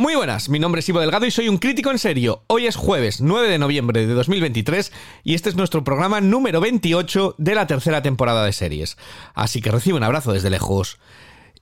[0.00, 2.42] Muy buenas, mi nombre es Ivo Delgado y soy un crítico en serio.
[2.46, 4.92] Hoy es jueves 9 de noviembre de 2023
[5.24, 8.96] y este es nuestro programa número 28 de la tercera temporada de series.
[9.34, 10.98] Así que recibe un abrazo desde lejos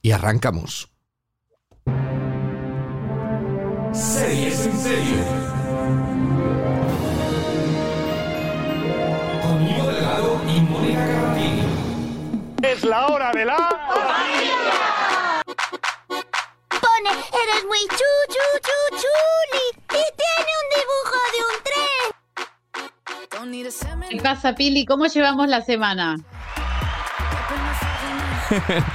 [0.03, 0.89] y arrancamos.
[3.93, 5.25] Series en serio.
[9.43, 11.63] Con Ivo Delgado y Mónica Carratini.
[12.63, 13.78] Es la hora de la...
[16.99, 19.67] Pone, eres muy chu, chu, chu, chuli.
[19.91, 22.09] Y tiene un dibujo de un tren.
[24.11, 24.85] ¿Qué pasa, Pili?
[24.85, 26.17] ¿Cómo llevamos la semana?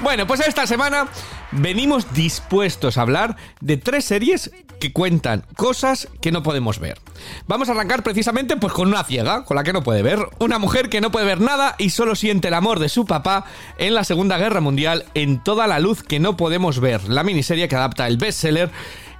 [0.00, 1.08] Bueno, pues esta semana
[1.52, 6.98] venimos dispuestos a hablar de tres series que cuentan cosas que no podemos ver.
[7.46, 10.58] Vamos a arrancar precisamente pues con una ciega, con la que no puede ver, una
[10.58, 13.44] mujer que no puede ver nada y solo siente el amor de su papá
[13.78, 17.68] en la Segunda Guerra Mundial en toda la luz que no podemos ver, la miniserie
[17.68, 18.70] que adapta el bestseller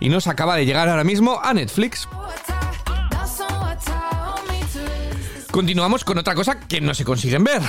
[0.01, 2.09] y nos acaba de llegar ahora mismo a Netflix.
[5.59, 7.61] Continuamos con otra cosa que no se consiguen ver,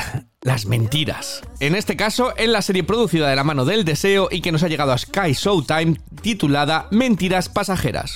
[0.42, 1.42] las mentiras.
[1.60, 4.62] En este caso, en la serie producida de la mano del deseo y que nos
[4.62, 8.16] ha llegado a Sky Showtime, titulada Mentiras Pasajeras.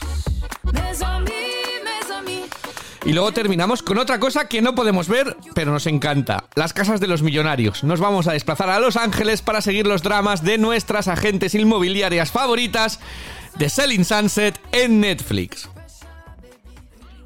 [3.03, 6.45] Y luego terminamos con otra cosa que no podemos ver, pero nos encanta.
[6.53, 7.83] Las casas de los millonarios.
[7.83, 12.31] Nos vamos a desplazar a Los Ángeles para seguir los dramas de nuestras agentes inmobiliarias
[12.31, 12.99] favoritas
[13.57, 15.67] de Selling Sunset en Netflix.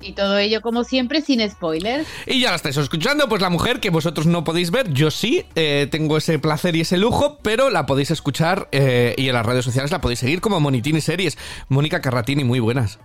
[0.01, 2.07] Y todo ello, como siempre, sin spoilers.
[2.25, 5.45] Y ya la estáis escuchando, pues la mujer que vosotros no podéis ver, yo sí,
[5.55, 9.45] eh, tengo ese placer y ese lujo, pero la podéis escuchar eh, y en las
[9.45, 11.37] redes sociales la podéis seguir como Monitini Series.
[11.69, 12.99] Mónica Carratini, muy buenas.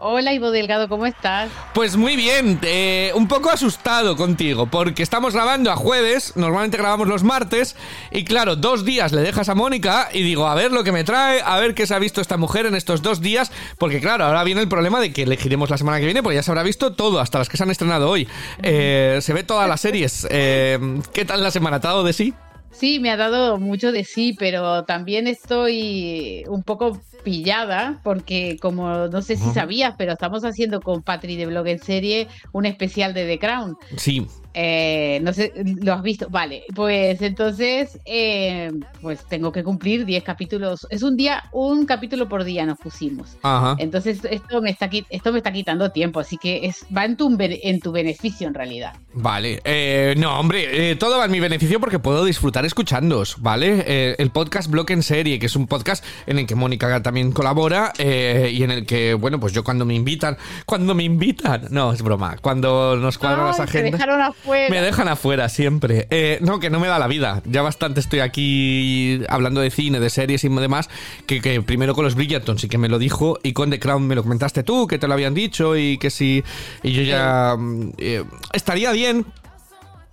[0.00, 1.50] Hola, Ivo Delgado, ¿cómo estás?
[1.74, 7.08] Pues muy bien, eh, un poco asustado contigo, porque estamos grabando a jueves, normalmente grabamos
[7.08, 7.74] los martes,
[8.12, 11.02] y claro, dos días le dejas a Mónica y digo, a ver lo que me
[11.02, 14.24] trae, a ver qué se ha visto esta mujer en estos dos días, porque claro,
[14.24, 16.62] ahora viene el problema de que elegiremos la semana que viene, porque ya se habrá
[16.62, 18.28] visto todo, hasta las que se han estrenado hoy.
[18.62, 20.28] Eh, se ve todas las series.
[20.30, 20.78] Eh,
[21.12, 21.80] ¿Qué tal la semana?
[21.80, 22.34] ¿Te ha dado de sí?
[22.70, 29.08] Sí, me ha dado mucho de sí, pero también estoy un poco pillada porque como
[29.08, 33.14] no sé si sabías, pero estamos haciendo con Patri de Blog en serie un especial
[33.14, 33.76] de The Crown.
[33.96, 34.26] Sí.
[34.60, 35.52] Eh, no sé,
[35.82, 36.28] ¿lo has visto?
[36.30, 40.84] Vale, pues entonces, eh, pues tengo que cumplir 10 capítulos.
[40.90, 43.36] Es un día, un capítulo por día nos pusimos.
[43.42, 43.76] Ajá.
[43.78, 47.36] Entonces, esto me está, esto me está quitando tiempo, así que es, va en tu,
[47.38, 48.94] en tu beneficio en realidad.
[49.12, 54.14] Vale, eh, no, hombre, todo va en mi beneficio porque puedo disfrutar escuchándoos, ¿vale?
[54.18, 57.94] El podcast Bloque en Serie, que es un podcast en el que Mónica también colabora
[57.96, 60.36] eh, y en el que, bueno, pues yo cuando me invitan,
[60.66, 63.98] cuando me invitan, no, es broma, cuando nos cuadran las agendas.
[64.44, 66.06] Me dejan afuera siempre.
[66.10, 67.40] Eh, no, que no me da la vida.
[67.46, 70.90] Ya bastante estoy aquí hablando de cine, de series y demás.
[71.24, 73.38] Que, que primero con los Bridgerton sí que me lo dijo.
[73.42, 75.78] Y con The Crown me lo comentaste tú, que te lo habían dicho.
[75.78, 76.44] Y que sí.
[76.82, 77.56] Y yo ya.
[77.58, 79.24] mm, eh, estaría bien.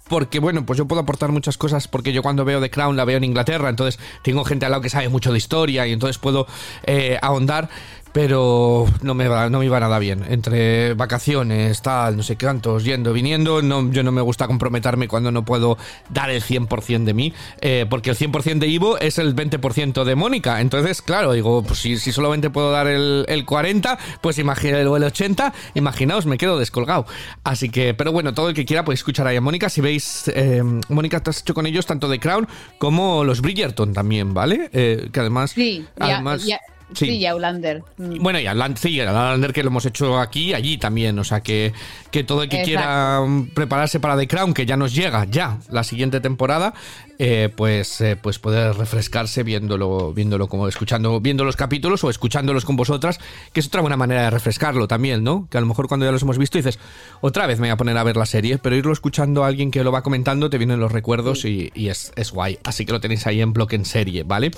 [0.08, 3.06] Porque, bueno, pues yo puedo aportar muchas cosas porque yo cuando veo The Crown la
[3.06, 6.20] veo en Inglaterra, entonces tengo gente al lado que sabe mucho de historia y entonces
[6.20, 6.46] puedo
[6.84, 7.70] eh, ahondar,
[8.16, 10.24] pero no me, va, no me iba nada bien.
[10.30, 15.34] Entre vacaciones, tal, no sé cuántos, yendo, viniendo, no, yo no me gusta comprometerme cuando
[15.34, 15.78] no puedo
[16.12, 20.16] dar el 100% de mí, eh, porque el 100% de Ivo es el 20% de
[20.16, 20.62] Mónica.
[20.62, 24.88] Entonces, claro, digo, pues si, si solamente puedo dar el, el 40, pues imagina el,
[24.88, 27.06] el 80, imaginaos, me quedo descolgado.
[27.44, 29.68] Así que, pero bueno, todo el que quiera puede escuchar ahí a Mónica.
[29.68, 33.92] Si veis, eh, Mónica, te has hecho con ellos tanto The Crown como los Bridgerton
[33.92, 34.70] también, ¿vale?
[34.72, 35.52] Eh, que además...
[35.52, 36.48] Sí, además
[36.94, 37.06] sí.
[37.06, 37.84] sí, y Outlander.
[37.97, 38.22] Mm.
[38.22, 41.18] Bueno, y Outlander, sí, Outlander que lo hemos hecho aquí y allí también.
[41.19, 41.73] O sea, que,
[42.12, 42.81] que todo el que Exacto.
[42.81, 46.74] quiera mm, prepararse para The Crown, que ya nos llega ya la siguiente temporada,
[47.18, 52.66] eh, pues, eh, pues poder refrescarse viéndolo, viéndolo como escuchando, viendo los capítulos o escuchándolos
[52.66, 53.19] con vosotras,
[53.53, 55.47] que es otra buena manera de refrescarlo también, ¿no?
[55.50, 56.79] Que a lo mejor cuando ya los hemos visto dices,
[57.22, 59.72] otra vez me voy a poner a ver la serie, pero irlo escuchando a alguien
[59.72, 62.59] que lo va comentando, te vienen los recuerdos y, y es, es guay.
[62.63, 64.51] Así que lo tenéis ahí en bloque en serie, ¿vale?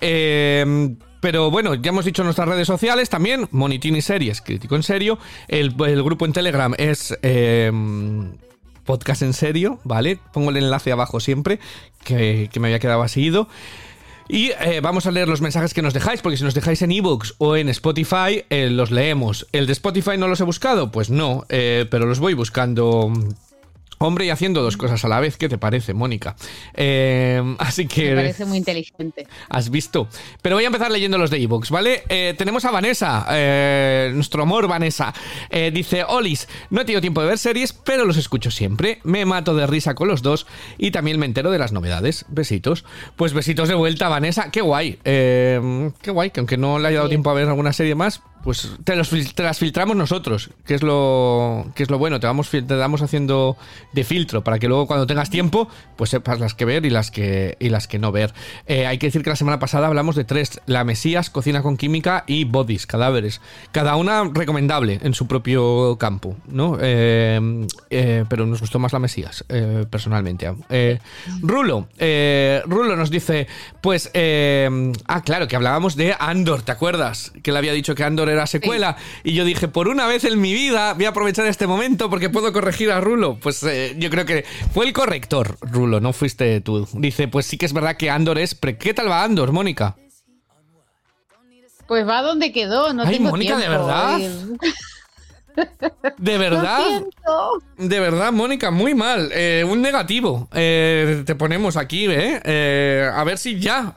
[0.00, 4.82] Eh, pero bueno, ya hemos dicho en nuestras redes sociales también, Monitini Series, crítico en
[4.82, 5.18] serio.
[5.48, 7.70] El, grupo en Telegram es eh,
[8.86, 10.18] podcast en serio, ¿vale?
[10.32, 11.58] Pongo el enlace abajo siempre,
[12.04, 13.30] que, me había quedado así.
[14.28, 16.92] Y eh, vamos a leer los mensajes que nos dejáis, porque si nos dejáis en
[16.92, 19.46] ebooks o en Spotify, eh, los leemos.
[19.52, 20.90] ¿El de Spotify no los he buscado?
[20.90, 23.12] Pues no, eh, pero los voy buscando
[23.98, 26.36] Hombre, y haciendo dos cosas a la vez, ¿qué te parece, Mónica?
[26.74, 28.10] Eh, así que...
[28.10, 29.26] Me parece muy inteligente.
[29.48, 30.08] Has visto.
[30.42, 32.02] Pero voy a empezar leyendo los de Evox, ¿vale?
[32.08, 35.14] Eh, tenemos a Vanessa, eh, nuestro amor Vanessa.
[35.72, 39.00] Dice, Olis, no he tenido tiempo de ver series, pero los escucho siempre.
[39.04, 40.46] Me mato de risa con los dos
[40.76, 42.26] y también me entero de las novedades.
[42.28, 42.84] Besitos.
[43.16, 44.50] Pues besitos de vuelta, Vanessa.
[44.50, 44.98] Qué guay.
[45.04, 47.10] Qué guay, que aunque no le haya dado Sí.
[47.10, 50.82] tiempo a ver alguna serie más, pues te, los te las filtramos nosotros, que es
[50.84, 52.20] lo, es lo bueno.
[52.20, 53.56] Te vamos, te damos haciendo
[53.92, 55.66] de filtro para que luego cuando tengas tiempo,
[55.96, 58.32] pues sepas las que ver y las que, y las que no ver.
[58.68, 61.76] Eh, hay que decir que la semana pasada hablamos de tres: La Mesías, Cocina con
[61.76, 63.40] Química y Bodies, Cadáveres.
[63.72, 66.78] Cada una recomendable en su propio campo, ¿no?
[66.80, 69.44] Eh, eh, pero nos gustó más La Mesías,
[69.90, 70.54] personalmente.
[71.42, 73.48] Rulo, Rulo nos dice:
[73.80, 77.32] Pues, ah, claro, que hablábamos de Andor, ¿te acuerdas?
[77.42, 78.96] Que le había dicho que Andor era secuela.
[79.24, 82.28] Y yo dije: Por una vez en mi vida voy a aprovechar este momento porque
[82.28, 83.38] puedo corregir a Rulo.
[83.40, 84.44] Pues eh, yo creo que
[84.74, 86.86] fue el corrector, Rulo, no fuiste tú.
[86.92, 88.54] Dice: Pues sí que es verdad que Andor es.
[88.56, 89.96] pre- ¿Qué tal va Andor, Mónica?
[91.86, 94.18] Pues va donde quedó, no Ay, tengo Mónica, ¿de verdad?
[96.18, 97.02] ¿De verdad?
[97.78, 99.30] De verdad, Mónica, muy mal.
[99.32, 100.48] Eh, un negativo.
[100.52, 102.40] Eh, te ponemos aquí, ¿eh?
[102.44, 103.94] Eh, a ver si ya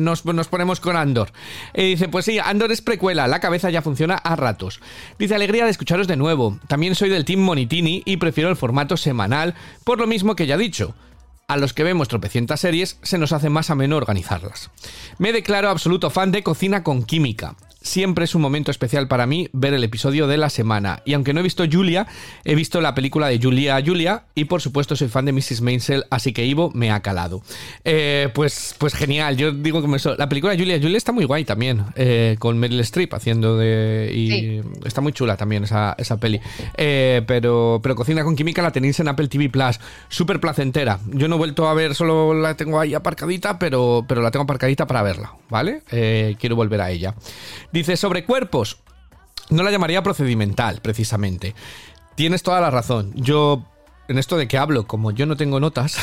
[0.00, 1.30] nos, nos ponemos con Andor.
[1.74, 4.80] Dice, pues sí, Andor es precuela, la cabeza ya funciona a ratos.
[5.18, 6.58] Dice, alegría de escucharos de nuevo.
[6.68, 9.54] También soy del Team Monitini y prefiero el formato semanal,
[9.84, 10.94] por lo mismo que ya he dicho.
[11.48, 14.70] A los que vemos tropecientas series se nos hace más ameno organizarlas.
[15.16, 17.54] Me declaro absoluto fan de Cocina con Química.
[17.88, 21.00] Siempre es un momento especial para mí ver el episodio de la semana.
[21.06, 22.06] Y aunque no he visto Julia,
[22.44, 25.62] he visto la película de Julia Julia y por supuesto soy fan de Mrs.
[25.62, 27.40] Maisel, así que Ivo me ha calado.
[27.84, 30.14] Eh, pues, pues genial, yo digo que eso.
[30.16, 34.12] La película de Julia Julia está muy guay también, eh, con Meryl Streep haciendo de...
[34.14, 34.60] Y Sí.
[34.84, 36.38] está muy chula también esa, esa peli.
[36.76, 39.80] Eh, pero, pero Cocina con Química la tenéis en Apple TV Plus.
[40.10, 41.00] Súper placentera.
[41.06, 44.42] Yo no he vuelto a ver, solo la tengo ahí aparcadita, pero, pero la tengo
[44.42, 45.80] aparcadita para verla, ¿vale?
[46.38, 47.14] Quiero volver a ella.
[47.78, 48.78] Dice, sobre cuerpos.
[49.50, 51.54] No la llamaría procedimental, precisamente.
[52.16, 53.12] Tienes toda la razón.
[53.14, 53.64] Yo,
[54.08, 55.96] en esto de que hablo, como yo no tengo notas,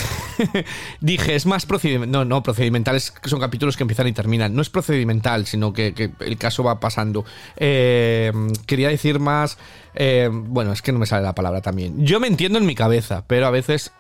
[1.01, 2.12] dije, es más procedimental.
[2.13, 4.56] No, no, procedimental es que son capítulos que empiezan y terminan.
[4.56, 7.25] No es procedimental, sino que, que el caso va pasando.
[7.57, 8.31] Eh,
[8.66, 9.57] quería decir más.
[9.95, 12.06] eh, bueno, es que no me sale la palabra también.
[12.06, 13.92] Yo me entiendo en mi cabeza, pero a veces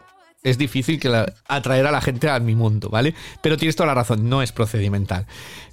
[0.45, 3.13] es difícil que la- atraer a la gente a mi mundo, ¿vale?
[3.41, 5.25] Pero tienes toda la razón, no es procedimental.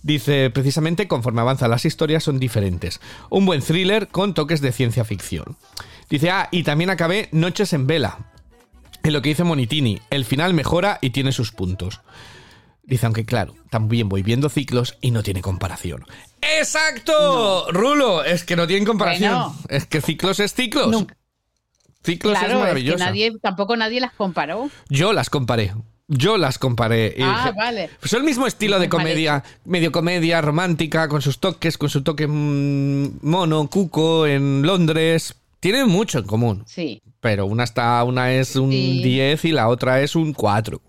[0.02, 3.00] Dice, precisamente conforme avanzan las historias son diferentes.
[3.30, 5.56] Un buen thriller con toques de ciencia ficción.
[6.10, 8.18] Dice, ah, y también acabé Noches en Vela.
[9.04, 12.00] En lo que dice Monitini, el final mejora y tiene sus puntos.
[12.84, 16.04] Dice, aunque claro, también voy viendo ciclos y no tiene comparación.
[16.40, 17.66] ¡Exacto!
[17.72, 19.32] Rulo, es que no tienen comparación.
[19.34, 19.56] Bueno.
[19.68, 20.88] Es que ciclos es ciclos.
[20.88, 21.16] Nunca.
[22.04, 22.98] Ciclos es Claro, es que maravilloso.
[23.04, 24.68] nadie, tampoco nadie las comparó.
[24.88, 25.72] Yo las comparé.
[26.08, 27.14] Yo las comparé.
[27.22, 27.88] Ah, vale.
[28.00, 29.08] Pues el mismo estilo de parece.
[29.10, 35.36] comedia, medio comedia romántica, con sus toques, con su toque mm, mono, cuco, en Londres.
[35.60, 36.64] Tienen mucho en común.
[36.66, 37.00] Sí.
[37.20, 39.00] Pero una está, una es un Sí.
[39.02, 40.82] 10 y la otra es un 4.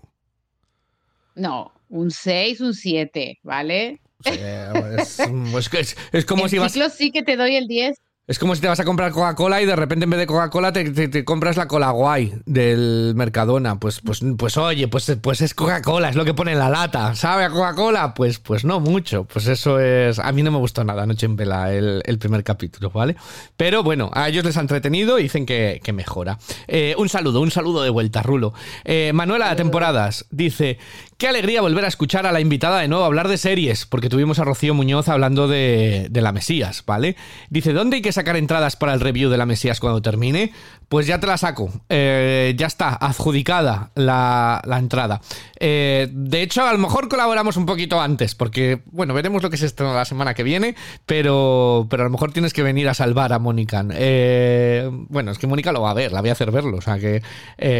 [1.36, 4.00] No, un 6, un 7, ¿vale?
[4.24, 7.66] es, es que es- es como en si vas, ciclos sí que te doy el
[7.66, 7.96] 10.
[8.26, 10.72] Es como si te vas a comprar Coca-Cola y de repente en vez de Coca-Cola
[10.72, 13.78] te, compras la cola guay del Mercadona.
[13.78, 17.14] Pues, pues, pues oye, pues, pues es Coca-Cola, es lo que pone en la lata.
[17.16, 18.14] ¿Sabe a Coca-Cola?
[18.14, 19.24] Pues, pues no mucho.
[19.24, 20.18] Pues eso es.
[20.18, 23.14] A mí no me gustó nada Noche en Vela el, primer capítulo, ¿vale?
[23.58, 26.38] Pero bueno, a ellos les ha entretenido y dicen que, que mejora.
[26.66, 28.54] Eh, un saludo, un saludo de vuelta, Rulo.
[28.84, 30.78] Eh, Manuela de Temporadas dice:
[31.16, 34.38] Qué alegría volver a escuchar a la invitada de nuevo hablar de series, porque tuvimos
[34.38, 37.16] a Rocío Muñoz hablando de, de la Mesías, ¿vale?
[37.50, 40.52] Dice: ¿Dónde hay que sacar entradas para el review de la Mesías cuando termine?
[40.88, 41.70] Pues ya te la saco.
[41.88, 45.20] Eh, ya está, adjudicada la, la entrada.
[45.58, 49.56] Eh, de hecho, a lo mejor colaboramos un poquito antes, porque, bueno, veremos lo que
[49.56, 50.74] se estrena la semana que viene,
[51.06, 53.84] pero, pero a lo mejor tienes que venir a salvar a Mónica.
[53.92, 56.82] Eh, bueno, es que Mónica lo va a ver, la voy a hacer verlo, o
[56.82, 57.22] sea que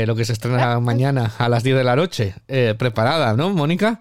[0.06, 2.74] lo que se estrena mañana a las 10 de la noche, eh,
[3.32, 4.00] ¿no, Mónica?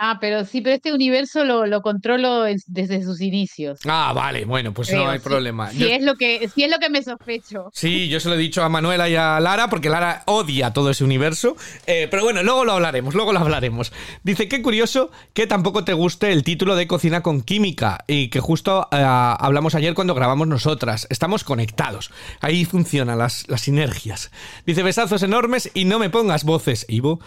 [0.00, 3.80] Ah, pero sí, pero este universo lo, lo controlo desde sus inicios.
[3.84, 5.70] Ah, vale, bueno, pues no hay Sí- problema.
[5.72, 7.68] Sí, Yo- es lo que, sí es lo que me sospecho.
[7.72, 10.90] Sí, yo se lo he dicho a Manuela y a Lara porque Lara odia todo
[10.90, 11.56] ese universo.
[11.86, 13.92] Eh, pero bueno, luego lo hablaremos, luego lo hablaremos.
[14.22, 18.38] Dice que curioso que tampoco te guste el título de Cocina con Química y que
[18.38, 21.08] justo eh, hablamos ayer cuando grabamos nosotras.
[21.10, 22.12] Estamos conectados.
[22.40, 24.30] Ahí funcionan las, las sinergias.
[24.64, 27.18] Dice besazos enormes y no me pongas voces, Ivo.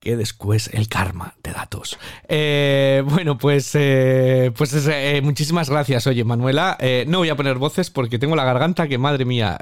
[0.00, 1.98] Que después el karma de datos.
[2.28, 6.78] Eh, bueno, pues, eh, pues eh, muchísimas gracias, oye, Manuela.
[7.06, 9.58] No voy a poner voces porque tengo la garganta que, madre mía,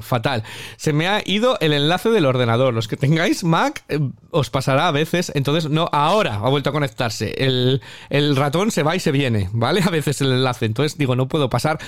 [0.00, 0.44] fatal.
[0.76, 2.74] Se me ha ido el enlace del ordenador.
[2.74, 3.84] Los que tengáis Mac,
[4.30, 5.32] os pasará a veces.
[5.34, 7.34] Entonces, no, ahora ha vuelto a conectarse.
[7.36, 9.82] El, el ratón se va y se viene, ¿vale?
[9.84, 10.66] A veces el enlace.
[10.66, 11.78] Entonces, digo, no puedo pasar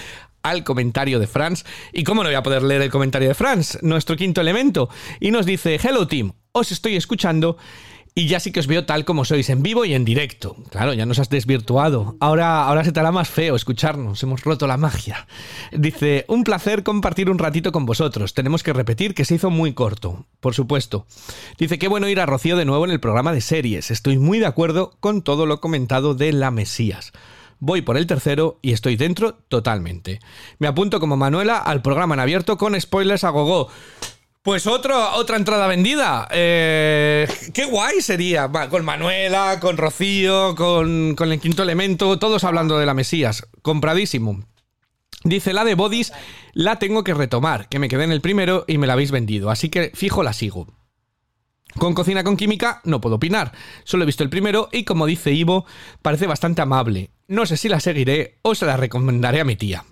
[0.42, 1.64] al comentario de Franz.
[1.92, 3.78] ¿Y cómo no voy a poder leer el comentario de Franz?
[3.82, 4.88] Nuestro quinto elemento.
[5.20, 7.56] Y nos dice, hello team, os estoy escuchando
[8.18, 10.56] y ya sí que os veo tal como sois, en vivo y en directo.
[10.70, 12.16] Claro, ya nos has desvirtuado.
[12.18, 15.26] Ahora, ahora se te hará más feo escucharnos, hemos roto la magia.
[15.70, 18.32] Dice, un placer compartir un ratito con vosotros.
[18.32, 21.06] Tenemos que repetir que se hizo muy corto, por supuesto.
[21.58, 23.90] Dice, qué bueno ir a Rocío de nuevo en el programa de series.
[23.90, 27.12] Estoy muy de acuerdo con todo lo comentado de la Mesías.
[27.58, 30.20] Voy por el tercero y estoy dentro totalmente.
[30.58, 33.68] Me apunto como Manuela al programa en abierto con spoilers a gogo.
[34.46, 36.28] Pues otro, otra entrada vendida.
[36.30, 38.48] Eh, qué guay sería.
[38.70, 43.44] Con Manuela, con Rocío, con, con el quinto elemento, todos hablando de la Mesías.
[43.62, 44.44] Compradísimo.
[45.24, 46.12] Dice la de Bodies,
[46.52, 49.50] la tengo que retomar, que me quedé en el primero y me la habéis vendido,
[49.50, 50.68] así que fijo la sigo.
[51.76, 53.50] Con Cocina con Química no puedo opinar,
[53.82, 55.66] solo he visto el primero y como dice Ivo,
[56.02, 57.10] parece bastante amable.
[57.26, 59.84] No sé si la seguiré o se la recomendaré a mi tía.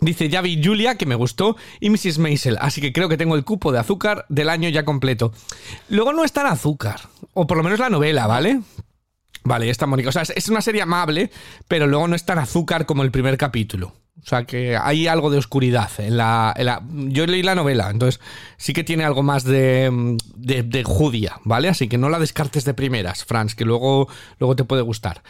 [0.00, 2.18] Dice Javi Julia que me gustó y Mrs.
[2.18, 5.32] Maisel, así que creo que tengo el cupo de azúcar del año ya completo.
[5.88, 7.00] Luego no es tan azúcar,
[7.34, 8.60] o por lo menos la novela, ¿vale?
[9.44, 10.10] Vale, está Mónica.
[10.10, 11.30] O sea, es una serie amable,
[11.66, 13.94] pero luego no es tan azúcar como el primer capítulo.
[14.24, 18.20] O sea, que hay algo de oscuridad en la, Yo leí la novela, entonces
[18.56, 21.68] sí que tiene algo más de, de, judia, ¿vale?
[21.68, 24.08] Así que no la descartes de primeras, Franz, que luego,
[24.38, 25.22] luego te puede gustar.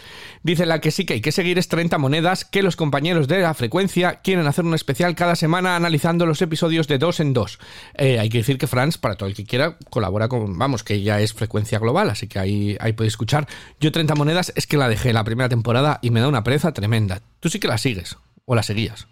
[0.43, 3.41] Dice la que sí que hay que seguir es 30 monedas, que los compañeros de
[3.41, 7.59] la frecuencia quieren hacer un especial cada semana analizando los episodios de dos en dos.
[7.95, 11.03] Eh, hay que decir que Franz, para todo el que quiera, colabora con, vamos, que
[11.03, 13.47] ya es frecuencia global, así que ahí, ahí puede escuchar.
[13.81, 16.73] Yo 30 monedas es que la dejé la primera temporada y me da una pereza
[16.73, 17.21] tremenda.
[17.41, 18.17] Tú sí que la sigues,
[18.49, 19.07] o la seguías.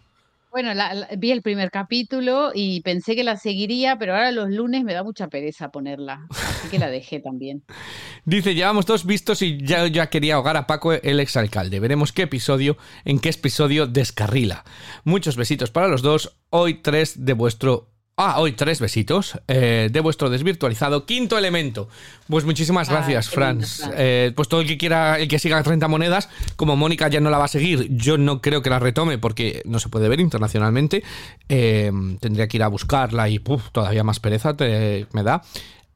[0.51, 4.49] Bueno, la- la- vi el primer capítulo y pensé que la seguiría, pero ahora los
[4.49, 7.63] lunes me da mucha pereza ponerla, así que la dejé también.
[8.25, 11.79] Dice, llevamos dos vistos y ya, ya quería ahogar a Paco, el exalcalde.
[11.79, 14.65] Veremos qué episodio, en qué episodio descarrila.
[15.05, 16.39] Muchos besitos para los dos.
[16.49, 17.91] Hoy tres de vuestro...
[18.19, 21.91] Ah, hoy tres besitos eh, de vuestro desvirtualizado quinto elemento.
[22.29, 23.83] Pues muchísimas Ay, gracias, lindo, Franz.
[23.95, 27.29] Eh, pues todo el que quiera, el que siga 30 monedas, como Mónica ya no
[27.29, 30.21] la va a seguir, yo no creo que la retome porque no se puede ver
[30.21, 31.03] internacionalmente.
[31.51, 33.39] Eh, tendría que ir a buscarla y
[33.73, 35.43] todavía más pereza te- me da.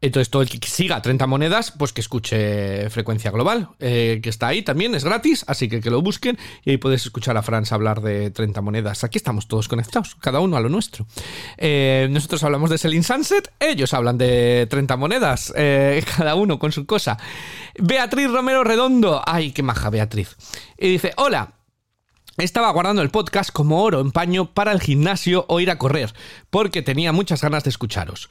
[0.02, 4.49] Entonces, todo el que siga 30 monedas, pues que escuche Frecuencia Global, eh, que está
[4.49, 7.71] ahí también, es gratis, así que que lo busquen y ahí puedes escuchar a Franz
[7.73, 9.04] hablar de 30 monedas.
[9.04, 11.07] Aquí estamos todos conectados, cada uno a lo nuestro.
[11.59, 16.73] Eh, nosotros hablamos de Selling Sunset, ellos hablan de 30 monedas, eh, cada uno con
[16.73, 17.19] su cosa.
[17.78, 20.35] Beatriz Romero Redondo, ay, qué maja Beatriz.
[20.78, 21.57] Y dice, hola,
[22.38, 26.14] estaba guardando el podcast como oro en paño para el gimnasio o ir a correr,
[26.49, 28.30] porque tenía muchas ganas de escucharos.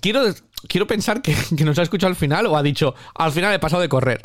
[0.00, 0.22] Quiero,
[0.66, 3.58] quiero pensar que, que nos ha escuchado al final o ha dicho, al final he
[3.58, 4.20] pasado de correr.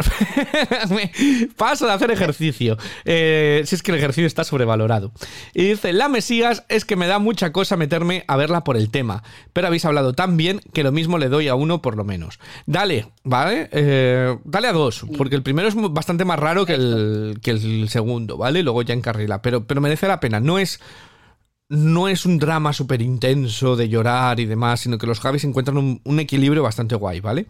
[1.58, 2.78] Paso de hacer ejercicio.
[3.06, 5.12] Eh, si es que el ejercicio está sobrevalorado.
[5.54, 8.90] Y dice, la Mesías es que me da mucha cosa meterme a verla por el
[8.90, 9.24] tema,
[9.54, 12.40] pero habéis hablado tan bien que lo mismo le doy a uno por lo menos.
[12.66, 13.70] Dale, ¿vale?
[13.72, 17.90] Eh, dale a dos, porque el primero es bastante más raro que el, que el
[17.90, 18.64] segundo, ¿vale?
[18.64, 20.40] Luego ya encarrila, pero, pero merece la pena.
[20.40, 20.80] No es
[21.70, 25.78] no es un drama súper intenso de llorar y demás, sino que los Javis encuentran
[25.78, 27.48] un, un equilibrio bastante guay, ¿vale?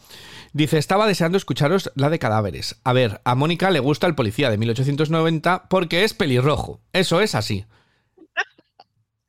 [0.54, 2.80] Dice, estaba deseando escucharos la de cadáveres.
[2.84, 6.80] A ver, a Mónica le gusta el policía de 1890 porque es pelirrojo.
[6.94, 7.66] Eso es así.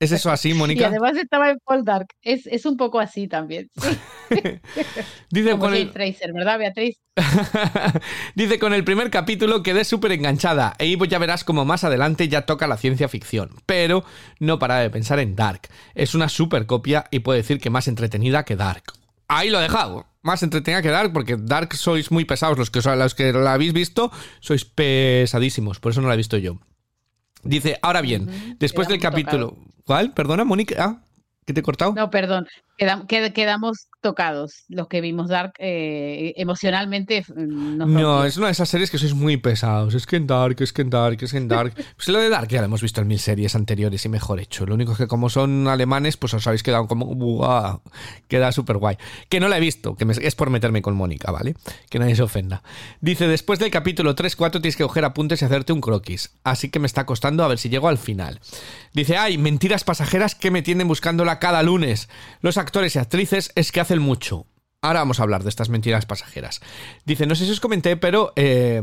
[0.04, 0.86] ¿Es eso así, Y Mónica?
[0.88, 3.68] además estaba en Poldark, es, es un poco así también.
[3.80, 3.88] Sí,
[5.30, 6.96] Dice como con el, Fraser, ¿verdad, Beatriz?
[8.34, 12.28] Dice, con el primer capítulo quedé súper enganchada e Ivo ya verás como más adelante
[12.28, 14.04] ya toca la ciencia ficción, pero
[14.40, 15.62] no para de pensar en Dark.
[15.94, 18.84] Es una super copia y puedo decir que más entretenida que Dark.
[19.28, 20.06] Ahí lo he dejado.
[20.22, 22.58] Más entretenida que Dark porque Dark sois muy pesados.
[22.58, 26.18] Los que, os- los que la habéis visto sois pesadísimos, por eso no la he
[26.18, 26.58] visto yo.
[27.44, 29.56] Dice, ahora bien, después del capítulo...
[29.84, 30.12] ¿Cuál?
[30.12, 30.76] Perdona, Mónica.
[30.78, 31.02] Ah,
[31.44, 31.92] ¿qué te he cortado?
[31.94, 32.46] No, perdón,
[32.78, 37.24] quedam- qued- quedamos tocados los que vimos Dark eh, emocionalmente.
[37.34, 39.94] mm, nos No, es una de esas series que sois muy pesados.
[39.94, 41.72] Es que en Dark, es que en Dark, es que en Dark.
[41.96, 44.66] Pues lo de Dark ya lo hemos visto en mil series anteriores y mejor hecho.
[44.66, 47.06] Lo único es que como son alemanes, pues os habéis quedado como...
[47.14, 47.78] ¡buah!
[48.28, 48.96] Queda súper guay.
[49.28, 51.54] Que no la he visto, que me- es por meterme con Mónica, ¿vale?
[51.88, 52.62] Que nadie se ofenda.
[53.00, 56.32] Dice, después del capítulo 3-4 tienes que coger apuntes y hacerte un croquis.
[56.44, 58.40] Así que me está costando a ver si llego al final.
[58.92, 62.08] Dice, ay, mentiras pasajeras que me tienen buscándola cada lunes.
[62.42, 64.46] Los actores y actrices es que hacen mucho.
[64.82, 66.60] ahora vamos a hablar de estas mentiras pasajeras.
[67.04, 68.82] Dice, no sé si os comenté, pero eh,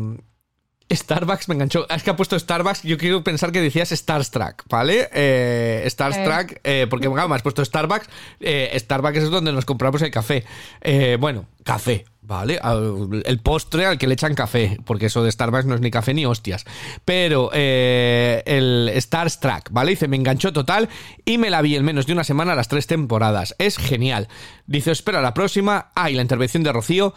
[0.89, 1.87] Starbucks me enganchó.
[1.89, 2.83] Es que ha puesto Starbucks.
[2.83, 5.07] Yo quiero pensar que decías Starstruck, ¿vale?
[5.13, 8.07] Eh, Starstruck, eh, porque me has puesto Starbucks.
[8.39, 10.43] Eh, Starbucks es donde nos compramos el café.
[10.81, 12.59] Eh, bueno, café, ¿vale?
[12.61, 15.91] Al- El postre al que le echan café, porque eso de Starbucks no es ni
[15.91, 16.65] café ni hostias.
[17.05, 19.91] Pero eh, el Starstruck, ¿vale?
[19.91, 20.89] Dice, me enganchó total
[21.23, 23.55] y me la vi en menos de una semana las tres temporadas.
[23.59, 24.27] Es genial.
[24.67, 25.91] Dice, espera la próxima.
[25.95, 27.13] Ah, y la intervención de Rocío.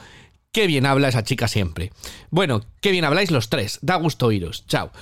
[0.55, 1.91] Qué bien habla esa chica siempre.
[2.31, 3.81] Bueno, qué bien habláis los tres.
[3.83, 4.65] Da gusto oíros.
[4.69, 4.93] Chao.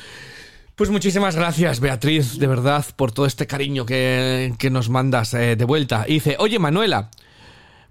[0.77, 5.55] Pues muchísimas gracias, Beatriz, de verdad, por todo este cariño que, que nos mandas eh,
[5.55, 6.07] de vuelta.
[6.09, 7.11] Dice, oye, Manuela,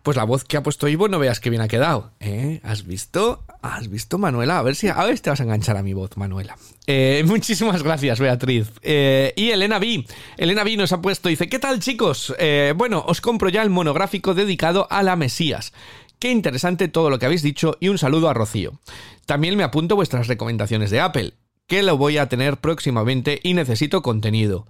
[0.01, 2.09] pues la voz que ha puesto Ivo no veas qué bien ha quedado.
[2.19, 2.59] ¿eh?
[2.63, 3.43] ¿Has visto?
[3.61, 4.57] ¿Has visto, Manuela?
[4.57, 6.57] A ver si, a ver si te vas a enganchar a mi voz, Manuela.
[6.87, 8.71] Eh, muchísimas gracias, Beatriz.
[8.81, 10.03] Y Elena B.
[10.37, 12.33] Elena B nos ha puesto, dice, ¿qué tal, chicos?
[12.75, 15.73] Bueno, os compro ya el monográfico dedicado a la Mesías.
[16.21, 18.79] Qué interesante todo lo que habéis dicho y un saludo a Rocío.
[19.25, 21.33] También me apunto vuestras recomendaciones de Apple,
[21.65, 24.67] que lo voy a tener próximamente y necesito contenido.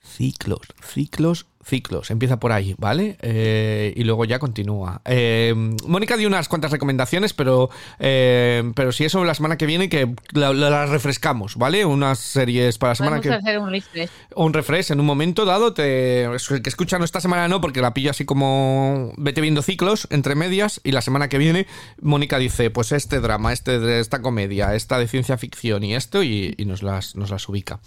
[0.00, 2.10] Ciclos, ciclos, ciclos.
[2.10, 3.16] Empieza por ahí, ¿vale?
[3.22, 5.00] Eh, y luego ya continúa.
[5.04, 5.54] Eh,
[5.86, 10.14] Mónica dio unas cuantas recomendaciones, pero, eh, pero si eso la semana que viene, que
[10.32, 11.84] la- la- las refrescamos, ¿vale?
[11.84, 14.10] Unas series para la semana Podemos que hacer un refresh.
[14.36, 17.80] un refresh en un momento dado te el que escucha no esta semana no porque
[17.80, 21.66] la pillo así como vete viendo ciclos entre medias y la semana que viene
[22.02, 26.54] Mónica dice pues este drama este esta comedia esta de ciencia ficción y esto y,
[26.58, 27.80] y nos las nos las ubica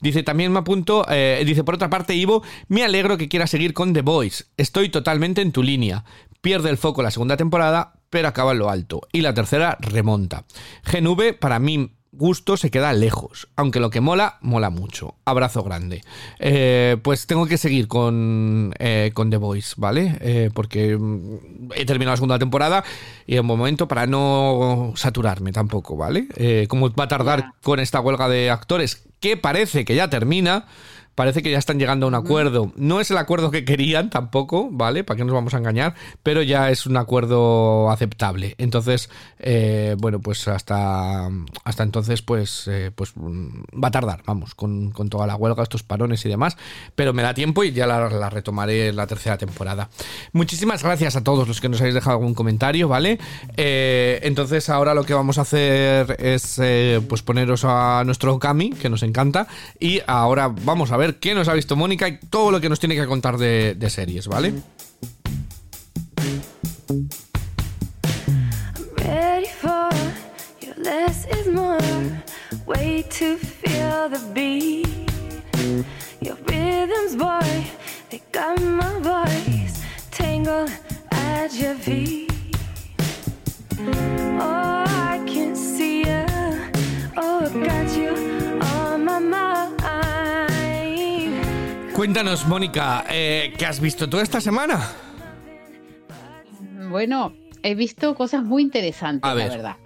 [0.00, 3.74] dice también me apunto eh, dice por otra parte Ivo me alegro que quieras seguir
[3.74, 6.04] con The Voice estoy totalmente en tu línea
[6.40, 10.44] pierde el foco la segunda temporada pero acaba en lo alto y la tercera remonta
[10.90, 15.14] GNV para mí gusto se queda lejos, aunque lo que mola, mola mucho.
[15.24, 16.02] Abrazo grande.
[16.38, 20.16] Eh, pues tengo que seguir con, eh, con The Voice, ¿vale?
[20.20, 22.84] Eh, porque mm, he terminado la segunda temporada
[23.26, 26.28] y en un momento para no saturarme tampoco, ¿vale?
[26.68, 30.66] Como va a tardar con esta huelga de actores, que parece que ya termina.
[31.18, 32.70] Parece que ya están llegando a un acuerdo.
[32.76, 35.02] No es el acuerdo que querían tampoco, ¿vale?
[35.02, 35.94] ¿Para qué nos vamos a engañar?
[36.22, 38.54] Pero ya es un acuerdo aceptable.
[38.56, 39.10] Entonces,
[39.40, 41.28] eh, bueno, pues hasta,
[41.64, 45.64] hasta entonces, pues, eh, pues mm, va a tardar, vamos, con, con toda la huelga,
[45.64, 46.56] estos parones y demás.
[46.94, 49.88] Pero me da tiempo y ya la, la retomaré en la tercera temporada.
[50.30, 53.18] Muchísimas gracias a todos los que nos habéis dejado algún comentario, ¿vale?
[53.56, 56.60] Eh, entonces, ahora lo que vamos a hacer es
[57.08, 59.48] pues poneros a nuestro Okami, que nos encanta.
[59.80, 62.80] Y ahora vamos a ver qué nos ha visto Mónica y todo lo que nos
[62.80, 64.54] tiene que contar de, series, ¿vale?
[84.40, 85.18] Oh, I.
[87.16, 87.48] Oh,
[87.96, 88.10] you
[88.60, 90.17] on my mind.
[91.98, 94.88] Cuéntanos, Mónica, eh, ¿qué has visto tú esta semana?
[96.88, 97.34] Bueno,
[97.64, 99.50] he visto cosas muy interesantes, la ver.
[99.50, 99.76] verdad.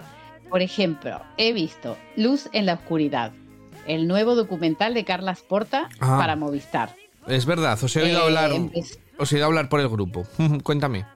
[0.51, 3.33] Por ejemplo, he visto Luz en la Oscuridad,
[3.87, 6.19] el nuevo documental de Carlas Porta Ah.
[6.19, 6.95] para Movistar.
[7.29, 8.51] Es verdad, os he oído Eh, hablar.
[9.19, 10.25] Os he oído hablar por el grupo.
[10.65, 11.07] Cuéntame.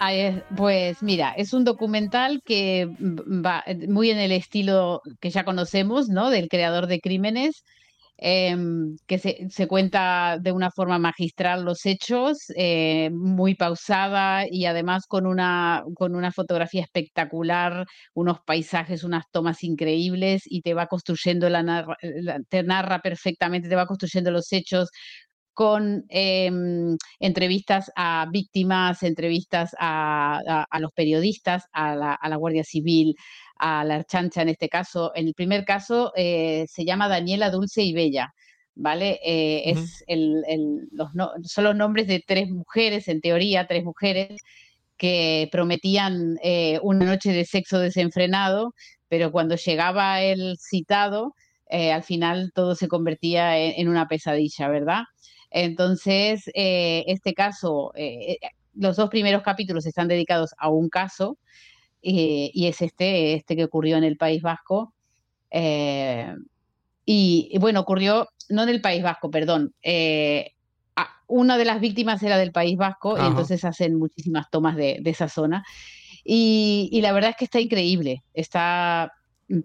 [0.00, 5.44] Ah, eh, Pues mira, es un documental que va muy en el estilo que ya
[5.44, 6.30] conocemos, ¿no?
[6.30, 7.62] Del creador de crímenes,
[8.22, 15.06] em, que se, cuenta de una forma magistral los hechos, eh, muy pausada y además
[15.08, 21.48] con una, con una fotografía espectacular, unos paisajes, unas tomas increíbles y te va construyendo
[21.48, 21.86] la,
[22.48, 24.90] te narra perfectamente, te va construyendo los hechos
[25.54, 32.36] con em, entrevistas a víctimas, entrevistas a, a- a los periodistas, a la, a la
[32.36, 33.14] Guardia Civil,
[33.64, 35.12] a la Archancha en este caso.
[35.14, 38.34] En el primer caso eh, se llama Daniela Dulce y Bella,
[38.74, 39.20] ¿vale?
[39.24, 43.84] Eh, es el, el- los no- son los nombres de tres mujeres, en teoría, tres
[43.84, 44.40] mujeres
[44.96, 48.74] que prometían eh, una noche de sexo desenfrenado,
[49.08, 51.34] pero cuando llegaba el citado,
[51.70, 55.02] al final todo se convertía en, en una pesadilla, ¿verdad?
[55.50, 57.92] Entonces, este caso,
[58.74, 61.38] los dos primeros capítulos están dedicados a un caso,
[62.02, 64.92] eh, y es este, este que ocurrió en el País Vasco.
[65.50, 66.34] eh,
[67.04, 69.74] y, y bueno, ocurrió, no en el País Vasco, perdón.
[69.82, 70.52] eh,
[71.26, 73.24] una de las víctimas era del País Vasco, Ajá.
[73.24, 75.64] y entonces hacen muchísimas tomas de, de esa zona.
[76.24, 79.12] Y, y la verdad es que está increíble, está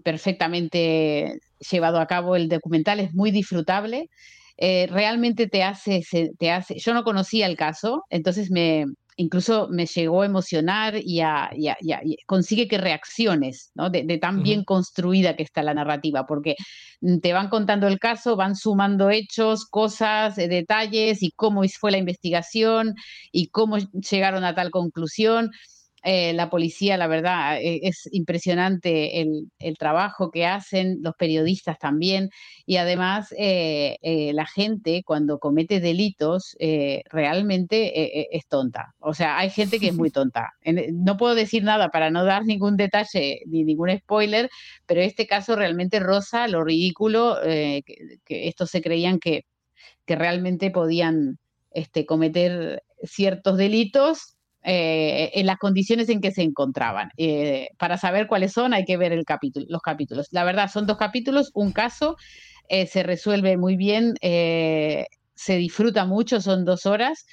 [0.03, 4.09] perfectamente llevado a cabo el documental, es muy disfrutable.
[4.57, 6.01] realmente te hace,
[6.39, 8.85] te hace, yo no conocía el caso, entonces me,
[9.17, 13.71] incluso me llegó a emocionar y, a, y a- y a- y consigue que reacciones,
[13.75, 13.89] ¿no?
[13.89, 16.55] De, de tan bien construida que está la narrativa, porque
[17.01, 21.91] mm, te van contando el caso, van sumando hechos, cosas, eh, detalles y cómo fue
[21.91, 22.93] la investigación
[23.31, 25.51] y cómo llegaron a tal conclusión.
[26.09, 32.29] Eh, la policía, la verdad, eh, es impresionante el, trabajo que hacen, los periodistas también,
[32.65, 36.55] y además eh, eh, la gente cuando comete delitos
[37.11, 38.95] realmente es tonta.
[38.99, 40.53] O sea, hay gente que es muy tonta.
[40.93, 44.49] No puedo decir nada para no dar ningún detalle ni ningún spoiler,
[44.85, 47.83] pero este caso realmente roza lo ridículo que,
[48.27, 49.43] estos se creían que,
[50.05, 51.37] que realmente podían
[51.71, 54.36] este, cometer ciertos delitos
[54.67, 57.09] eh, en las condiciones en que se encontraban.
[57.17, 60.27] Eh, para saber cuáles son hay que ver el capítulo, los capítulos.
[60.31, 62.15] La verdad, son dos capítulos, un caso,
[62.69, 67.25] eh, se resuelve muy bien, eh, se disfruta mucho, son dos horas.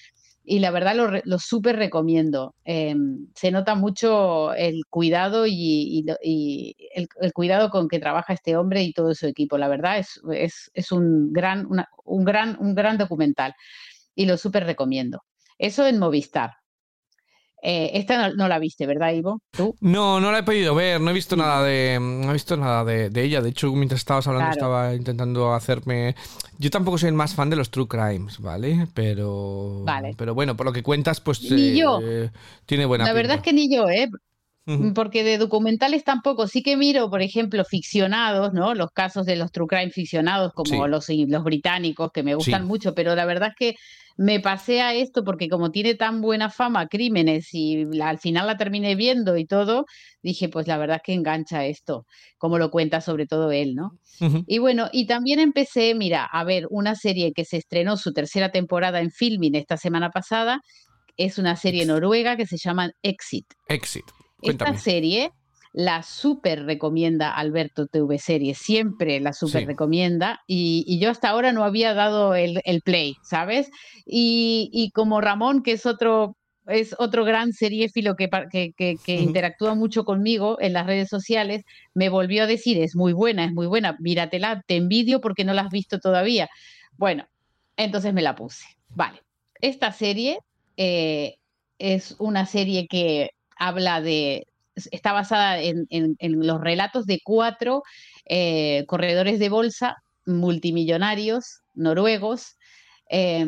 [0.47, 2.55] Y la verdad lo, lo súper recomiendo.
[2.67, 2.95] Eh,
[3.35, 8.57] se nota mucho el cuidado y, y y el, el cuidado con que trabaja este
[8.57, 9.57] hombre y todo su equipo.
[9.59, 13.55] La verdad es, es, es un, gran, una- un, gran, un gran documental
[14.15, 15.23] y lo súper recomiendo.
[15.59, 16.53] Eso en Movistar.
[17.67, 19.41] Eh, esta no, no la viste, ¿verdad, Ivo?
[19.51, 19.75] ¿Tú?
[19.81, 22.85] No, no la he podido ver, no he visto nada de, no he visto nada
[22.85, 23.41] de, de ella.
[23.41, 24.67] De hecho, mientras estabas hablando, Claro.
[24.67, 26.15] estaba intentando hacerme.
[26.59, 28.87] Yo tampoco soy el más fan de los true crimes, ¿vale?
[28.93, 30.15] Pero, Vale.
[30.19, 32.01] pero bueno, por lo que cuentas, pues Ni yo.
[32.67, 33.05] tiene buena.
[33.07, 34.09] La verdad es que ni yo, ¿eh?
[34.95, 36.47] Porque de documentales tampoco.
[36.49, 38.75] Sí que miro, por ejemplo, ficcionados, ¿no?
[38.75, 40.91] Los casos de los true crime ficcionados, como Sí.
[40.91, 42.67] los, los británicos, que me gustan Sí.
[42.69, 43.77] mucho, pero la verdad es que
[44.17, 48.47] me pasé a esto porque como tiene tan buena fama, crímenes, y la- al final
[48.47, 49.87] la terminé viendo y todo,
[50.23, 52.07] dije, pues la verdad es que engancha esto,
[52.39, 53.91] como lo cuenta sobre todo él, ¿no?
[54.47, 58.53] Y bueno, y también empecé, mira, a ver una serie que se estrenó su tercera
[58.53, 60.61] temporada en Filmin esta semana pasada.
[61.17, 63.47] Es una serie noruega que se llama Exit.
[63.69, 64.05] Exit.
[64.43, 64.79] Esta Cuéntame.
[64.79, 65.31] serie
[65.75, 69.67] la súper recomienda Alberto TV Series, siempre la súper Sí.
[69.67, 73.71] recomienda y, y yo hasta ahora no había dado el, el play, ¿sabes?
[74.07, 76.37] Y, y como Ramón, que es otro,
[76.69, 82.09] es otro gran seriéfilo que, que, que- interactúa mucho conmigo en las redes sociales, me
[82.09, 85.63] volvió a decir, es muy buena, es muy buena, míratela, te envidio porque no la
[85.63, 86.49] has visto todavía.
[86.97, 87.27] Bueno,
[87.77, 88.65] entonces me la puse.
[88.95, 89.21] Vale,
[89.61, 90.39] esta serie
[90.77, 91.35] eh,
[91.79, 95.87] es una serie que habla de, está basada en,
[96.21, 97.83] los relatos de cuatro
[98.29, 102.57] eh, corredores de bolsa multimillonarios noruegos
[103.11, 103.47] eh,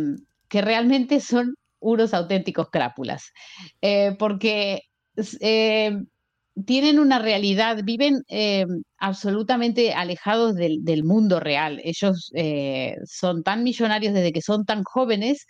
[0.49, 3.33] que realmente son unos auténticos crápulas,
[3.83, 4.83] Eh, porque
[5.41, 5.99] eh,
[6.65, 8.67] tienen una realidad, viven eh,
[8.99, 11.81] absolutamente alejados del, mundo real.
[11.85, 15.47] Ellos eh, son tan millonarios desde que son tan jóvenes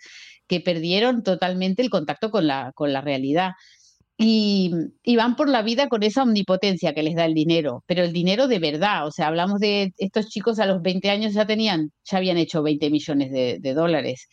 [0.47, 3.51] que perdieron totalmente el contacto con la realidad.
[4.19, 4.71] Y,
[5.15, 8.47] van por la vida con esa omnipotencia que les da el dinero, pero el dinero
[8.47, 12.17] de verdad, o sea, hablamos de estos chicos a los 20 años ya tenían, ya
[12.17, 14.27] habían hecho 20 millones de, de dólares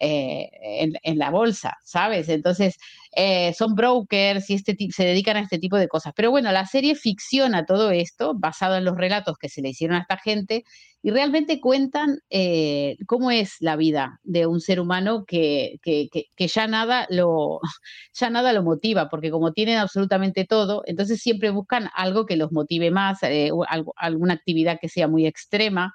[0.00, 2.28] eh, en, en la bolsa, ¿sabes?
[2.28, 2.76] Entonces,
[3.16, 6.12] eh, son brokers y este se dedican a este tipo de cosas.
[6.16, 9.96] Pero bueno, la serie ficciona todo esto basado en los relatos que se le hicieron
[9.96, 10.64] a esta gente
[11.02, 16.24] y realmente cuentan eh, cómo es la vida de un ser humano que, que, que,
[16.36, 17.60] que ya nada lo
[18.14, 22.52] ya nada lo motiva, porque como tienen absolutamente todo, entonces siempre buscan algo que los
[22.52, 25.94] motive más, eh, algo- alguna actividad que sea muy extrema.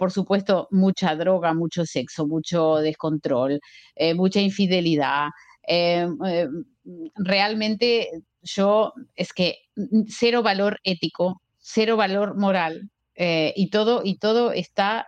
[0.00, 3.60] Por supuesto, mucha droga, mucho sexo, mucho descontrol,
[3.94, 5.28] eh, mucha infidelidad.
[5.68, 6.48] Eh, eh,
[7.16, 8.08] realmente
[8.40, 12.90] yo es que mm, cero valor ético, cero valor moral.
[13.54, 15.06] y todo, y todo está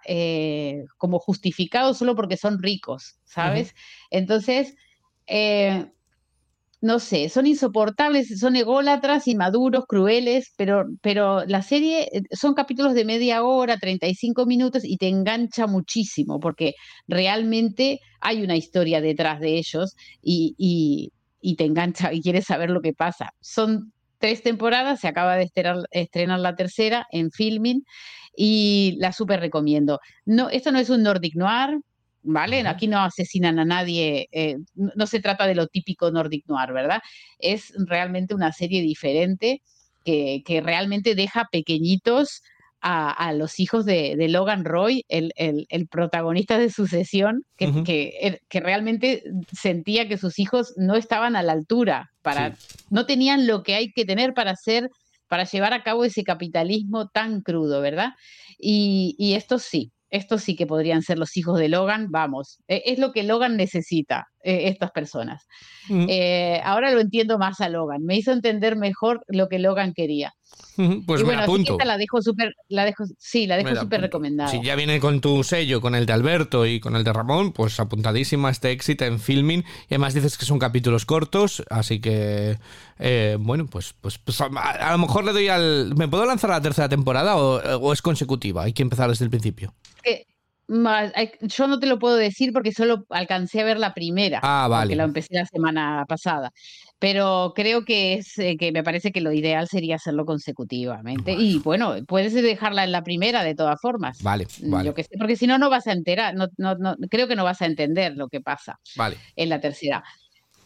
[0.99, 3.75] como justificado solo porque son ricos, ¿sabes?
[4.11, 4.75] Entonces,
[6.83, 12.95] no sé, son insoportables, son ególatras, inmaduros, crueles, pero, pero la serie eh, son capítulos
[12.95, 16.75] de media hora, 35 minutos y te engancha muchísimo porque
[17.09, 21.13] realmente hay una historia detrás de ellos y, y-
[21.57, 23.31] te engancha y quieres saber lo que pasa.
[23.41, 27.83] Son tres temporadas, se acaba de estrenar, estrenar la tercera en filming
[28.37, 30.01] y la súper recomiendo.
[30.25, 31.79] No, esto no es un Nordic Noir,
[32.23, 32.61] ¿vale?
[32.67, 36.73] Aquí no asesinan a nadie, eh, no no se trata de lo típico Nordic Noir,
[36.73, 37.01] ¿verdad?
[37.39, 39.61] Es realmente una serie diferente
[40.05, 42.43] que, que realmente deja pequeñitos
[42.81, 47.43] a, a los hijos de, de Logan Roy, el, el- el protagonista de Sucesión,
[47.85, 52.49] que, er- que realmente sentía que sus hijos no estaban a la altura, para,
[52.91, 54.89] no tenían lo que hay que tener para hacer,
[55.29, 58.11] para llevar a cabo ese capitalismo tan crudo, ¿verdad?
[58.59, 62.83] Y, y estos sí, estos sí que podrían ser los hijos de Logan, vamos, e-
[62.87, 65.47] es lo que Logan necesita, eh, estas personas.
[65.91, 70.33] Eh, ahora lo entiendo más a Logan, me hizo entender mejor lo que Logan quería.
[70.77, 73.57] Pues y me bueno, la así que esta la dejo súper, la dejo, sí, la
[73.57, 74.51] dejo súper recomendada.
[74.51, 77.53] Si ya viene con tu sello, con el de Alberto y con el de Ramón,
[77.53, 79.61] pues apuntadísima este éxito en filming.
[79.89, 82.59] Y además dices que son capítulos cortos, así que
[82.99, 85.95] eh, bueno, pues, pues, pues a, a lo mejor le doy al.
[85.97, 88.65] ¿Me puedo lanzar a la tercera temporada o, o es consecutiva?
[88.65, 89.73] Hay que empezar desde el principio.
[90.03, 90.25] Que
[90.69, 94.41] más- hay- yo no te lo puedo decir porque solo alcancé a ver la primera,
[94.43, 94.83] Ah, vale.
[94.85, 96.51] porque la empecé la semana pasada.
[96.99, 101.33] Pero creo que es eh, que me parece que lo ideal sería hacerlo consecutivamente.
[101.33, 104.23] Y bueno, puedes dejarla en la primera de todas formas.
[104.23, 104.85] Vale, Mm, vale.
[104.87, 107.35] Yo que sé, porque si no, no vas a enterar, no, no, no, creo que
[107.37, 109.17] no vas a entender lo que pasa Vale.
[109.37, 110.05] en la tercera.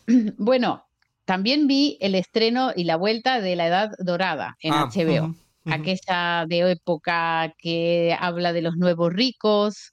[0.39, 0.85] Bueno,
[1.25, 5.35] también vi el estreno y la vuelta de La Edad Dorada en Ah, HBO
[5.67, 9.93] aquella de época que habla de los nuevos ricos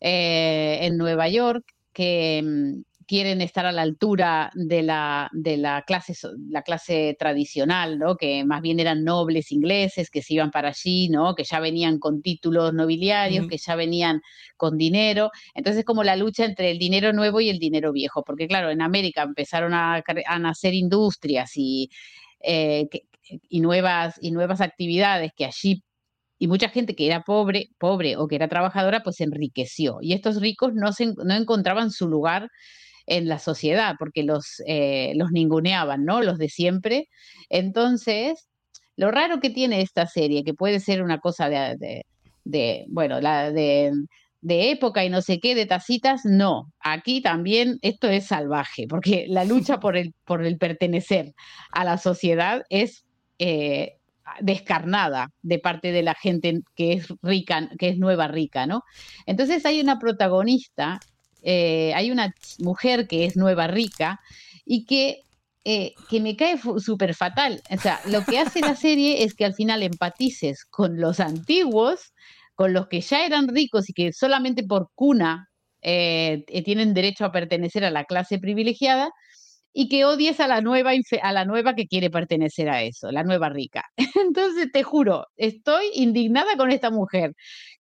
[0.00, 5.82] eh, en Nueva York, que mm, quieren estar a la altura de la, de la,
[5.84, 6.14] clase,
[6.48, 8.16] la clase tradicional, ¿no?
[8.16, 11.34] que más bien eran nobles ingleses que se iban para allí, ¿no?
[11.34, 14.22] que ya venían con títulos nobiliarios, que ya venían
[14.56, 15.32] con dinero.
[15.54, 18.80] Entonces, como la lucha entre el dinero nuevo y el dinero viejo, porque claro, en
[18.80, 20.04] América empezaron a,
[20.38, 21.90] nacer industrias y,
[22.40, 23.09] eh, que-
[23.48, 25.82] y, nuevas, y nuevas actividades que allí
[26.38, 29.98] y mucha gente que era pobre, pobre o que era trabajadora, pues enriqueció.
[30.00, 32.48] Y estos ricos no, se, no encontraban su lugar
[33.06, 36.22] en la sociedad porque los, eh, los ninguneaban, ¿no?
[36.22, 37.08] Los de siempre.
[37.50, 38.48] Entonces,
[38.96, 42.06] lo raro que tiene esta serie, que puede ser una cosa de, de-
[42.44, 43.92] de, bueno, la de,
[44.40, 46.72] de época y no sé qué, de tacitas, no.
[46.80, 51.34] Aquí también esto es salvaje, porque la lucha por el, por el pertenecer
[51.72, 53.04] a la sociedad es
[53.42, 53.96] eh,
[54.42, 58.84] descarnada de parte de la gente que es rica, que es nueva rica, ¿no?
[59.24, 61.00] Entonces hay una protagonista,
[61.42, 64.20] eh, hay una mujer que es nueva rica
[64.66, 65.22] y que,
[65.64, 67.62] eh, que me cae súper fatal.
[67.70, 72.12] O sea, lo que hace la serie es que al final empatices con los antiguos,
[72.54, 75.48] con los que ya eran ricos y que solamente por cuna
[75.82, 79.10] tienen derecho a pertenecer a la clase privilegiada,
[79.72, 83.22] y que odies a la nueva a la nueva que quiere pertenecer a eso, la
[83.22, 83.84] nueva rica.
[84.26, 87.34] Entonces te juro, estoy indignada con esta mujer.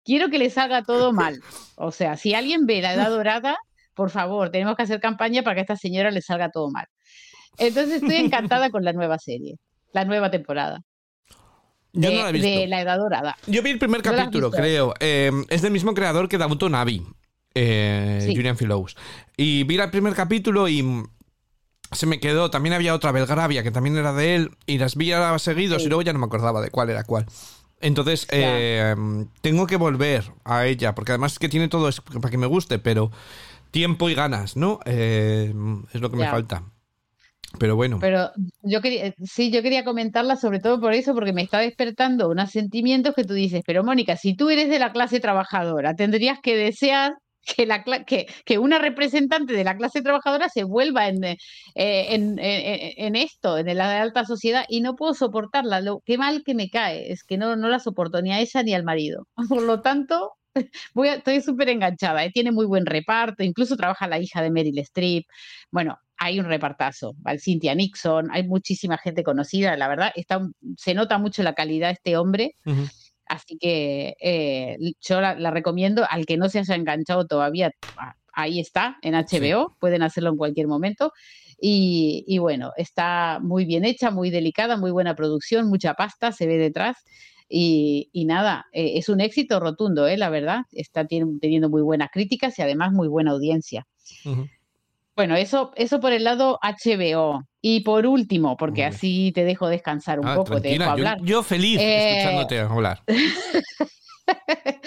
[0.04, 1.40] Quiero que le salga todo mal.
[1.76, 3.58] O sea, si alguien ve la edad dorada,
[3.94, 6.86] por favor, tenemos que hacer campaña para que a esta señora le salga todo mal.
[7.58, 9.56] Entonces estoy encantada con la nueva serie,
[9.92, 10.80] la nueva temporada
[11.92, 12.48] Yo de, no la he visto.
[12.48, 13.38] de la edad dorada.
[13.48, 14.94] Yo vi el primer ¿No capítulo, creo.
[15.00, 17.02] Eh, es del mismo creador que Downton Abbey,
[17.56, 18.36] eh, Sí.
[18.36, 18.96] Julian Fellows.
[19.36, 20.84] Y vi el primer capítulo y
[21.92, 22.50] se me quedó.
[22.50, 24.52] También había otra, Belgravia, que también era de él.
[24.66, 25.86] Y las vi ahora seguidos Sí.
[25.86, 27.26] y luego ya no me acordaba de cuál era cuál.
[27.82, 28.94] Entonces, eh,
[29.42, 32.46] tengo que volver a ella, porque además es que tiene todo es para que me
[32.48, 33.10] guste, pero
[33.72, 34.80] tiempo y ganas, ¿no?
[34.86, 35.54] Eh,
[35.94, 36.64] es lo que me falta.
[37.58, 37.98] Pero bueno.
[38.00, 38.30] Pero
[38.62, 42.52] yo quería, sí, yo quería comentarla sobre todo por eso, porque me está despertando unos
[42.52, 46.56] sentimientos que tú dices, pero Mónica, si tú eres de la clase trabajadora, tendrías que
[46.56, 47.14] desear
[47.46, 51.38] que, una representante de la clase trabajadora se vuelva en, eh,
[51.76, 55.82] en, esto, en la alta sociedad, y no puedo soportarla.
[55.82, 58.64] Lo, qué mal que me cae, es que no, no la soporto ni a ella
[58.64, 59.28] ni al marido.
[59.50, 60.34] Por lo tanto,
[60.94, 62.24] voy estoy súper enganchada.
[62.24, 62.32] ¿eh?
[62.32, 65.26] Tiene muy buen reparto, incluso trabaja la hija de Meryl Streep.
[65.72, 67.16] Bueno, hay un repartazo.
[67.24, 70.42] Al Cynthia Nixon, hay muchísima gente conocida, la verdad, está,
[70.78, 72.56] se nota mucho la calidad de este hombre.
[72.66, 72.88] Ujú.
[73.30, 77.72] Así que eh, yo la, la recomiendo al que no se haya enganchado todavía.
[77.98, 81.12] ah, Ahí está, en HBO, pueden hacerlo en cualquier momento.
[81.62, 86.48] Y, y bueno, está muy bien hecha, muy delicada, muy buena producción, mucha pasta se
[86.48, 86.98] ve detrás.
[87.50, 90.16] Y, y nada, eh, es un éxito rotundo, ¿eh?
[90.18, 90.62] la verdad.
[90.72, 93.86] Está teniendo muy buenas críticas y además muy buena audiencia.
[95.16, 97.42] Bueno, eso, eso por el lado HBO.
[97.62, 101.18] Y por último, porque así te dejo descansar un Ah, poco, te dejo yo- hablar.
[101.22, 103.04] yo, feliz Eh, escuchándote hablar.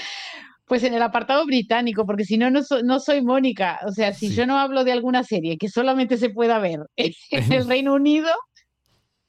[0.67, 3.81] Pues en el apartado británico, porque si no, no, so- no soy Mónica.
[3.87, 4.37] O sea, si Sí.
[4.37, 8.31] yo no hablo de alguna serie que solamente se pueda ver en el Reino Unido,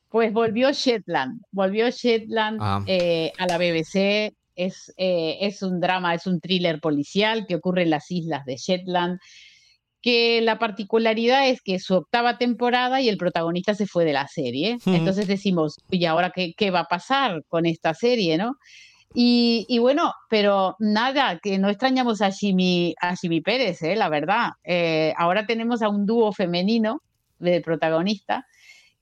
[0.08, 1.42] pues volvió Shetland.
[1.52, 2.82] Volvió Shetland Ah.
[2.88, 4.32] eh, a la BBC.
[4.56, 8.56] Es, eh, es un drama, es un thriller policial que ocurre en las islas de
[8.56, 9.20] Shetland.
[10.04, 14.14] Que la particularidad es que es su octava temporada y el protagonista se fue de
[14.14, 14.78] la serie.
[14.86, 18.58] Entonces decimos, ¿y ahora qué, qué va a pasar con esta serie, no?
[19.16, 23.96] Y, y bueno, pero nada, que no extrañamos a Jimmy, a Jimmy Pérez, ¿eh?
[23.96, 24.50] la verdad.
[24.64, 27.02] Eh, ahora tenemos a un dúo femenino
[27.40, 28.46] del protagonista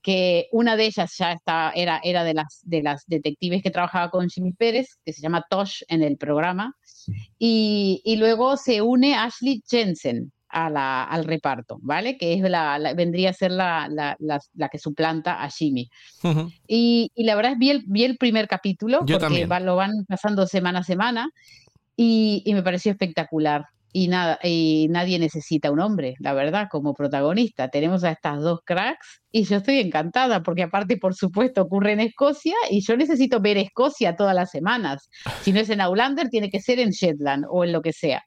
[0.02, 4.10] que una de ellas ya está, era, era de, las, de las detectives que trabajaba
[4.10, 6.76] con Jimmy Pérez, que se llama Tosh en el programa,
[7.38, 12.18] y, y luego se une Ashley Jensen a la, al reparto, ¿vale?
[12.18, 14.16] Que es la, la- vendría a ser la, la,
[14.70, 15.90] que suplanta a Jimmy.
[16.68, 19.76] Y, y la verdad es vi el, vi el primer capítulo, Yo porque va- lo
[19.76, 21.30] van pasando semana a semana,
[21.96, 23.66] y, y me pareció espectacular.
[23.94, 27.68] Y nada, y nadie necesita un hombre, la verdad, como protagonista.
[27.70, 32.00] Tenemos a estas dos cracks y yo estoy encantada, porque aparte, por supuesto, ocurre en
[32.00, 35.10] Escocia y yo necesito ver Escocia todas las semanas.
[35.42, 38.24] Si no es en Outlander, tiene que ser en Shetland o en lo que sea.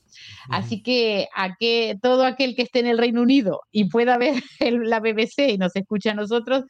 [0.50, 4.35] Así que a que todo aquel que esté en el Reino Unido y pueda ver
[4.61, 6.64] el- la BBC y nos escuche a nosotros,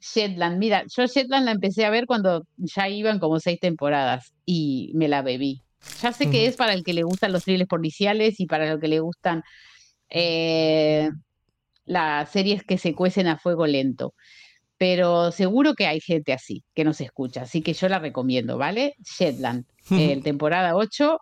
[0.00, 4.92] Shetland, mira, yo Shetland la empecé a ver cuando ya iban como seis temporadas y
[4.94, 5.62] me la bebí.
[6.02, 8.80] Ya sé que es para el que le gustan los thrillers policiales y para el
[8.80, 9.42] que le gustan
[10.08, 11.10] eh,
[11.84, 14.14] las series que se cuecen a fuego lento.
[14.78, 18.94] Pero seguro que hay gente así que nos escucha, así que yo la recomiendo, ¿vale?
[19.02, 21.18] Shetland, eh, temporada 8,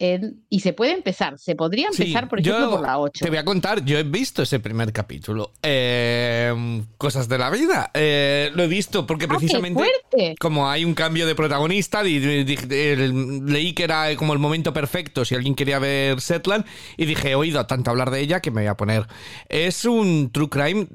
[0.00, 3.22] en- y se puede empezar, se podría Sí, empezar, por yo ejemplo, por la 8.
[3.24, 5.52] Te voy a contar, yo he visto ese primer capítulo.
[5.62, 7.90] Eh, cosas de la vida.
[7.94, 9.78] Eh, lo he visto porque ¡Ah, precisamente.
[9.78, 10.34] fuerte!
[10.40, 14.38] Como hay un cambio de protagonista, di- di- di- el- leí que era como el
[14.38, 16.64] momento perfecto si alguien quería ver Setland
[16.96, 19.06] y dije, he oído tanto hablar de ella que me voy a poner.
[19.50, 20.86] Es un true crime,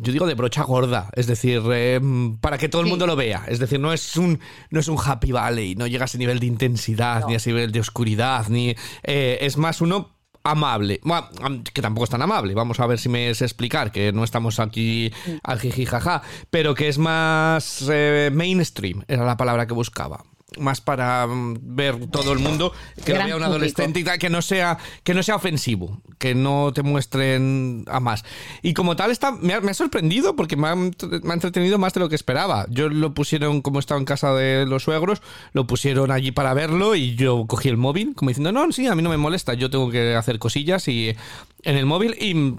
[0.00, 2.00] yo digo de brocha gorda, es decir, eh,
[2.40, 2.90] para que todo el Sí.
[2.90, 3.44] mundo lo vea.
[3.48, 6.38] Es decir, no es un, no es un happy valley, no llega a ese nivel
[6.40, 11.28] de intensidad, ni a ese nivel de oscuridad, ni eh, es más uno amable, Bueno,
[11.74, 14.58] que tampoco es tan amable, vamos a ver si me sé explicar, que no estamos
[14.58, 20.24] aquí al jiji jaja, pero que es más eh, mainstream, era la palabra que buscaba.
[20.58, 22.72] Más para mm, ver todo el mundo,
[23.04, 26.02] que lo Gran vea un adolescente y tal, que no sea, que no sea ofensivo,
[26.18, 28.24] que no te muestren a más.
[28.62, 30.90] Y como tal, está, me, ha, me ha sorprendido porque me ha, me
[31.30, 32.66] ha entretenido más de lo que esperaba.
[32.70, 36.94] Yo lo pusieron, como estaba en casa de los suegros, lo pusieron allí para verlo
[36.94, 39.70] y yo cogí el móvil, como diciendo, no, sí, a mí no me molesta, yo
[39.70, 41.14] tengo que hacer cosillas y
[41.62, 42.56] en el móvil y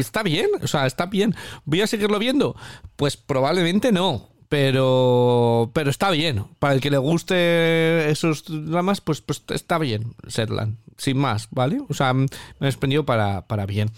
[0.00, 1.34] está bien, o sea, está bien.
[1.64, 2.56] ¿Voy a seguirlo viendo?
[2.96, 4.28] Pues probablemente no.
[4.48, 6.44] Pero, pero está bien.
[6.58, 10.78] Para el que le guste esos dramas, pues, pues está bien, Setland.
[10.96, 11.80] Sin más, ¿vale?
[11.88, 12.26] O sea, me
[12.60, 13.90] ha sorprendido para, para bien.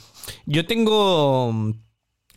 [0.47, 1.73] Yo tengo mm,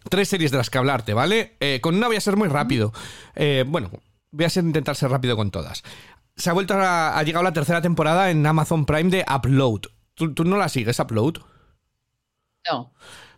[0.10, 1.58] tres series de las que hablarte, ¿vale?
[1.60, 2.94] Eh, con una voy a ser muy rápido.
[3.36, 3.90] Eh, bueno,
[4.32, 5.84] voy a ser, intentar ser rápido con todas.
[6.36, 9.82] Se ha vuelto a, ha llegado la tercera temporada en Amazon Prime de Upload.
[10.14, 11.40] ¿Tú, tú no la sigues, Upload?
[12.72, 12.94] No.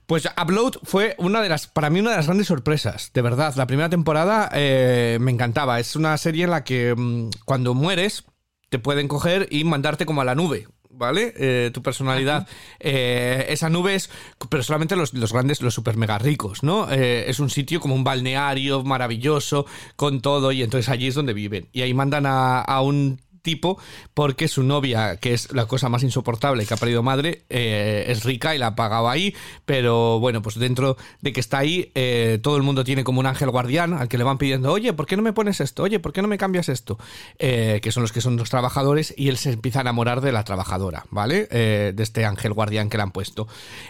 [0.06, 3.56] Pues Upload fue una de las, para mí, una de las grandes sorpresas, de verdad.
[3.56, 5.80] La primera temporada eh, me encantaba.
[5.80, 8.26] Es una serie en la que mm, cuando mueres
[8.70, 10.68] te pueden coger y mandarte como a la nube.
[10.98, 11.34] ¿Vale?
[11.36, 12.48] Eh, tu personalidad.
[12.80, 14.10] Eh, esa nube es,
[14.50, 16.90] pero solamente los, los grandes, los super mega ricos, ¿no?
[16.90, 19.66] Eh, es un sitio como un balneario maravilloso,
[19.98, 21.68] con todo, y entonces allí es donde viven.
[21.74, 23.78] Y ahí mandan a, a un tipo
[24.14, 28.26] porque su novia, que es la cosa más insoportable que ha perdido madre, eh, es
[28.26, 29.34] rica y la ha pagado ahí,
[29.66, 33.26] pero bueno, pues dentro de que está ahí, eh, todo el mundo tiene como un
[33.26, 35.84] ángel guardián al que le van pidiendo, oye, ¿por qué no me pones esto?
[35.84, 36.98] Oye, ¿por qué no me cambias esto?
[37.40, 40.32] Eh, que son los que son los trabajadores y él se empieza a enamorar de
[40.32, 41.46] la trabajadora, ¿vale?
[41.46, 43.48] De este ángel guardián que le han puesto.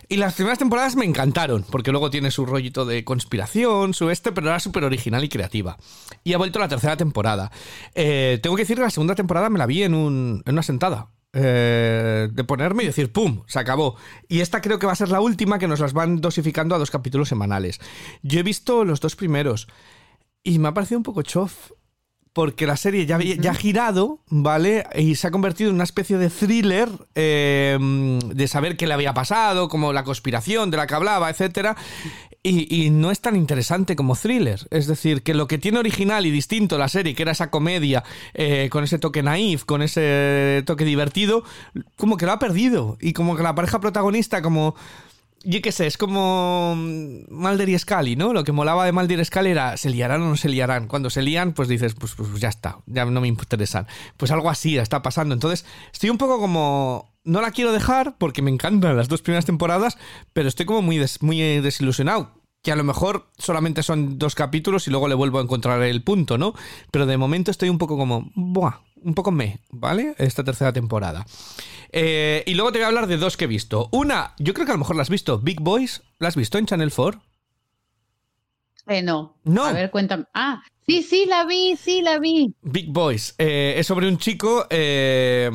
[0.10, 4.32] Y las primeras temporadas me encantaron, porque luego tiene su rollito de conspiración, su este,
[4.34, 5.78] pero era súper original y creativa.
[6.24, 7.52] Y ha vuelto la tercera temporada.
[7.94, 11.10] Tengo que decir que la segunda temporada me la vi en, un- en una sentada.
[11.38, 13.44] Eh, de ponerme y decir, ¡pum!
[13.48, 13.98] Se acabó.
[14.30, 16.78] Y esta creo que va a ser la última que nos las van dosificando a
[16.78, 17.82] dos capítulos semanales.
[18.24, 19.68] Yo he visto los dos primeros
[20.44, 21.72] y me ha parecido un poco chof.
[22.32, 24.86] Porque la serie ya ha girado, ¿vale?
[24.94, 29.14] Y se ha convertido en una especie de thriller eh, de saber qué le había
[29.14, 31.78] pasado, como la conspiración de la que hablaba, etcétera.
[32.48, 34.68] Y, y no es tan interesante como thriller.
[34.70, 38.04] Es decir, que lo que tiene original y distinto la serie, que era esa comedia
[38.36, 41.44] eh, con ese toque naif, con ese toque divertido,
[41.96, 42.98] como que lo ha perdido.
[43.02, 44.76] Y como que la pareja protagonista, como.
[45.48, 48.34] Yo qué sé, es como mm, Mulder y Scully, ¿no?
[48.34, 50.88] Lo que molaba de Mulder y Scully era, ¿se liarán o no se liarán?
[50.88, 53.86] Cuando se lían, pues dices, pues, pues ya está, ya no me interesan.
[54.18, 55.34] Pues algo así está pasando.
[55.34, 57.14] Entonces, estoy un poco como...
[57.24, 59.98] No la quiero dejar porque me encantan las dos primeras temporadas,
[60.34, 62.32] pero estoy como muy, des- muy eh, desilusionado.
[62.64, 66.04] Que a lo mejor solamente son dos capítulos y luego le vuelvo a encontrar el
[66.04, 66.54] punto, ¿no?
[66.92, 68.32] Pero de momento estoy un poco como...
[68.36, 70.16] Buah, un poco me, ¿vale?
[70.18, 71.26] Esta tercera temporada.
[71.98, 73.88] Eh, y luego te voy a hablar de dos que he visto.
[73.94, 75.40] Una, yo creo que a lo mejor la has visto.
[75.40, 77.22] Big Boys, ¿la has visto en Channel 4?
[78.88, 79.38] Eh, no.
[79.46, 79.64] No.
[79.64, 80.26] A ver, cuéntame.
[80.34, 82.54] Ah, Sí, sí, la vi, sí, la vi.
[82.62, 83.34] Big Boys.
[83.40, 85.50] Eh, es sobre un chico eh,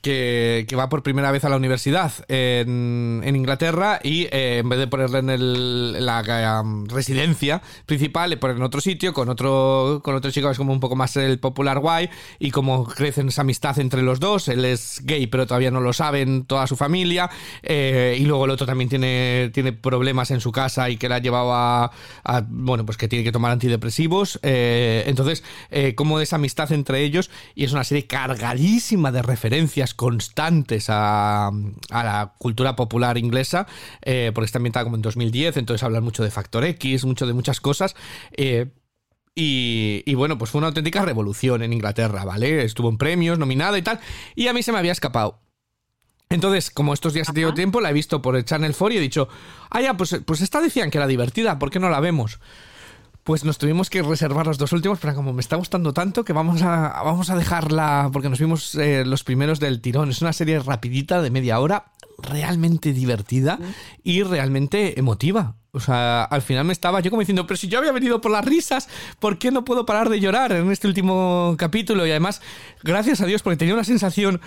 [0.00, 4.78] que, que va por primera vez a la universidad en, Inglaterra y eh, en vez
[4.78, 10.00] de ponerle en, el- la um, residencia principal, le ponen en otro sitio con otro,
[10.02, 12.08] con otro chico que es como un poco más el popular guay
[12.38, 14.48] y como crecen esa amistad entre los dos.
[14.48, 17.28] Él es gay, pero todavía no lo saben toda su familia.
[17.62, 21.16] eh, y luego el otro también tiene, tiene problemas en su casa y que le
[21.16, 21.90] ha llevado a,
[22.24, 24.40] a, bueno, pues que tiene que tomar antidepresivos.
[24.42, 24.68] eh,
[25.06, 30.86] entonces, eh, como esa amistad entre ellos, y es una serie cargadísima de referencias constantes
[30.88, 33.66] a, a la cultura popular inglesa,
[34.02, 37.32] eh, porque está ambientada como en 2010, entonces hablan mucho de Factor X, mucho de
[37.32, 37.94] muchas cosas.
[38.36, 38.66] eh,
[39.34, 42.64] y, y bueno, pues fue una auténtica revolución en Inglaterra, ¿vale?
[42.64, 44.00] Estuvo en premios, nominada y tal,
[44.34, 45.40] y a mí se me había escapado.
[46.28, 48.98] Entonces, como estos días he tenido tiempo, la he visto por el Channel 4 y
[48.98, 49.28] he dicho,
[49.70, 52.38] ah, ya, pues, pues esta decían que era divertida, ¿por qué no la vemos?
[53.30, 56.32] Pues nos tuvimos que reservar los dos últimos, pero como me está gustando tanto que
[56.32, 60.10] vamos a, vamos a dejarla, porque nos vimos eh, los primeros del tirón.
[60.10, 63.60] Es una serie rapidita de media hora, realmente divertida
[64.02, 65.54] y realmente emotiva.
[65.70, 68.32] O sea, al final me estaba yo como diciendo, pero si yo había venido por
[68.32, 68.88] las risas,
[69.20, 72.04] ¿por qué no puedo parar de llorar en este último capítulo?
[72.08, 72.42] Y además,
[72.82, 74.40] gracias a Dios, porque tenía una sensación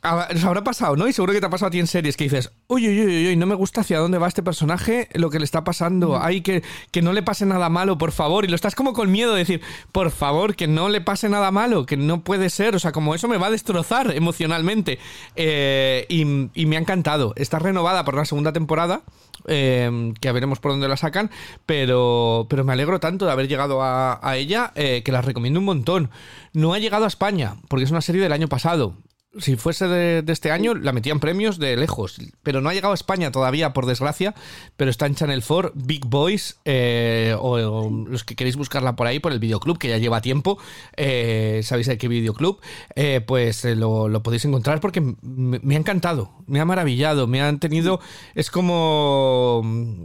[0.00, 1.08] Nos habrá pasado, ¿no?
[1.08, 3.26] Y seguro que te ha pasado a ti en series que dices, uy, uy, uy,
[3.28, 6.20] uy, no me gusta hacia dónde va este personaje, lo que le está pasando.
[6.22, 8.44] Ay, que, que no le pase nada malo, por favor.
[8.44, 11.50] Y lo estás como con miedo de decir, por favor, que no le pase nada
[11.50, 12.76] malo, que no puede ser.
[12.76, 15.00] O sea, como eso me va a destrozar emocionalmente.
[15.34, 16.20] Eh, y,
[16.54, 17.32] y me ha encantado.
[17.36, 19.02] Está renovada por la segunda temporada.
[19.46, 21.30] eh, que veremos por dónde la sacan,
[21.66, 25.58] pero, pero me alegro tanto de haber llegado a, a ella eh, que la recomiendo
[25.60, 26.10] un montón.
[26.52, 28.94] No ha llegado a España, porque es una serie del año pasado.
[29.38, 32.18] Si fuese de, este año, la metían premios de lejos.
[32.42, 34.34] Pero no ha llegado a España todavía, por desgracia.
[34.76, 39.20] Pero está en Channel 4, Big Boys, eh, o, los que queréis buscarla por ahí,
[39.20, 40.58] por el videoclub, que ya lleva tiempo.
[40.96, 42.60] eh, ¿Sabéis de qué videoclub?
[42.94, 47.26] Eh, pues lo, podéis encontrar porque me, ha encantado, me ha maravillado.
[47.26, 48.00] Me han tenido.
[48.34, 50.04] Es como mm,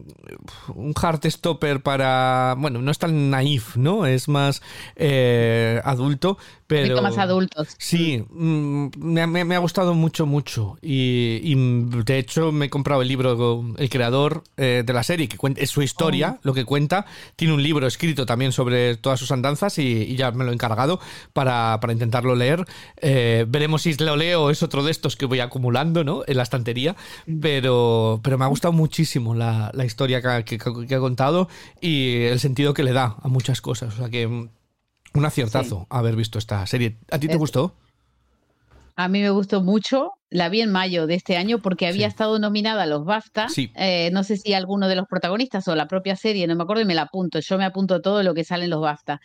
[0.76, 2.56] un stopper para.
[2.58, 4.06] Bueno, no es tan naif, ¿no?
[4.06, 4.62] Es más
[5.84, 6.38] adulto.
[6.64, 7.68] Un Pero, poquito más adultos.
[7.78, 10.78] Sí, mm, me, ha- me- me ha gustado mucho, mucho.
[10.82, 15.04] Y, y, mm, de hecho me he comprado el libro, el creador eh, de la
[15.04, 17.06] serie, que cuenta, es su historia, lo que cuenta.
[17.36, 20.54] Tiene un libro escrito también sobre todas sus andanzas y, y ya me lo he
[20.54, 21.00] encargado
[21.34, 22.66] para, para intentarlo leer.
[22.98, 26.24] Eh, veremos si lo leo es otro de estos que voy acumulando, ¿no?
[26.28, 26.96] En la estantería.
[27.42, 31.50] Pero, pero me ha gustado muchísimo la, la historia que, que- que ha contado
[31.82, 33.94] y el sentido que le da a muchas cosas.
[33.94, 34.48] O sea que...
[35.14, 36.98] un aciertazo haber visto esta serie.
[37.12, 37.76] ¿A ti te Es- gustó?
[38.96, 40.12] A mí me gustó mucho.
[40.30, 42.10] La vi en mayo de este año porque había Sí.
[42.12, 43.50] estado nominada a los BAFTA.
[43.50, 43.72] Sí.
[43.76, 46.82] Eh, no sé si alguno de los protagonistas o la propia serie, no me acuerdo
[46.84, 47.40] y me la apunto.
[47.40, 49.20] Yo me apunto todo lo que sale en los BAFTA.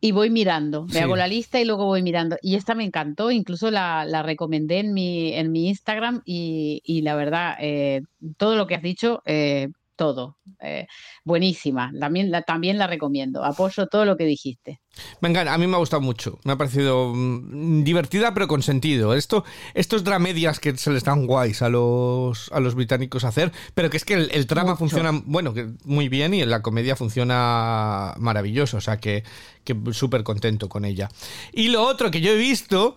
[0.00, 2.36] Y voy mirando, me hago la lista y luego voy mirando.
[2.42, 7.00] Y esta me encantó, incluso la, la recomendé en mi, en mi Instagram y, y
[7.02, 8.02] la verdad, eh,
[8.36, 10.38] todo lo que has dicho, eh, todo.
[10.60, 10.86] eh,
[11.24, 11.92] buenísima.
[11.98, 13.44] También la, también la recomiendo.
[13.44, 14.80] Apoyo todo lo que dijiste.
[15.20, 16.38] Venga, a mí me ha gustado mucho.
[16.44, 19.14] Me ha parecido mm, divertida, pero con sentido.
[19.14, 23.90] Esto, estos dramedias que se les dan guays a los, a los británicos hacer, pero
[23.90, 24.78] que es que el, el trama Mucho.
[24.78, 28.76] funciona, bueno, que muy bien y la comedia funciona maravilloso.
[28.76, 29.24] O sea que,
[29.64, 31.08] que súper contento con ella.
[31.52, 32.96] Y lo otro que yo he visto.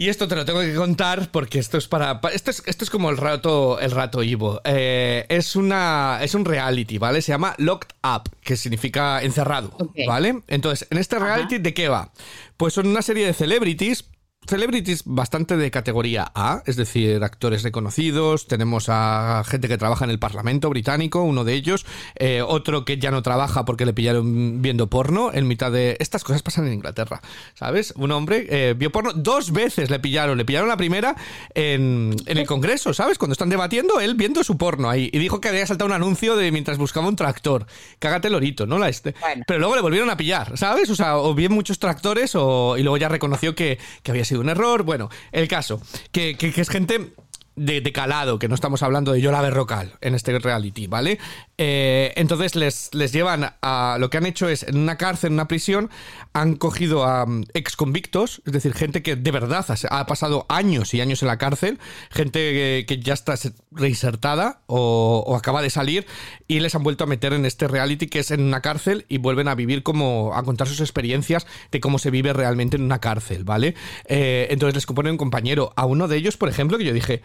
[0.00, 2.20] Y esto te lo tengo que contar porque esto es para.
[2.20, 4.60] pa- Esto es, esto es como el rato, el rato Ivo.
[4.64, 6.20] Eh, es una.
[6.22, 7.20] Es un reality, ¿vale?
[7.20, 9.72] Se llama Locked Up, que significa encerrado.
[10.06, 10.42] ¿Vale?
[10.46, 12.12] Entonces, en este reality, ¿de qué va?
[12.56, 14.04] Pues son una serie de celebrities.
[14.48, 18.46] Celebrities bastante de categoría A, es decir, actores reconocidos.
[18.46, 21.84] Tenemos a gente que trabaja en el Parlamento británico, uno de ellos.
[22.14, 25.98] eh, otro que ya no trabaja porque le pillaron viendo porno en mitad de.
[26.00, 27.20] Estas cosas pasan en Inglaterra,
[27.54, 27.92] ¿sabes?
[27.96, 30.38] Un hombre eh, vio porno dos veces le pillaron.
[30.38, 31.14] Le pillaron la primera
[31.54, 33.18] en, en el Congreso, ¿sabes?
[33.18, 35.10] Cuando están debatiendo, él viendo su porno ahí.
[35.12, 37.66] Y dijo que había saltado un anuncio de mientras buscaba un tractor.
[37.98, 38.78] Cágate lorito, ¿no?
[38.78, 39.14] La este.
[39.20, 39.44] Bueno.
[39.46, 40.88] Pero luego le volvieron a pillar, ¿sabes?
[40.88, 44.37] O sea, o bien muchos tractores o, y luego ya reconoció que, que había sido
[44.38, 44.82] un error.
[44.82, 45.80] Bueno, el caso,
[46.12, 47.12] que, que- es gente
[47.58, 51.18] de, calado, que no estamos hablando de Yola Berrocal en este reality, ¿vale?
[51.56, 53.96] Eh, entonces les, les llevan a...
[53.98, 55.90] Lo que han hecho es, en una cárcel, en una prisión,
[56.32, 61.00] han cogido a mm, exconvictos, es decir, gente que de verdad ha, pasado años y
[61.00, 61.78] años en la cárcel,
[62.10, 66.06] gente que, ya está se- reinsertada o, o acaba de salir
[66.46, 69.18] y les han vuelto a meter en este reality que es en una cárcel y
[69.18, 70.32] vuelven a vivir como...
[70.34, 73.74] a contar sus experiencias de cómo se vive realmente en una cárcel, ¿vale?
[74.06, 75.72] Eh, entonces les componen un compañero.
[75.76, 77.22] A uno de ellos, por ejemplo, que yo dije...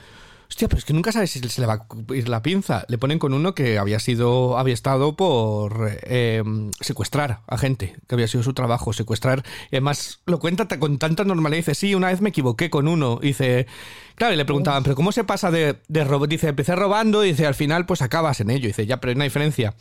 [0.53, 2.85] Hostia, pero es que nunca sabes si se le va a ir la pinza.
[2.87, 6.43] Le ponen con uno que había sido, había estado por eh,
[6.79, 9.41] secuestrar a gente, que había sido su trabajo, secuestrar.
[9.71, 11.57] Y además lo cuenta ta- con tanta normalidad.
[11.61, 13.17] Dice, sí, una vez me equivoqué con uno.
[13.19, 13.65] Dice,
[14.13, 16.27] claro, y le preguntaban, pero ¿cómo se pasa de, de robo?
[16.27, 18.67] Dice, empecé robando y dice, al final pues acabas en ello.
[18.67, 19.73] Dice, ya, pero hay una diferencia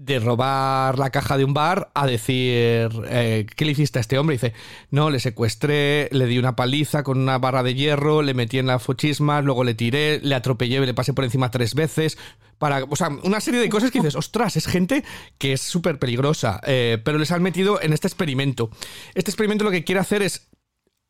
[0.00, 4.18] de robar la caja de un bar a decir, eh, ¿qué le hiciste a este
[4.18, 4.36] hombre?
[4.36, 4.54] Dice,
[4.90, 8.66] no, le secuestré, le di una paliza con una barra de hierro, le metí en
[8.66, 12.16] la fochisma, luego le tiré, le atropellé, le pasé por encima tres veces.
[12.58, 15.04] Para, o sea, una serie de cosas que dices, ostras, es gente
[15.36, 18.70] que es súper peligrosa, eh, pero les han metido en este experimento.
[19.14, 20.48] Este experimento lo que quiere hacer es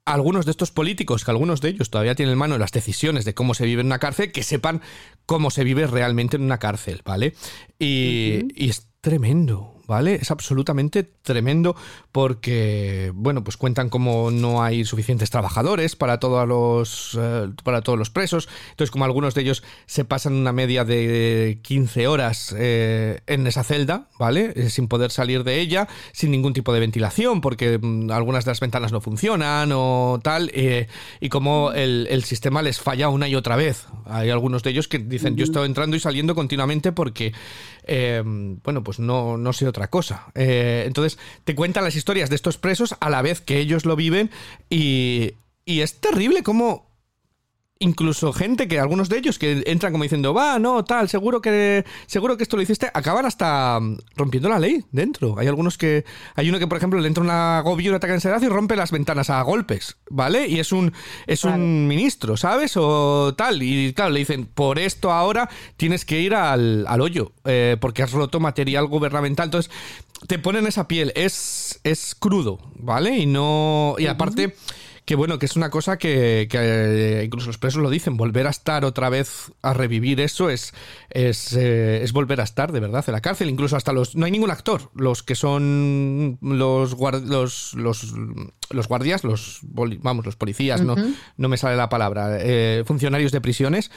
[0.05, 3.34] algunos de estos políticos, que algunos de ellos todavía tienen en mano las decisiones de
[3.34, 4.80] cómo se vive en una cárcel, que sepan
[5.26, 7.34] cómo se vive realmente en una cárcel, ¿vale?
[7.78, 10.16] Y, y es tremendo, ¿vale?
[10.16, 11.76] Es absolutamente tremendo
[12.12, 17.98] porque, bueno, pues cuentan como no hay suficientes trabajadores para todos los, eh, para todos
[17.98, 18.48] los presos.
[18.70, 23.62] Entonces, como algunos de ellos se pasan una media de 15 horas eh, en esa
[23.62, 24.52] celda, ¿vale?
[24.56, 28.50] Eh, sin poder salir de ella, sin ningún tipo de ventilación, porque mm, algunas de
[28.50, 30.88] las ventanas no funcionan o tal, eh,
[31.20, 33.86] y como el, el sistema les falla una y otra vez.
[34.06, 37.32] Hay algunos de ellos que dicen, yo estoy entrando y saliendo continuamente porque,
[37.86, 40.26] bueno, pues no, no sé otra cosa.
[40.34, 44.30] Entonces, te cuentan las historias de estos presos a la vez que ellos lo viven
[44.68, 45.34] y,
[45.64, 46.89] y es terrible cómo
[47.83, 51.87] incluso gente que algunos de ellos que entran como diciendo va no tal seguro que
[52.07, 55.39] seguro que esto lo hiciste acaban hasta mm, rompiendo la ley dentro.
[55.39, 56.05] Hay algunos que
[56.35, 58.76] hay uno que por ejemplo le entra un agobio un ataque de ansiedad y rompe
[58.76, 60.93] las ventanas a golpes vale y es un
[61.26, 66.20] es un ministro sabes o tal y claro le dicen por esto ahora tienes que
[66.20, 69.72] ir al, al hoyo eh, porque has roto material gubernamental entonces
[70.26, 74.55] te ponen esa piel es es crudo vale y no y aparte
[75.05, 78.46] que bueno, que es una cosa que, que, eh, incluso los presos lo dicen, volver
[78.46, 80.72] a estar otra vez a revivir eso es,
[81.11, 83.48] es, eh, es volver a estar de verdad en la cárcel.
[83.51, 84.14] Incluso hasta los...
[84.16, 84.90] No hay ningún actor.
[84.94, 88.14] Los que son los, guar- los, los,
[88.70, 90.94] los guardias, los vamos, los policías, no,
[91.36, 93.90] no me sale la palabra, eh, funcionarios de prisiones.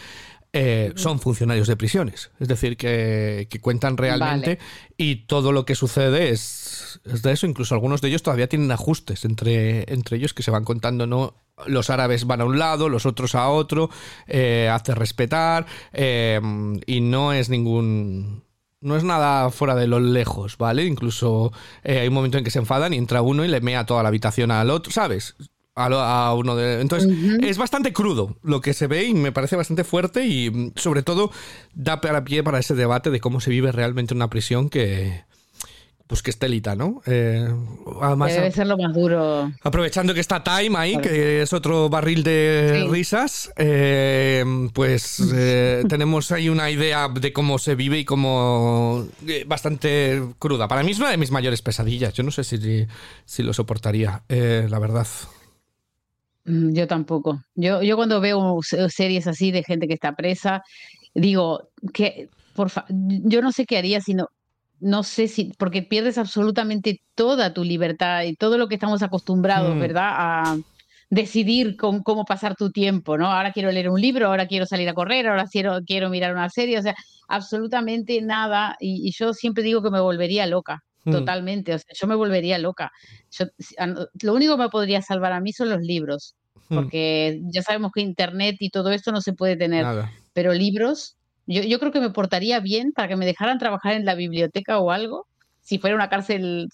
[0.56, 4.60] Eh, son funcionarios de prisiones, es decir, que, que cuentan realmente
[4.98, 7.48] y todo lo que sucede es, es de eso.
[7.48, 11.34] Incluso algunos de ellos todavía tienen ajustes entre, entre ellos que se van contando, ¿no?
[11.66, 13.90] Los árabes van a un lado, los otros a otro,
[14.28, 16.40] eh, hace respetar eh,
[16.86, 18.44] y no es ningún...
[18.80, 20.84] No es nada fuera de lo lejos, ¿vale?
[20.84, 21.54] Incluso
[21.86, 24.10] hay un momento en que se enfadan y entra uno y le mea toda la
[24.10, 25.38] habitación al otro, ¿sabes?
[25.76, 26.82] A, lo- a uno de.
[26.82, 27.10] Entonces,
[27.42, 31.02] es bastante crudo lo que se ve y me parece bastante fuerte y mm, sobre
[31.02, 31.32] todo
[31.74, 35.24] da para pie para ese debate de cómo se vive realmente en una prisión que.
[36.06, 37.02] Pues que es telita, ¿no?
[37.08, 37.48] Eh,
[38.02, 39.52] además, Debe ser lo más duro.
[39.64, 42.92] Aprovechando que está Time ahí, que es otro barril de Sí.
[42.92, 44.44] risas, eh,
[44.74, 49.08] pues eh, tenemos ahí una idea de cómo se vive y cómo
[49.48, 50.68] bastante cruda.
[50.68, 52.14] Para mí es una de mis mayores pesadillas.
[52.14, 52.86] Yo no sé si,
[53.26, 55.08] si lo soportaría, eh, la verdad.
[56.46, 57.42] Mm, Yo tampoco.
[57.56, 60.62] Yo, yo cuando veo se- series así de gente que está presa,
[61.14, 64.28] digo que por fa- yo no sé qué haría si no,
[64.80, 69.76] no sé si, porque pierdes absolutamente toda tu libertad y todo lo que estamos acostumbrados,
[69.76, 69.80] Mm.
[69.80, 70.10] ¿verdad?
[70.14, 70.58] A
[71.10, 73.28] decidir con cómo pasar tu tiempo, ¿no?
[73.32, 76.50] Ahora quiero leer un libro, ahora quiero salir a correr, ahora quiero, quiero mirar una
[76.50, 76.96] serie, o sea,
[77.28, 78.76] absolutamente nada.
[78.80, 80.84] Y, y yo siempre digo que me volvería loca.
[81.06, 81.12] Mm.
[81.12, 82.92] Totalmente, o sea, yo me volvería loca.
[83.32, 83.46] Yo-
[84.22, 86.36] lo único que me podría salvar a mí son los libros,
[86.70, 86.76] Mm.
[86.76, 90.12] porque ya sabemos que internet y todo esto no se puede tener, Nada.
[90.34, 94.06] pero libros, yo, yo creo que me portaría bien para que me dejaran trabajar en
[94.06, 95.28] la biblioteca o algo,
[95.62, 96.70] si fuera una cárcel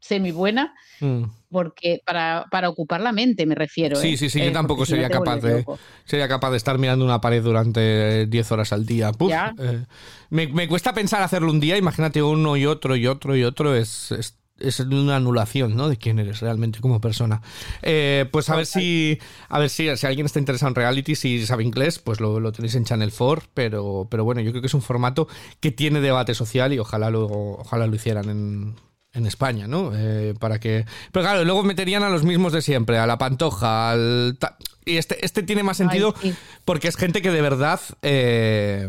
[0.00, 1.24] semi buena, Mm.
[1.50, 3.94] porque para, para ocupar la mente me refiero.
[3.96, 4.16] Sí, ¿eh?
[4.16, 5.78] sí, sí, Eh, yo tampoco si no sería capaz de, loco.
[6.04, 9.12] sería capaz de estar mirando una pared durante 10 horas al día.
[9.12, 9.84] Puf, eh,
[10.30, 13.76] me, me cuesta pensar hacerlo un día, imagínate uno y otro y otro y otro,
[13.76, 15.88] es, es, es una anulación ¿no?
[15.88, 17.42] de quién eres realmente como persona.
[17.82, 21.46] Eh, pues a ver si a ver si, si alguien está interesado en reality, si
[21.46, 24.66] sabe inglés, pues lo, lo tenéis en Channel 4, pero, pero bueno, yo creo que
[24.66, 25.28] es un formato
[25.60, 28.74] que tiene debate social y ojalá luego, ojalá lo hicieran en,
[29.18, 29.92] en España, ¿no?
[29.94, 30.86] Eh, para que.
[31.12, 34.36] Pero claro, luego meterían a los mismos de siempre, a la pantoja, al.
[34.38, 34.56] ta-
[34.86, 36.34] Y este, este tiene más Ay, sentido sí.
[36.64, 37.80] porque es gente que de verdad.
[38.02, 38.88] eh,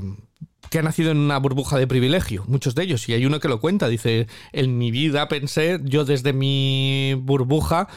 [0.69, 3.47] que ha nacido en una burbuja de privilegio, muchos de ellos, y hay uno que
[3.47, 7.88] lo cuenta, dice, en mi vida pensé, yo desde mi burbuja,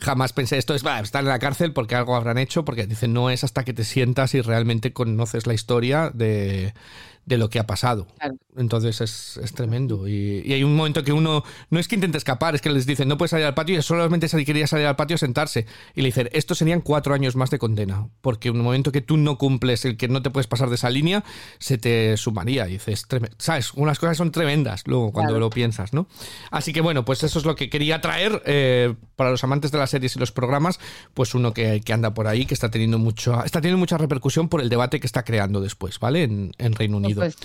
[0.00, 3.08] jamás pensé esto es, va, están en la cárcel porque algo habrán hecho, porque dice,
[3.08, 6.72] no es hasta que te sientas y realmente conoces la historia de,
[7.26, 8.06] de lo que ha pasado.
[8.18, 8.36] Claro.
[8.56, 10.06] Entonces es, es tremendo.
[10.06, 12.86] Y, y hay un momento que uno no es que intente escapar, es que les
[12.86, 15.66] dicen no puedes salir al patio y solamente quería salir al patio a sentarse.
[15.94, 18.08] Y le dicen, estos serían cuatro años más de condena.
[18.20, 20.74] Porque en un momento que tú no cumples el que no te puedes pasar de
[20.76, 21.24] esa línea,
[21.58, 22.68] se te sumaría.
[22.68, 23.06] Y dices,
[23.38, 23.72] ¿sabes?
[23.74, 25.40] Unas cosas son tremendas luego cuando Claro.
[25.46, 26.06] lo piensas, ¿no?
[26.50, 29.78] Así que bueno, pues eso es lo que quería traer eh, para los amantes de
[29.78, 30.78] las series y los programas,
[31.14, 34.48] pues uno que, que anda por ahí, que está teniendo mucho, está teniendo mucha repercusión
[34.48, 36.22] por el debate que está creando después, ¿vale?
[36.24, 37.13] En, en Reino Unido.
[37.14, 37.36] Pues,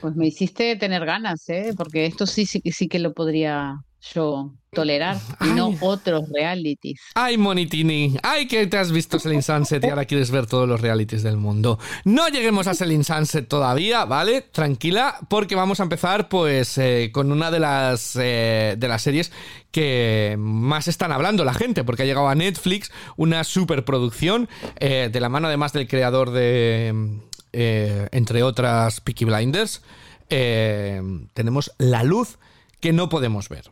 [0.00, 1.72] pues me hiciste tener ganas, ¿eh?
[1.76, 3.76] Porque esto sí, sí, que- sí que lo podría
[4.14, 6.98] yo tolerar y no otros realities.
[7.14, 10.80] Ay, Monitini, ay, que te has visto Selling Sunset y ahora quieres ver todos los
[10.80, 11.78] realities del mundo.
[12.04, 14.40] No lleguemos a Selling Sunset todavía, ¿vale?
[14.40, 19.32] Tranquila, porque vamos a empezar, pues, eh, con una de las, eh, de las series
[19.70, 24.48] que más están hablando la gente, porque ha llegado a Netflix una superproducción
[24.78, 27.18] eh, de la mano, además, del creador de,
[27.52, 29.82] eh, entre otras, Peaky Blinders.
[30.28, 31.02] Eh,
[31.34, 32.38] tenemos La Luz
[32.80, 33.70] que no podemos ver.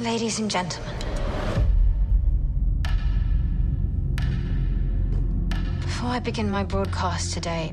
[0.00, 0.92] Ladies and gentlemen.
[5.80, 7.72] Before I begin my broadcast today,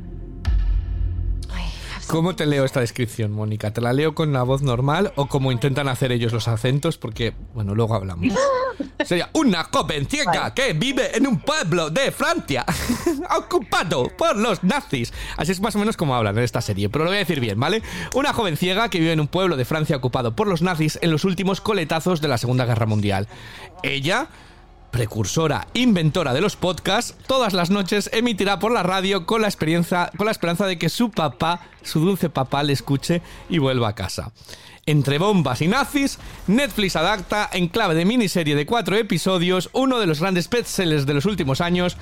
[2.11, 3.71] ¿Cómo te leo esta descripción, Mónica?
[3.71, 6.97] ¿Te la leo con la voz normal o como intentan hacer ellos los acentos?
[6.97, 8.33] Porque, bueno, luego hablamos.
[9.05, 12.65] Sería una joven ciega que vive en un pueblo de Francia
[13.37, 15.13] ocupado por los nazis.
[15.37, 17.39] Así es más o menos como hablan en esta serie, pero lo voy a decir
[17.39, 17.81] bien, ¿vale?
[18.13, 21.11] Una joven ciega que vive en un pueblo de Francia ocupado por los nazis en
[21.11, 23.29] los últimos coletazos de la Segunda Guerra Mundial.
[23.83, 24.27] Ella
[24.91, 30.11] precursora, inventora de los podcasts, todas las noches emitirá por la radio con la experiencia,
[30.17, 33.95] con la esperanza de que su papá, su dulce papá, le escuche y vuelva a
[33.95, 34.31] casa.
[34.85, 36.17] Entre bombas y nazis,
[36.47, 41.13] Netflix adapta en clave de miniserie de cuatro episodios uno de los grandes bestsellers de
[41.13, 41.97] los últimos años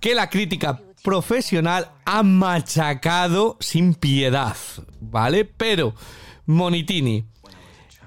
[0.00, 4.56] que la crítica profesional ha machacado sin piedad,
[5.00, 5.44] ¿vale?
[5.44, 5.94] Pero,
[6.46, 7.26] Monitini,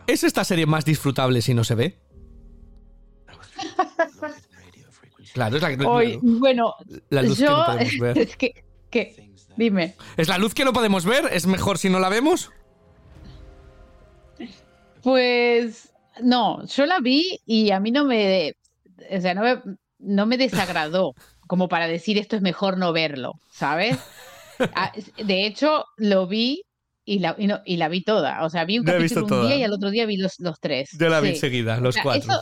[0.07, 2.04] ¿es esta serie más disfrutable si no se ve?
[5.33, 6.73] Claro, es la, Hoy, bueno,
[7.09, 8.17] la luz que no podemos ver.
[8.19, 9.95] es que, que- dime.
[10.17, 11.25] ¿Es la luz que no podemos ver?
[11.31, 12.51] ¿Es mejor si no la vemos?
[15.01, 15.91] Pues
[16.21, 18.53] no, yo la vi y a mí no me,
[19.11, 19.61] o sea, no me,
[19.99, 21.13] no me desagradó
[21.47, 23.97] como para decir esto es mejor no verlo, ¿sabes?
[24.73, 26.63] Ah, De hecho, lo vi
[27.03, 28.41] y la, y no- y la vi toda.
[28.45, 29.47] O sea, vi un capítulo toda.
[29.47, 30.91] día y al otro día vi los, los tres.
[30.97, 31.33] Yo la vi Sí.
[31.35, 32.31] enseguida, los O sea, cuatro.
[32.31, 32.41] eso-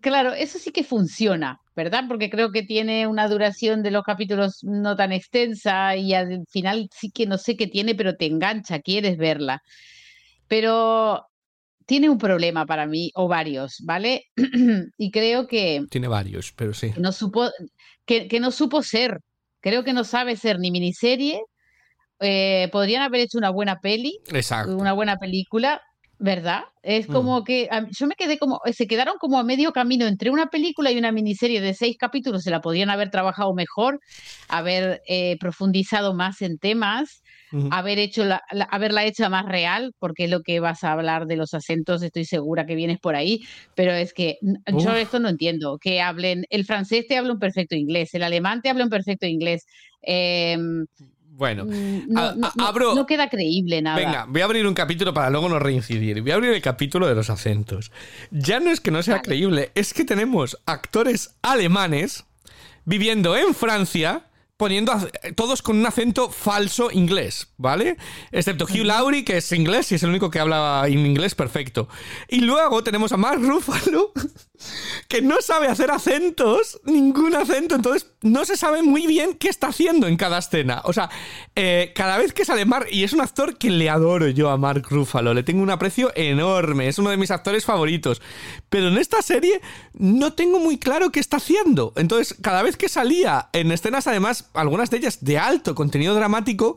[0.00, 2.04] claro, eso sí que funciona, ¿verdad?
[2.08, 6.88] Porque creo que tiene una duración de los capítulos no tan extensa y al final
[6.92, 9.60] sí que no sé qué tiene, pero te engancha, quieres verla.
[10.48, 11.24] Pero
[11.86, 14.24] tiene un problema para mí, o varios, ¿vale?
[14.98, 16.92] y creo que Tiene varios, pero sí.
[16.98, 17.48] no supo,
[18.06, 19.18] que, que no supo ser.
[19.60, 21.40] Creo que no sabe ser ni miniserie.
[22.20, 24.76] eh, podrían haber hecho una buena peli, Exacto.
[24.76, 25.80] una buena película,
[26.20, 26.62] ¿verdad?
[26.82, 27.12] Es Mm.
[27.12, 27.68] como que
[27.98, 31.12] yo me quedé como, se quedaron como a medio camino entre una película y una
[31.12, 34.00] miniserie de seis capítulos, se la podrían haber trabajado mejor,
[34.48, 37.22] haber eh, profundizado más en temas,
[37.70, 41.26] haber hecho la, la- haberla hecha más real, porque es lo que vas a hablar
[41.26, 43.40] de los acentos, estoy segura que vienes por ahí,
[43.74, 44.36] pero es que
[44.76, 48.60] yo esto no entiendo, que hablen, el francés te habla un perfecto inglés, el alemán
[48.62, 49.64] te habla un perfecto inglés.
[50.02, 50.86] em,
[51.40, 53.96] Bueno, Mm, no, a- abro- no queda creíble nada.
[53.96, 56.20] venga, voy a abrir un capítulo para luego no reincidir.
[56.20, 57.90] Voy a abrir el capítulo de los acentos.
[58.30, 59.24] Ya no es que no sea Vale.
[59.26, 62.24] creíble, es que tenemos actores alemanes
[62.84, 64.26] viviendo en Francia
[64.58, 64.92] poniendo
[65.36, 67.96] todos con un acento falso inglés, ¿vale?
[68.30, 71.88] Excepto Hugh Laurie, que es inglés y es el único que habla en inglés perfecto.
[72.28, 74.12] Y luego tenemos a Mark Ruffalo,
[75.08, 79.68] que no sabe hacer acentos, ningún acento, entonces no se sabe muy bien qué está
[79.68, 80.82] haciendo en cada escena.
[80.84, 81.10] O sea,
[81.54, 84.56] eh, cada vez que sale Mark, y es un actor que le adoro yo a
[84.56, 88.20] Mark Ruffalo, le tengo un aprecio enorme, es uno de mis actores favoritos,
[88.68, 89.60] pero en esta serie
[89.94, 91.92] no tengo muy claro qué está haciendo.
[91.96, 96.76] Entonces, cada vez que salía en escenas, además, algunas de ellas de alto contenido dramático,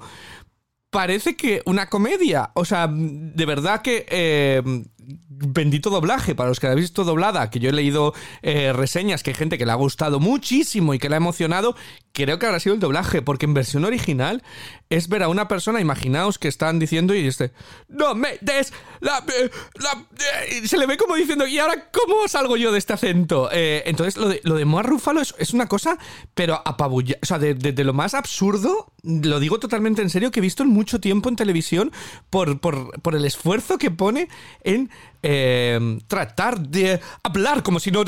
[0.90, 2.52] parece que una comedia.
[2.54, 4.62] O sea, de verdad que eh,
[5.38, 9.24] bendito doblaje para los que la habéis visto doblada, que yo he leído eh, reseñas
[9.24, 11.76] que hay gente que le ha gustado muchísimo y que le ha emocionado,
[12.12, 14.44] creo que habrá sido el doblaje, porque en versión original
[14.90, 17.52] es ver a una persona, imaginaos que están diciendo y dice,
[17.88, 19.18] no me des la...
[19.20, 20.06] eh, la-
[20.50, 23.50] eh", se le ve como diciendo, ¿y ahora cómo salgo yo de este acento?
[23.52, 25.98] Entonces lo de, lo de Mark Ruffalo es, es una cosa,
[26.34, 30.42] pero apabulla, o sea, de lo más absurdo lo digo totalmente en serio, que he
[30.42, 31.92] visto en mucho tiempo en televisión
[32.30, 34.30] por, por, por el esfuerzo que pone
[34.64, 34.90] en
[35.24, 38.02] eh, tratar de hablar como si no...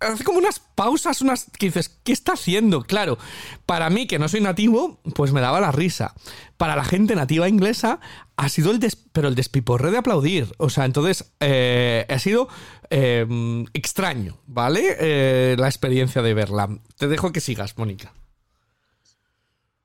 [0.00, 1.46] Hace como unas pausas, unas...
[1.58, 2.82] que dices, ¿qué está haciendo?
[2.82, 3.18] Claro,
[3.66, 6.14] para mí, que no soy nativo, pues me daba la risa.
[6.56, 8.00] Para la gente nativa inglesa
[8.36, 8.80] ha sido el...
[8.80, 10.52] Des, pero el despiporre de aplaudir.
[10.58, 12.48] O sea, entonces eh, ha sido
[12.90, 15.56] eh, extraño, ¿vale?
[15.56, 16.68] La experiencia de verla.
[16.98, 18.12] Te dejo que sigas, Mónica.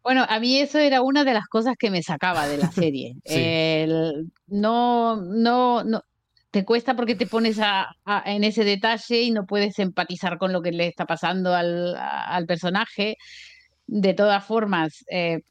[0.01, 3.15] Bueno, a mí eso era una de las cosas que me sacaba de la serie.
[3.25, 3.35] Sí.
[3.35, 6.03] El- no, no, no,
[6.51, 7.89] te cuesta porque te pones a-
[8.25, 13.17] en ese detalle y no puedes empatizar con lo que le está pasando al, personaje.
[13.87, 15.41] De todas formas, eh,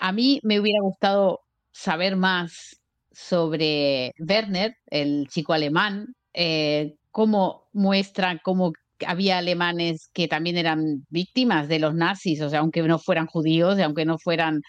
[0.00, 1.40] a mí me hubiera gustado
[1.72, 2.80] saber más
[3.12, 8.72] sobre Werner, el chico alemán, eh, cómo muestra cómo
[9.06, 13.78] había alemanes que también eran víctimas de los nazis, o sea, aunque no fueran judíos
[13.80, 14.62] aunque no fueran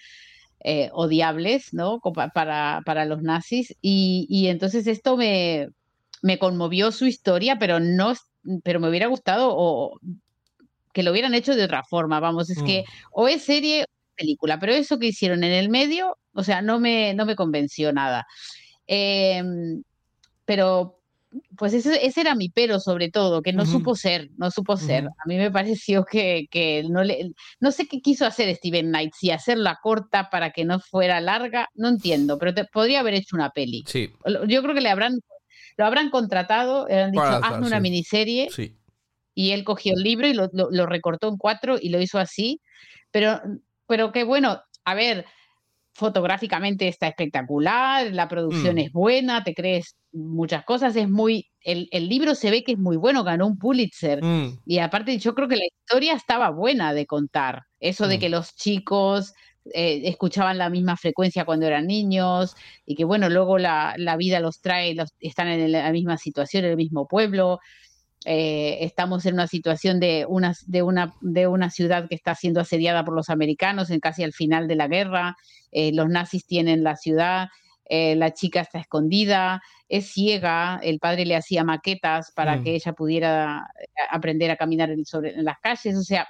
[0.64, 1.99] eh, odiables, ¿no?
[2.34, 3.76] Para, para los nazis.
[3.82, 5.70] Y, y entonces esto me,
[6.22, 8.14] me conmovió su historia, pero no,
[8.64, 9.99] pero me hubiera gustado o,
[10.93, 12.20] que lo hubieran hecho de otra forma.
[12.20, 16.18] Vamos, es que o es serie o película, pero eso que hicieron en el medio,
[16.34, 18.26] o sea, no me, no me convenció nada.
[18.88, 19.43] Eh,
[20.45, 20.97] pero
[21.57, 25.05] pues ese, ese era mi pero sobre todo, que no supo ser, no supo ser.
[25.07, 29.13] A mí me pareció que, que no le, no sé qué quiso hacer Steven Knight,
[29.13, 33.36] si hacerla corta para que no fuera larga, no entiendo, pero te, podría haber hecho
[33.36, 33.84] una peli.
[33.88, 34.09] Sí,
[34.47, 35.19] Yo creo que le habrán,
[35.75, 37.82] lo habrán contratado, le han dicho, Para hazme una sí.
[37.84, 38.78] miniserie, sí.
[39.36, 42.19] y él cogió el libro y lo, lo- lo recortó en cuatro y lo hizo
[42.19, 42.61] así.
[43.11, 43.41] Pero,
[43.86, 45.25] pero que bueno, a ver,
[45.93, 48.80] fotográficamente está espectacular, la producción Mm.
[48.80, 52.78] es buena, te crees muchas cosas, es muy, el, el libro se ve que es
[52.80, 54.24] muy bueno, ganó un Pulitzer.
[54.24, 57.64] Mm, Y aparte, yo creo que la historia estaba buena de contar.
[57.80, 58.20] Eso de Mm.
[58.20, 59.34] que los chicos
[59.74, 62.55] eh, escuchaban la misma frecuencia cuando eran niños
[62.86, 66.64] y que, bueno, luego la, la vida los trae, los, están en la misma situación,
[66.66, 67.60] en el mismo pueblo.
[68.26, 72.60] Eh, estamos en una situación de una, de, una, de una ciudad que está siendo
[72.62, 75.36] asediada por los americanos en casi al final de la guerra.
[75.72, 77.47] Eh, los nazis tienen la ciudad.
[77.89, 82.63] Eh, la chica está escondida, es ciega, el padre le hacía maquetas para Mm.
[82.63, 86.27] que ella pudiera eh, aprender a caminar en, sobre, en las calles, o sea,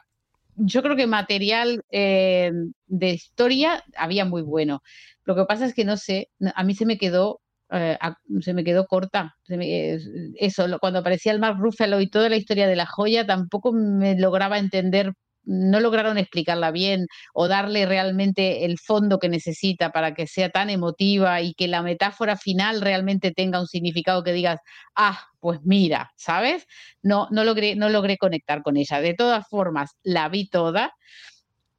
[0.56, 2.52] yo creo que material eh,
[2.88, 4.82] de historia había muy bueno.
[5.24, 8.54] Lo que pasa es que no sé, a mí se me quedó, eh, a- se
[8.56, 9.36] me quedó corta.
[9.44, 12.76] Se me- es- eso, lo- cuando aparecía el Mark Ruffalo y toda la historia de
[12.76, 15.14] la joya, tampoco me lograba entender,
[15.48, 20.70] no lograron explicarla bien o darle realmente el fondo que necesita para que sea tan
[20.70, 24.60] emotiva y que la metáfora final realmente tenga un significado que digas,
[24.96, 26.66] ah, pues mira, ¿sabes?
[27.02, 29.02] no, no, logré, no logré conectar con ella.
[29.02, 30.94] De todas formas, la vi toda.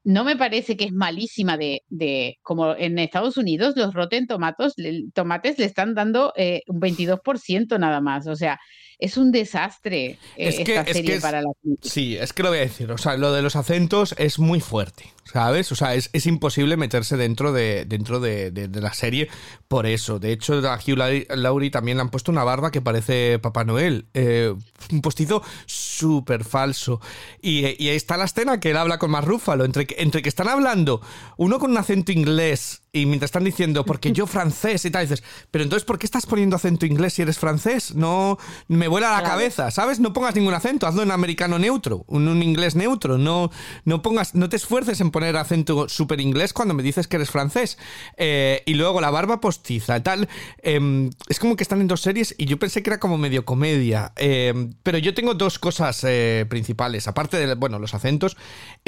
[0.05, 4.73] No me parece que es malísima de, de como en Estados Unidos, los Rotten Tomatos,
[4.77, 8.27] le- tomates le están dando eh, un 22% nada más.
[8.27, 8.59] O sea,
[8.99, 11.51] es un desastre eh, Es que- esta es que serie es- para la
[11.83, 12.91] Sí, es que lo voy a decir.
[12.91, 15.71] O sea, lo de los acentos es muy fuerte, ¿sabes?
[15.73, 19.29] O sea, es, es imposible meterse dentro de dentro de, de- de la serie
[19.69, 20.19] por eso.
[20.19, 20.97] De hecho, a Hugh
[21.37, 24.07] Laurie, también le han puesto una barba que parece Papá Noel.
[24.15, 24.55] Eh,
[24.91, 27.01] un postizo súper falso.
[27.41, 29.65] Y, y ahí está la escena que él habla con Mark Ruffalo.
[29.65, 31.01] Entre entre que están hablando
[31.37, 35.23] uno con un acento inglés y mientras están diciendo, porque yo francés y tal, dices,
[35.51, 37.95] pero entonces, ¿por qué estás poniendo acento inglés si eres francés?
[37.95, 40.01] No, me vuela la cabeza, ¿sabes?
[40.01, 43.51] No pongas ningún acento, hazlo en americano neutro, un, un inglés neutro, no,
[43.85, 47.31] no pongas, no te esfuerces en poner acento súper inglés cuando me dices que eres
[47.31, 47.79] francés.
[48.17, 50.29] Eh, y luego la barba postiza, tal,
[50.63, 53.45] em, es como que están en dos series y yo pensé que era como medio
[53.45, 58.37] comedia, em, pero yo tengo dos cosas eh, principales, aparte de, bueno, los acentos,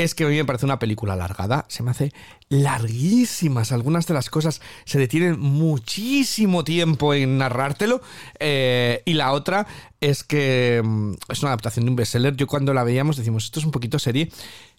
[0.05, 2.13] es que a mí me parece una película alargada, se me hace
[2.49, 8.01] larguísimas, algunas de las cosas se detienen muchísimo tiempo en narrártelo,
[8.39, 9.67] eh, y la otra
[10.01, 13.61] es que mm, es una adaptación de un bestseller, yo cuando la veíamos decimos, esto
[13.61, 14.31] es un poquito serie,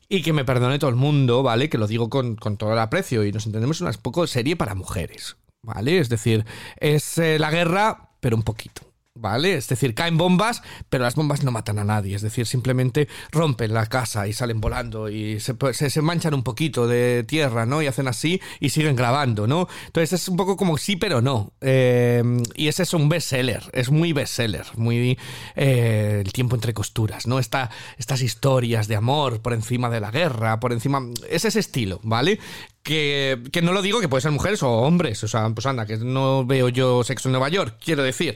[0.10, 1.70] y que me perdone todo el mundo, ¿vale?
[1.70, 4.76] Que lo digo con, con todo el aprecio y nos entendemos, una poco serie para
[4.76, 6.00] mujeres, ¿vale?
[6.00, 6.46] Es decir,
[6.78, 8.91] es eh, la guerra, pero un poquito.
[9.14, 9.56] ¿Vale?
[9.56, 12.16] Es decir, caen bombas, pero las bombas no matan a nadie.
[12.16, 17.26] Es decir, simplemente rompen la casa y salen volando y se, manchan un poquito de
[17.28, 17.82] tierra, ¿no?
[17.82, 19.68] Y hacen así y siguen grabando, ¿no?
[19.88, 21.52] Entonces es un poco como sí, pero no.
[21.60, 22.24] Eh,
[22.56, 25.20] y ese es un bestseller, es muy bestseller, muy
[25.58, 27.38] eh, el tiempo entre costuras, ¿no?
[27.38, 31.02] Esta, estas historias de amor por encima de la guerra, por encima.
[31.30, 32.40] Es ese estilo, ¿vale?
[32.84, 35.86] Que, que no lo digo que puede ser mujeres o hombres, o sea, pues anda,
[35.86, 38.36] que no veo yo sexo en Nueva York, quiero decir,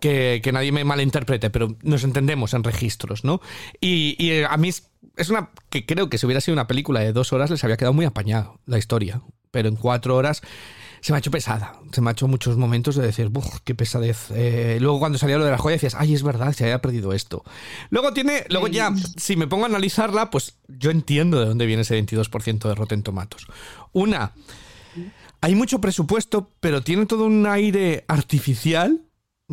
[0.00, 3.42] que, que nadie me malinterprete, pero nos entendemos en registros, ¿no?
[3.80, 7.00] Y, y a mí es- es una que creo que si hubiera sido una película
[7.00, 9.20] de dos horas les había quedado muy apañado la historia.
[9.50, 10.40] Pero en cuatro horas
[11.02, 11.74] se me ha hecho pesada.
[11.92, 13.58] Se me ha hecho muchos momentos de decir, ¡buf!
[13.64, 14.28] ¡Qué pesadez!
[14.30, 16.54] Eh, luego cuando salía lo de la joya decías, ¡ay, es verdad!
[16.54, 17.44] Se había perdido esto.
[17.90, 21.82] Luego tiene, luego ya, si me pongo a analizarla, pues yo entiendo de dónde viene
[21.82, 23.44] ese 22% de Rotten Tomatoes.
[23.92, 24.32] Una,
[25.40, 29.02] hay mucho presupuesto, pero tiene todo un aire artificial.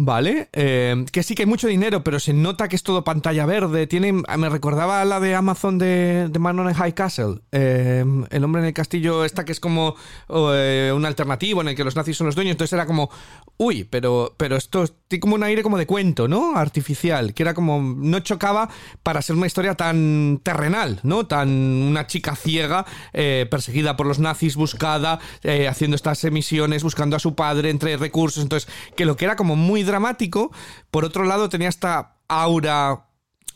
[0.01, 0.47] ¿Vale?
[0.53, 3.85] Eh, que sí que hay mucho dinero, pero se nota que es todo pantalla verde.
[3.85, 7.41] Tiene, me recordaba la de Amazon de, de High Castle.
[7.51, 9.95] Eh, el hombre en el castillo, esta que es como
[10.29, 12.51] eh, un alternativo en el que los nazis son los dueños.
[12.51, 13.09] Entonces era como,
[13.57, 16.55] uy, pero, pero esto tiene como un aire como de cuento, ¿no?
[16.55, 18.69] Artificial, que era como, no chocaba
[19.03, 21.27] para ser una historia tan terrenal, ¿no?
[21.27, 25.19] Tan una chica ciega, eh, perseguida por los nazis, buscada,
[25.69, 28.41] haciendo estas emisiones, buscando a su padre entre recursos.
[28.41, 30.51] Entonces, que lo que era como muy dramático,
[30.91, 33.08] por otro lado tenía esta aura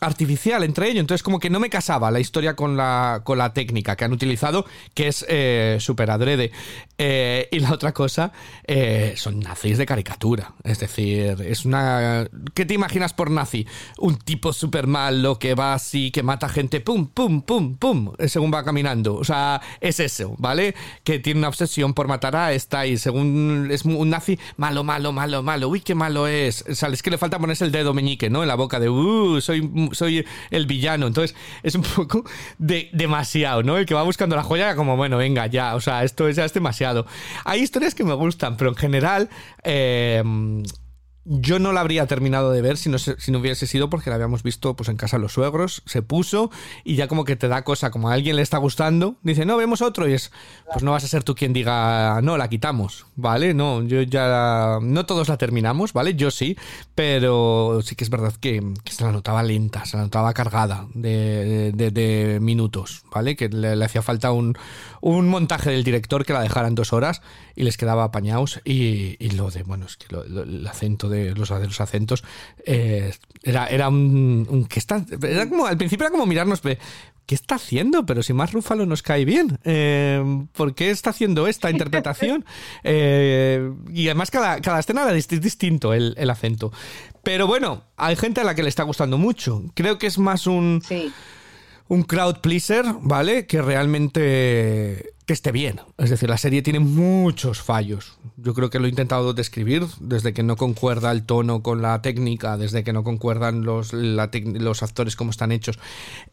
[0.04, 3.52] artificial entre ellos, entonces como que no me casaba la historia con la, con la
[3.52, 6.52] técnica que han utilizado, que es eh, súper adrede.
[6.96, 8.32] Eh, y la otra cosa
[8.64, 12.28] eh, son nazis de caricatura, es decir, es una...
[12.54, 13.66] ¿Qué te imaginas por nazi?
[13.98, 18.52] Un tipo súper malo que va así, que mata gente, pum, pum, pum, pum, según
[18.52, 19.16] va caminando.
[19.16, 20.74] O sea, es eso, ¿vale?
[21.02, 25.12] Que tiene una obsesión por matar a esta y según es un nazi malo, malo,
[25.12, 26.64] malo, malo, uy, qué malo es.
[26.68, 28.42] O sea, es que le falta ponerse el dedo meñique, ¿no?
[28.42, 31.06] En la boca de, uh, soy, soy el villano.
[31.06, 32.24] Entonces, es un poco
[32.58, 33.76] de demasiado, ¿no?
[33.78, 36.52] El que va buscando la joya, como, bueno, venga, ya, o sea, esto ya es
[36.52, 37.06] demasiado.
[37.44, 39.28] Hay historias que me gustan, pero en general.
[39.62, 40.22] eh,
[41.24, 44.16] yo no la habría terminado de ver si no, si no hubiese sido porque la
[44.16, 46.50] habíamos visto pues en casa de los suegros, se puso
[46.84, 49.56] y ya como que te da cosa, como a alguien le está gustando, dice, no,
[49.56, 50.32] vemos otro y es,
[50.72, 53.54] pues no vas a ser tú quien diga, no, la quitamos, ¿vale?
[53.54, 56.14] No, yo ya, no todos la terminamos, ¿vale?
[56.14, 56.56] Yo sí,
[56.94, 61.72] pero sí que es verdad que, se la notaba lenta, se la notaba cargada de,
[61.72, 63.34] de- de minutos, ¿vale?
[63.36, 64.56] Que le hacía falta un,
[65.06, 67.20] un montaje del director que la dejara en dos horas
[67.54, 71.10] y les quedaba apañados y, y lo de, bueno, es que lo- lo- el acento
[71.10, 72.24] de los, de los acentos
[72.64, 77.34] eh, era, era un, un que está, era como, al principio era como mirarnos, ¿qué
[77.34, 78.06] está haciendo?
[78.06, 82.44] Pero si más Rúfalo nos cae bien, eh, ¿por qué está haciendo esta interpretación?
[82.82, 86.72] Eh, y además cada, cada escena dist- distinto el, el acento.
[87.22, 89.62] Pero bueno, hay gente a la que le está gustando mucho.
[89.74, 91.12] Creo que es más un Sí.
[91.88, 93.46] Un crowd pleaser, ¿vale?
[93.46, 95.80] Que realmente que esté bien.
[95.96, 98.18] Es decir, la serie tiene muchos fallos.
[98.36, 102.02] Yo creo que lo he intentado describir, desde que no concuerda el tono con la
[102.02, 105.78] técnica, desde que no concuerdan los, la los actores como están hechos.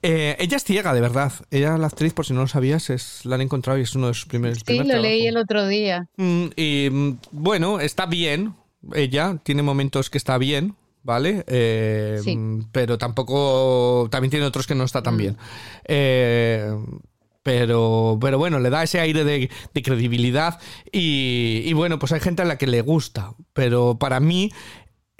[0.01, 1.31] Eh, ella es ciega, de verdad.
[1.51, 4.07] Ella, la actriz, por si no lo sabías, es, la han encontrado y es uno
[4.07, 6.07] de sus primeros Sí, primer lo leí el otro día.
[6.17, 8.55] Mm, y mm, bueno, está bien.
[8.93, 11.43] Ella tiene momentos que está bien, ¿vale?
[11.47, 12.35] Eh, Sí.
[12.35, 14.07] mm, Pero tampoco.
[14.11, 15.37] También tiene otros que no está tan bien.
[15.85, 16.73] Eh,
[17.43, 20.59] pero, pero bueno, le da ese aire de, de credibilidad.
[20.91, 23.33] Y, y bueno, pues hay gente a la que le gusta.
[23.53, 24.51] Pero para mí,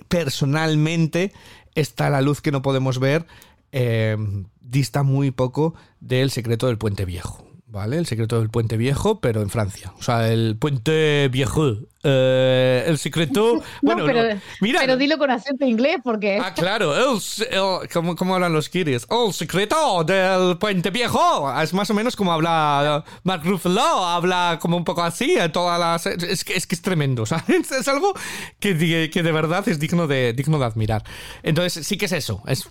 [0.07, 1.31] personalmente,
[1.75, 3.25] está la luz que no podemos ver.
[3.71, 4.17] eh,
[4.59, 7.45] dista muy poco del secreto del puente viejo.
[7.71, 7.97] ¿Vale?
[7.97, 9.93] El secreto del puente viejo, pero en Francia.
[9.97, 11.75] O sea, el puente viejo.
[12.03, 13.61] Eh, el secreto.
[13.81, 14.41] Bueno, no, pero, no.
[14.59, 14.79] mira.
[14.81, 17.17] pero dilo con acento inglés porque Ah, claro, el,
[17.49, 19.07] el- ¿cómo, cómo hablan los kiris?
[19.09, 21.49] El secreto del puente viejo.
[21.61, 25.35] Es más o menos como habla Mark Ruffalo, habla como un poco así.
[25.37, 27.71] en Todas las, es, que, es que es tremendo, ¿sabes?
[27.71, 28.13] Es algo
[28.59, 31.03] que, que de verdad es digno de, digno de admirar.
[31.43, 32.41] Entonces, sí que es eso.
[32.47, 32.67] Es,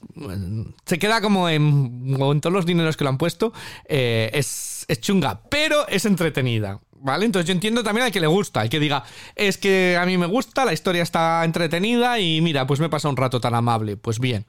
[0.84, 3.52] se queda como en, como en todos los dineros que lo han puesto.
[3.86, 6.80] eh, es, es chunga, pero es entretenida.
[7.02, 7.24] ¿Vale?
[7.24, 9.02] Entonces yo entiendo también al que le gusta, al que diga,
[9.34, 13.08] es que a mí me gusta, la historia está entretenida y mira, pues me pasa
[13.08, 13.96] un rato tan amable.
[13.96, 14.44] Pues bien.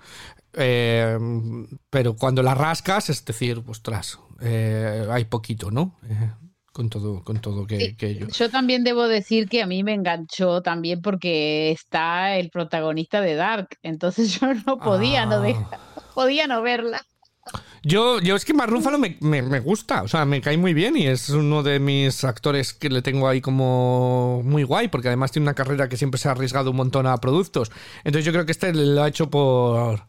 [0.53, 1.17] Eh,
[1.89, 5.97] pero cuando la rascas, es decir, ostras, eh, hay poquito, ¿no?
[6.09, 6.29] Eh,
[6.73, 8.27] con todo, con todo que, Sí, que ello.
[8.27, 13.35] yo también debo decir que a mí me enganchó también porque está el protagonista de
[13.35, 15.39] Dark, entonces yo no podía no Ah.
[15.39, 15.79] dejar,
[16.15, 17.01] podía no verla.
[17.83, 20.73] Yo, yo es que Mark Ruffalo me, me- me gusta, o sea, me cae muy
[20.73, 25.07] bien y es uno de mis actores que le tengo ahí como muy guay, porque
[25.07, 27.71] además tiene una carrera que siempre se ha arriesgado un montón a productos.
[28.03, 30.03] Entonces yo creo que este lo ha hecho por...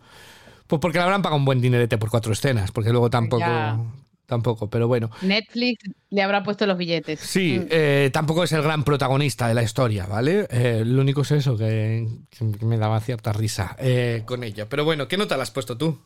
[0.66, 3.40] Pues porque le habrán pagado un buen dinerete por cuatro escenas, porque luego tampoco...
[3.40, 3.78] Ya.
[4.24, 5.10] Tampoco, pero bueno.
[5.20, 7.20] Netflix le habrá puesto los billetes.
[7.20, 7.66] Sí, Mm.
[7.70, 10.46] eh, tampoco es el gran protagonista de la historia, ¿vale?
[10.48, 14.66] Eh, lo único es eso, que, que me daba cierta risa eh, con ella.
[14.70, 15.98] Pero bueno, ¿qué nota le has puesto tú?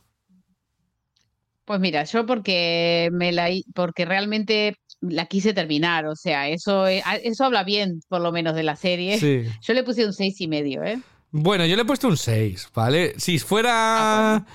[1.66, 7.02] Pues mira, yo porque me la porque realmente la quise terminar, o sea, eso eh,
[7.24, 9.18] eso habla bien, por lo menos, de la serie.
[9.18, 9.42] Sí.
[9.62, 11.00] Yo le puse un seis y medio, ¿eh?
[11.32, 13.12] Bueno, yo le he puesto un 6, ¿vale?
[13.18, 14.36] Si fuera...
[14.36, 14.46] Ah,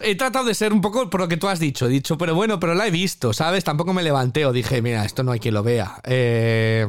[0.00, 1.86] he tratado de ser un poco por lo que tú has dicho.
[1.86, 3.64] He dicho, pero bueno, pero la he visto, ¿sabes?
[3.64, 6.00] Tampoco me levanté o dije, mira, esto no hay quien lo vea.
[6.04, 6.86] Eh,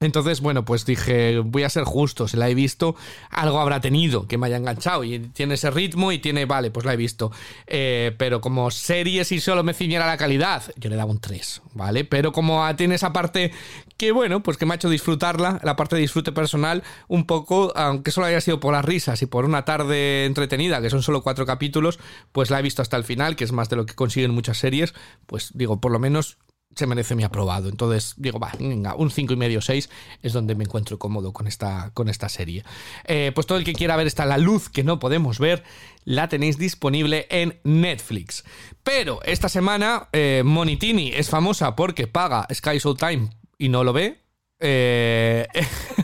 [0.00, 2.94] entonces, bueno, pues dije, voy a ser justo, se la he visto,
[3.30, 6.86] algo habrá tenido que me haya enganchado y tiene ese ritmo y tiene, vale, pues
[6.86, 7.32] la he visto.
[7.66, 11.62] Eh, pero como serie, si solo me ciñera la calidad, yo le daba un 3,
[11.74, 12.04] ¿vale?
[12.04, 13.52] Pero como tiene esa parte
[13.96, 17.72] que, bueno, pues que me ha hecho disfrutarla, la parte de disfrute personal, un poco,
[17.76, 21.22] aunque solo haya sido por las risas y por una tarde entretenida, que son solo
[21.22, 21.98] cuatro capítulos,
[22.30, 24.58] pues la he visto hasta el final, que es más de lo que consiguen muchas
[24.58, 24.94] series,
[25.26, 26.38] pues digo, por lo menos
[26.78, 27.68] se merece mi aprobado.
[27.68, 29.90] Entonces digo, va, venga, un 5 y medio 6
[30.22, 32.64] es donde me encuentro cómodo con esta, con esta serie.
[33.04, 35.64] Eh, pues todo el que quiera ver esta La Luz que no podemos ver,
[36.04, 38.44] la tenéis disponible en Netflix.
[38.84, 44.27] Pero esta semana eh, Monitini es famosa porque paga Sky Time y no lo ve.
[44.60, 45.46] Eh,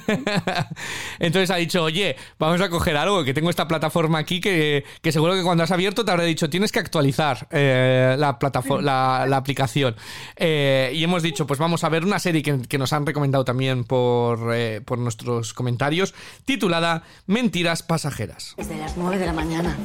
[1.18, 5.12] Entonces ha dicho, oye, vamos a coger algo, que tengo esta plataforma aquí que, que
[5.12, 9.26] seguro que cuando has abierto te habrá dicho, tienes que actualizar eh, la, plataforma, la,
[9.26, 9.96] la aplicación.
[10.36, 13.44] Eh, y hemos dicho, pues vamos a ver una serie que, que nos han recomendado
[13.44, 18.55] también por, eh, por nuestros comentarios, titulada Mentiras Pasajeras.
[18.57, 19.76] Desde las 9 de la mañana.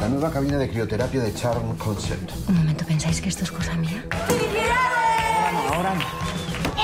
[0.00, 2.30] La nueva cabina de crioterapia de Charm Concept.
[2.48, 4.04] Un momento, ¿pensáis que esto es cosa mía?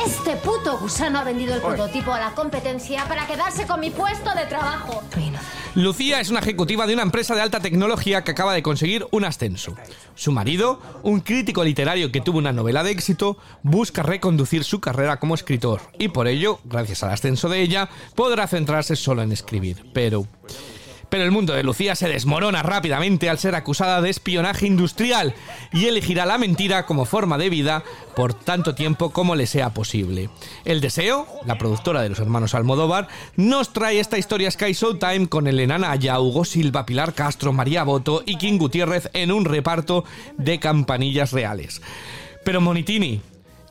[0.05, 4.31] Este puto gusano ha vendido el prototipo a la competencia para quedarse con mi puesto
[4.35, 5.03] de trabajo.
[5.75, 9.25] Lucía es una ejecutiva de una empresa de alta tecnología que acaba de conseguir un
[9.25, 9.77] ascenso.
[10.15, 15.19] Su marido, un crítico literario que tuvo una novela de éxito, busca reconducir su carrera
[15.19, 19.85] como escritor y por ello, gracias al ascenso de ella, podrá centrarse solo en escribir.
[19.93, 20.27] Pero...
[21.11, 25.35] Pero el mundo de Lucía se desmorona rápidamente al ser acusada de espionaje industrial
[25.73, 27.83] y elegirá la mentira como forma de vida
[28.15, 30.31] por tanto tiempo como le sea posible.
[30.65, 35.49] El Deseo, la productora de los hermanos Almodóvar, nos trae esta historia Sky Showtime con
[35.49, 40.05] Elena Naya, Hugo Silva, Pilar Castro, María Boto y King Gutiérrez en un reparto
[40.39, 41.83] de campanillas reales.
[42.45, 43.21] Pero Monitini,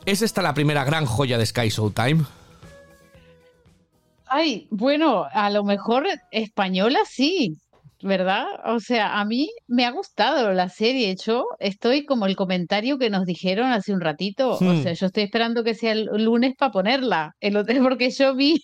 [0.04, 2.24] ¿es esta la primera gran joya de Sky Showtime?
[4.32, 7.58] Ay, bueno, a lo mejor española sí,
[8.02, 8.46] ¿verdad?
[8.66, 11.10] O sea, a mí me ha gustado la serie.
[11.10, 14.52] Hecho, estoy como el comentario que nos dijeron hace un ratito.
[14.56, 14.82] O Hmm.
[14.82, 17.32] sea, yo estoy esperando que sea el lunes para ponerla.
[17.40, 18.60] El otro, porque yo vi,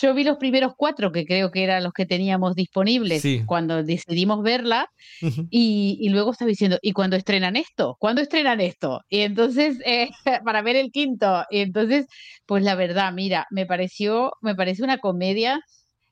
[0.00, 3.42] yo vi los primeros cuatro, que creo que eran los que teníamos disponibles Sí.
[3.46, 4.88] cuando decidimos verla.
[5.50, 7.96] Y, y luego estaba diciendo, ¿y cuándo estrenan esto?
[8.00, 9.00] ¿Cuándo estrenan esto?
[9.08, 10.08] Y entonces, eh,
[10.44, 11.44] para ver el quinto.
[11.50, 12.06] Y entonces,
[12.46, 15.60] pues la verdad, mira, me pareció, me parece una comedia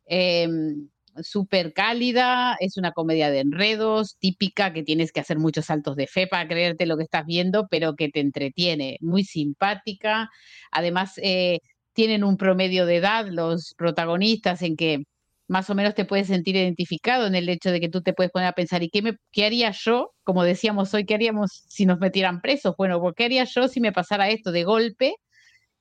[0.06, 0.88] em,
[1.22, 6.06] súper cálida, es una comedia de enredos, típica, que tienes que hacer muchos saltos de
[6.06, 10.30] fe para creerte lo que estás viendo, pero que te entretiene, muy simpática.
[10.72, 11.60] Además, eh,
[11.92, 15.04] tienen un promedio de edad los protagonistas en que
[15.48, 18.32] más o menos te puedes sentir identificado en el hecho de que tú te puedes
[18.32, 20.12] poner a pensar, ¿y qué, me, qué haría yo?
[20.24, 22.74] Como decíamos hoy, ¿qué haríamos si nos metieran presos?
[22.78, 25.14] Bueno, ¿qué haría yo si me pasara esto de golpe?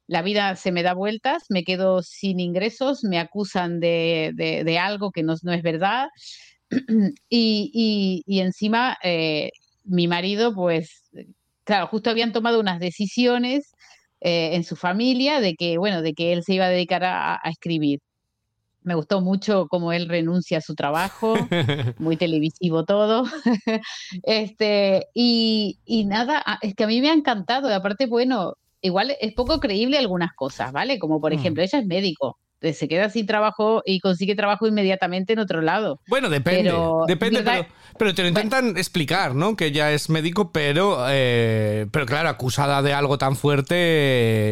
[0.08, 4.78] La vida se me da vueltas, me quedo sin ingresos, me acusan de, de- de
[4.80, 6.10] algo que no, no es verdad.
[7.30, 9.52] Y, y- y encima, eh,
[9.86, 11.10] mi marido, pues,
[11.64, 13.72] claro, justo habían tomado unas decisiones
[14.22, 17.36] eh, en su familia de que, bueno, de que él se iba a dedicar a,
[17.36, 18.00] a escribir.
[18.84, 21.48] Me gustó mucho cómo él renuncia a su trabajo,
[22.00, 23.24] muy televisivo todo.
[24.24, 27.70] Este, y, y nada, a- es que a mí me ha encantado.
[27.70, 28.54] Y aparte, bueno,
[28.84, 31.00] igual es poco creíble algunas cosas, ¿vale?
[31.00, 31.40] Como por Mm.
[31.40, 36.00] ejemplo, ella es médico, se queda sin trabajo y consigue trabajo inmediatamente en otro lado.
[36.08, 37.66] Bueno, depende, Pero, depende, pero,
[37.98, 39.56] pero te lo intentan explicar, ¿no?
[39.58, 43.76] Que ella es médico, pero, eh, pero claro, acusada de algo tan fuerte,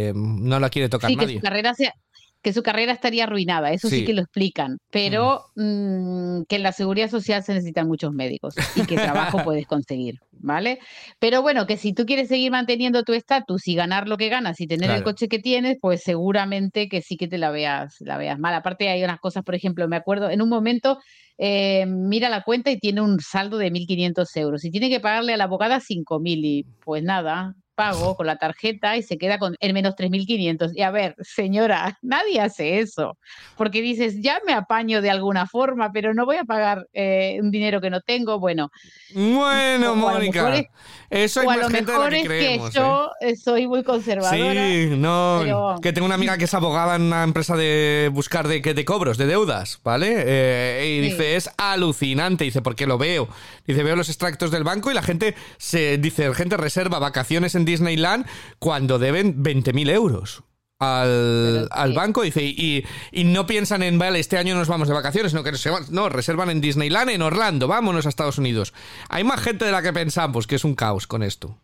[0.10, 1.36] eh, no la quiere tocar Sí, que nadie.
[1.38, 1.94] su carrera sea-
[2.42, 4.06] que su carrera estaría arruinada, eso sí, Sí.
[4.06, 8.86] que lo explican, pero mm, que en la seguridad social se necesitan muchos médicos y
[8.86, 10.80] que trabajo puedes conseguir, ¿vale?
[11.20, 14.60] Pero bueno, que si tú quieres seguir manteniendo tu estatus y ganar lo que ganas
[14.60, 18.18] y tener el coche que tienes, pues seguramente que sí que te la veas, la
[18.18, 18.54] veas mal.
[18.56, 20.98] Aparte hay unas cosas, por ejemplo, me acuerdo, en un momento
[21.38, 25.34] eh, mira la cuenta y tiene un saldo de 1.500 euros y tiene que pagarle
[25.34, 29.56] a la abogada 5.000 y pues nada, pago con la tarjeta y se queda con
[29.60, 30.74] el menos 3.500.
[30.76, 33.18] Y a ver, señora, nadie hace eso,
[33.58, 37.50] porque dices, ya me apaño de alguna forma, pero no voy a pagar eh, un
[37.50, 38.40] dinero que no tengo.
[38.40, 38.70] Bueno,
[39.16, 40.68] Bueno, o Mónica, es-
[41.10, 42.70] eso hay o a más lo mejor que es creemos.
[42.72, 42.82] que ¿eh?
[42.82, 44.38] yo eh, soy muy conservadora.
[44.68, 48.48] Sí, no, pero- que tengo una amiga que es abogada en una empresa de buscar
[48.48, 50.14] de, que- de cobros, de deudas, ¿vale?
[50.26, 51.10] Eh, y Sí.
[51.12, 53.28] dice, es alucinante, dice, porque lo veo.
[53.66, 57.56] Dice, veo los extractos del banco y la gente se dice, la gente reserva vacaciones
[57.56, 58.26] en Disneyland
[58.60, 60.44] cuando deben 20.000 euros
[60.80, 64.96] al, al banco dice y, y no piensan en, vale, este año nos vamos de
[64.96, 68.74] vacaciones, sino que se van- no, reservan en Disneyland, en Orlando, vámonos a Estados Unidos.
[69.10, 71.60] Hay más gente de la que pensamos, que es un caos con esto.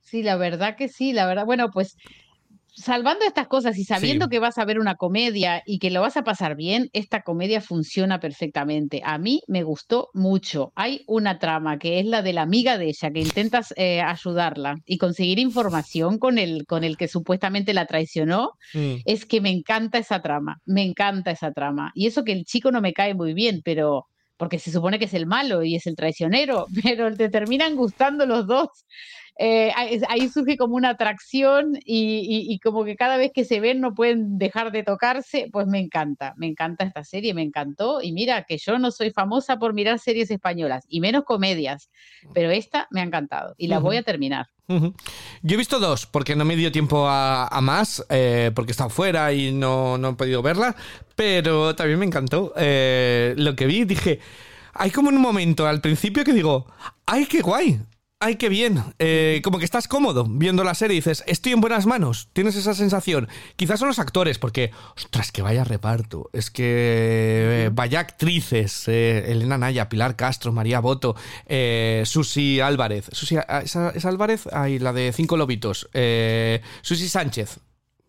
[0.00, 1.44] Sí, la verdad que sí, la verdad.
[1.44, 1.96] Bueno, pues
[2.76, 4.30] salvando estas cosas y sabiendo Sí.
[4.30, 7.60] que vas a ver una comedia y que lo vas a pasar bien, esta comedia
[7.60, 9.00] funciona perfectamente.
[9.04, 10.72] A mí me gustó mucho.
[10.74, 14.76] Hay una trama que es la de la amiga de ella, que intentas eh, ayudarla
[14.84, 18.50] y conseguir información con el, con el que supuestamente la traicionó.
[19.04, 21.92] Es que me encanta esa trama, me encanta esa trama.
[21.94, 24.06] Y eso que el chico no me cae muy bien, pero
[24.36, 26.66] porque se supone que es el malo y es el traicionero,
[26.96, 28.68] pero te terminan gustando los dos.
[29.36, 29.72] Eh,
[30.08, 33.80] ahí surge como una atracción y, y- y como que cada vez que se ven
[33.80, 38.00] no pueden dejar de tocarse, pues me encanta, me encanta esta serie, me encantó.
[38.00, 41.90] Y mira que yo no soy famosa por mirar series españolas y menos comedias,
[42.32, 44.46] pero esta me ha encantado y la voy a terminar.
[44.68, 48.72] Yo he visto dos, porque no me dio tiempo a, a más, eh, porque he
[48.72, 50.74] estado fuera y no, no he podido verla,
[51.16, 52.52] pero también me encantó.
[52.56, 54.20] Eh, lo que vi, dije,
[54.72, 56.66] hay como un momento al principio que digo,
[57.04, 57.80] ¡ay, qué guay!
[58.26, 58.82] ¡Ay, qué bien!
[58.98, 62.30] Eh, como que estás cómodo viendo la serie y dices, estoy en buenas manos.
[62.32, 63.28] Tienes esa sensación.
[63.56, 66.30] Quizás son los actores, porque, ostras, que vaya reparto.
[66.32, 66.64] Es que
[67.66, 68.88] eh, vaya actrices.
[68.88, 71.16] eh, Elena Naya, Pilar Castro, María Boto,
[72.06, 73.10] Susi Álvarez.
[73.12, 74.48] Susi, ah, ¿esa- ¿Es Álvarez?
[74.52, 75.90] Ay, la de Cinco Lobitos.
[76.80, 77.58] Susi Sánchez.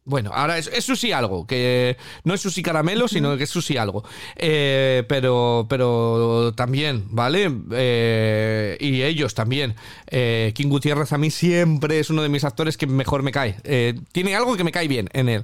[0.08, 3.76] Bueno, ahora es, es Susi algo, que no es Susi Caramelo, sino que es Susi
[3.76, 4.03] algo.
[4.36, 7.51] Eh, pero, pero también, ¿vale?
[7.72, 9.74] Eh, y ellos también.
[10.06, 13.56] Eh, King Gutiérrez a mí siempre es uno de mis actores que mejor me cae.
[13.64, 15.43] Eh, tiene algo que me cae bien en él.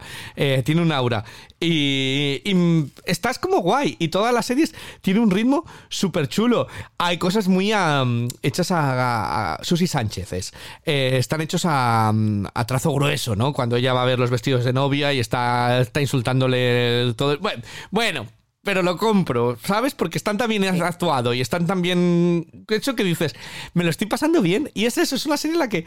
[0.63, 1.23] Tiene un aura.
[1.59, 3.95] Y, y, estás como guay.
[3.97, 6.67] Y todas las series tiene un ritmo súper chulo.
[6.99, 10.33] Hay cosas muy am, hechas a, a- Susi Sánchez.
[10.33, 10.53] es.
[10.85, 12.13] Están hechos a,
[12.53, 13.53] a trazo grueso, ¿no?
[13.53, 17.37] Cuando ella va a ver los vestidos de novia y está, está insultándole todo.
[17.39, 18.27] Bueno, bueno,
[18.63, 19.95] pero lo compro, ¿sabes?
[19.95, 23.35] Porque están tan bien actuado y están tan bien hecho que dices,
[23.73, 24.69] me lo estoy pasando bien.
[24.73, 25.85] Y es eso, es una serie en la que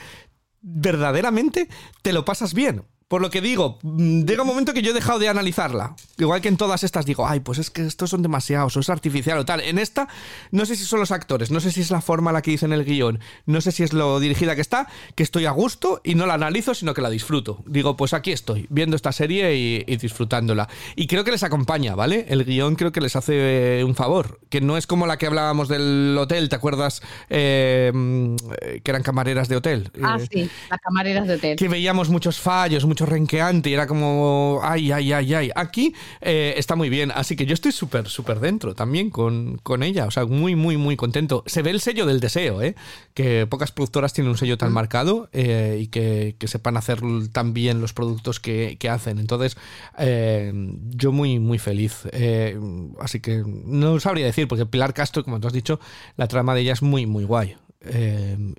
[0.61, 1.69] verdaderamente
[2.03, 2.85] te lo pasas bien.
[3.09, 5.95] Por lo que digo, mm, llega un momento que yo he dejado de analizarla.
[6.19, 8.89] Igual que en todas estas digo, ay, pues es que estos son demasiados, o es
[8.91, 9.61] artificial o tal.
[9.61, 10.09] En esta,
[10.51, 12.73] no sé si son los actores, no sé si es la forma la que dicen
[12.73, 16.15] el guion, no sé si es lo dirigida que está, que estoy a gusto y
[16.15, 17.63] no la analizo, sino que la disfruto.
[17.67, 20.69] Digo, pues aquí estoy, viendo esta serie y, y disfrutándola.
[20.97, 22.27] Y creo que les acompaña, ¿vale?
[22.29, 25.27] El guion creo que les hace eh, un favor, que no es como la que
[25.27, 27.03] hablábamos del hotel, ¿te acuerdas?
[27.29, 29.91] Eh, mm, eh, que eran camareras de hotel.
[30.03, 31.57] Ah, Eh, sí, las camareras de hotel.
[31.57, 35.51] que veíamos muchos fallos, mucho renqueante y era como, ay, ay, ay, ay.
[35.55, 39.83] Aquí eh, está muy bien, así que yo estoy súper, súper dentro también con, con
[39.83, 41.43] ella, o sea, muy, muy, muy contento.
[41.47, 42.75] Se ve el sello del deseo, ¿eh?
[43.15, 47.01] Que pocas productoras tienen un sello tan marcado eh, y que, que sepan hacer
[47.33, 49.19] tan bien los productos que, que hacen.
[49.19, 49.57] Entonces,
[49.99, 50.53] eh,
[50.91, 52.03] yo muy, muy feliz.
[52.13, 52.59] Eh,
[53.01, 55.81] así que no sabría decir, porque Pilar Castro, como tú has dicho,
[56.17, 57.57] la trama de ella es muy, muy guay.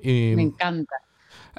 [0.01, 0.95] Y- Me encanta.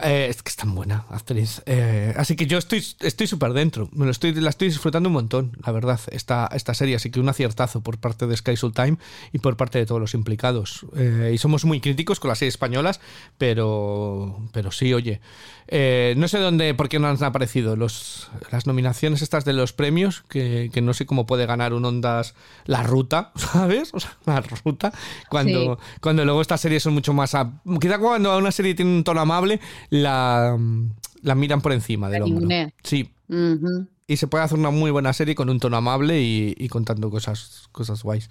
[0.03, 1.63] Eh, es que es tan buena actriz.
[1.67, 3.89] Eh, así que yo estoy estoy súper dentro.
[3.93, 6.97] Me lo estoy, la estoy disfrutando un montón, la verdad, esta, esta serie.
[6.97, 8.99] Así que un aciertazo por parte de Sky Soul Time
[9.33, 10.87] y por parte de todos los implicados.
[10.97, 13.01] Eh, y somos muy críticos con las series españolas,
[13.39, 15.21] pero, pero sí, oye.
[15.69, 19.73] Eh, no sé dónde, por qué no han aparecido los, las nominaciones estas de los
[19.73, 22.35] premios, que, que no sé cómo puede ganar un Ondas
[22.67, 23.91] la ruta, ¿sabes?
[23.93, 24.93] O sea, la ruta,
[25.29, 25.83] cuando, Sí.
[26.01, 27.35] cuando luego estas series son mucho más...
[27.35, 29.61] a- quizá cuando una serie tiene un tono amable,
[29.91, 30.57] la,
[31.23, 32.49] la miran por encima del La hombro.
[32.83, 33.11] Sí.
[34.09, 37.11] Y se puede hacer una muy buena serie con un tono amable y, y contando
[37.11, 38.31] cosas, cosas guays.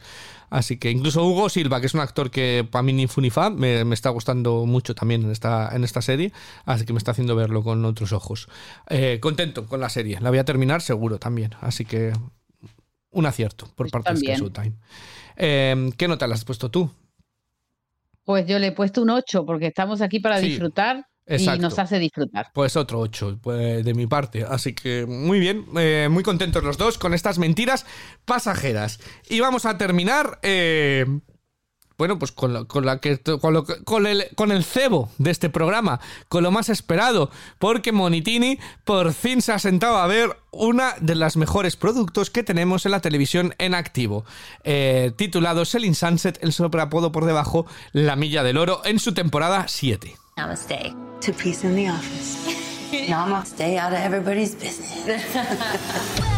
[0.49, 3.29] Así que incluso Hugo Silva, que es un actor que para mí ni fu ni
[3.29, 6.31] fa, me, me está gustando mucho también en esta, en esta serie,
[6.65, 8.47] así que me está haciendo verlo con otros ojos.
[8.89, 12.13] Eh, contento con la serie, la voy a terminar seguro también, así que
[13.11, 14.39] un acierto por parte de también.
[14.39, 14.73] Showtime.
[15.35, 16.89] Eh, ¿Qué nota le has puesto tú?
[18.23, 21.79] Pues yo le he puesto un 8 porque estamos aquí para Sí, disfrutar y nos
[21.79, 22.51] hace disfrutar.
[22.53, 23.39] Pues otro 8
[23.83, 24.43] de mi parte.
[24.47, 27.85] Así que muy bien, eh, muy contentos los dos con estas mentiras
[28.25, 28.99] pasajeras.
[29.29, 30.39] Y vamos a terminar.
[30.43, 31.05] eh,
[31.97, 35.09] bueno, pues con, la- con la que con, lo que- con el, con el cebo
[35.17, 40.05] de este programa, con lo más esperado, porque Monitini por fin se ha sentado a
[40.07, 44.25] ver una de las mejores productos que tenemos en la televisión en activo,
[44.65, 49.69] eh, titulado Selling Sunset, el sobreapodo por debajo, La Milla del Oro, en su temporada
[49.69, 50.15] 7.
[50.37, 51.21] Namaste.
[51.21, 52.45] To peace in the office.
[52.91, 56.25] Namaste out of everybody's business.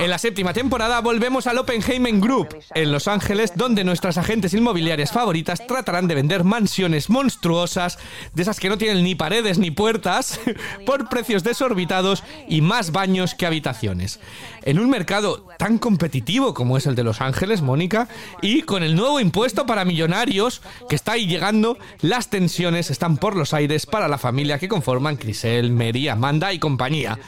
[0.00, 5.12] En la séptima temporada volvemos al Oppenheimer Group, en Los Ángeles, donde nuestras agentes inmobiliarias
[5.12, 7.98] favoritas tratarán de vender mansiones monstruosas,
[8.32, 10.40] de esas que no tienen ni paredes ni puertas,
[10.86, 14.20] por precios desorbitados y más baños que habitaciones.
[14.62, 18.08] En un mercado tan competitivo como es el de Los Ángeles, Mónica,
[18.42, 23.36] y con el nuevo impuesto para millonarios que está ahí llegando, las tensiones están por
[23.36, 27.18] los aires para la familia que conforman Crisel, Mary, Amanda y compañía.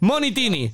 [0.00, 0.72] Monitini,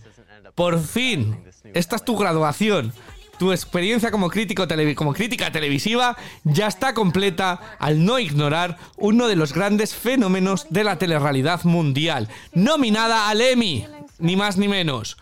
[0.55, 1.39] por fin,
[1.75, 2.93] esta es tu graduación.
[3.39, 9.35] Tu experiencia como, crítico como crítica televisiva ya está completa al no ignorar uno de
[9.35, 13.85] los grandes fenómenos de la telerrealidad mundial, nominada al Emmy,
[14.21, 15.17] ni más ni menos.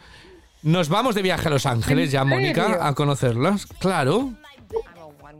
[0.63, 3.65] Nos vamos de viaje a Los Ángeles ya, ¿En Mónica, a conocerlas.
[3.79, 4.35] Claro.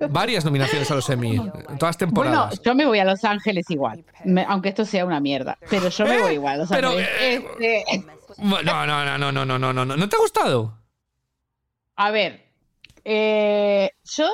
[0.09, 1.37] Varias nominaciones a los Emmy,
[1.79, 2.63] todas Bueno, temporadas.
[2.65, 6.07] yo me voy a Los Ángeles igual, me- aunque esto sea una mierda, pero yo
[6.07, 6.23] me ¿Eh?
[6.23, 7.09] voy igual a Los Pero, Ángeles.
[7.21, 7.85] eh, Este,
[8.37, 9.97] pues, no, no, no, no, no, no, no, no.
[9.97, 10.79] ¿No te ha gustado?
[11.97, 12.47] A ver,
[13.05, 14.31] eh, yo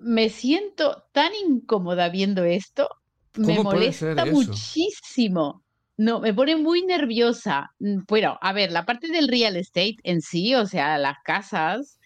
[0.00, 2.90] me siento tan incómoda viendo esto.
[3.36, 5.64] Me molesta muchísimo.
[5.96, 7.72] No, me pone muy nerviosa.
[7.78, 11.98] Mm, bueno, a ver, la parte del real estate en sí, o sea, las casas,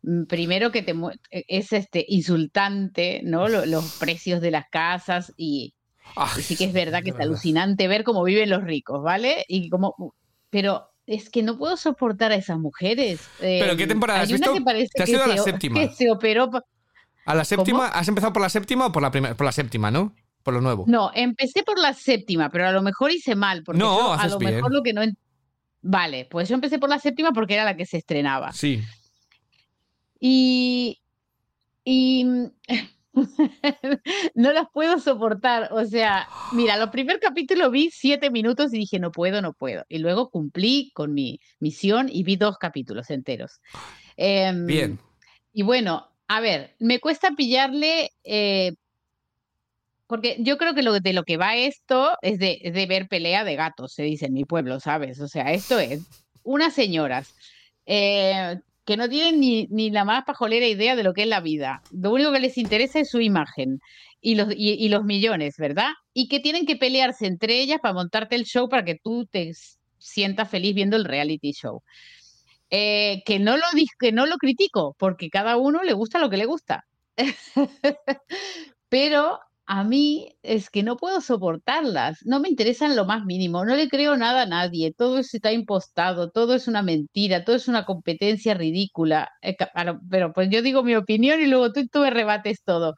[0.00, 0.94] mm, primero que te
[1.30, 3.48] e-, es este insultante, ¿no?
[3.48, 5.74] Los, los precios de las casas y,
[6.14, 7.32] Ay, y, sí que es verdad que es verdad.
[7.32, 9.44] alucinante ver cómo viven los ricos, ¿vale?
[9.48, 10.14] Y como
[10.62, 13.20] pero es que no puedo soportar a esas mujeres.
[13.38, 14.54] ¿Pero qué Eh, temporada has visto?
[14.54, 15.78] que Te has ido a la se séptima.
[15.80, 16.50] que se operó.
[16.50, 16.64] pa-
[17.26, 17.78] ¿A la séptima?
[17.80, 17.90] ¿Cómo?
[17.92, 19.36] ¿Has empezado por la séptima o por la primera?
[19.36, 20.14] Por la séptima, ¿no?
[20.42, 20.84] Por lo nuevo.
[20.88, 24.16] No, empecé por la séptima, pero a lo mejor hice mal, porque No, yo a
[24.16, 24.54] haces lo bien.
[24.54, 25.02] mejor lo que no...
[25.82, 28.52] Vale, pues yo empecé por la séptima porque era la que se estrenaba.
[28.52, 28.82] Sí.
[30.18, 31.02] Y,
[31.84, 32.24] y
[34.34, 35.68] no las puedo soportar.
[35.72, 39.84] O sea, mira, los primer capítulo vi siete minutos y dije, no puedo, no puedo.
[39.88, 43.60] Y luego cumplí con mi misión y vi dos capítulos enteros.
[44.16, 44.98] Em, Bien.
[45.52, 48.74] Y bueno, a ver, me cuesta pillarle, eh,
[50.06, 53.08] porque yo creo que lo, de lo que va esto es de, es de ver
[53.08, 55.20] pelea de gatos, se dice en mi pueblo, ¿sabes?
[55.20, 56.02] O sea, esto es
[56.42, 57.34] unas señoras
[57.86, 61.40] eh, que no tienen ni, ni la más pajolera idea de lo que es la
[61.40, 61.82] vida.
[61.90, 63.80] Lo único que les interesa es su imagen
[64.20, 65.90] y los, y, los millones, ¿verdad?
[66.14, 69.52] Y que tienen que pelearse entre ellas para montarte el show para que tú te
[69.98, 71.82] sientas feliz viendo el reality show.
[72.70, 73.64] Eh, que, no lo,
[73.98, 76.86] que no lo critico, porque cada uno le gusta lo que le gusta.
[78.88, 83.74] Pero a mí es que no puedo soportarlas, no me interesan lo más mínimo, no
[83.76, 87.84] le creo nada a nadie, todo está impostado, todo es una mentira, todo es una
[87.84, 89.28] competencia ridícula.
[89.42, 89.56] Eh,
[90.10, 92.94] Pero pues yo digo mi opinión y luego tú, tú me rebates todo.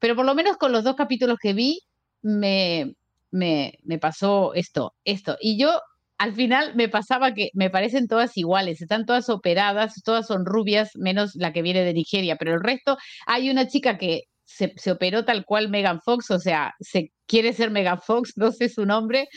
[0.00, 1.80] Pero por lo menos con los dos capítulos que vi,
[2.22, 2.94] me,
[3.30, 5.36] me, me pasó esto, esto.
[5.40, 5.80] Y yo
[6.18, 10.90] al final me pasaba que me parecen todas iguales, están todas operadas, todas son rubias,
[10.96, 12.96] menos la que viene de Nigeria, pero el resto,
[13.26, 17.52] hay una chica que se, se operó tal cual Megan Fox, o sea, se quiere
[17.52, 19.28] ser Megan Fox, no sé su nombre,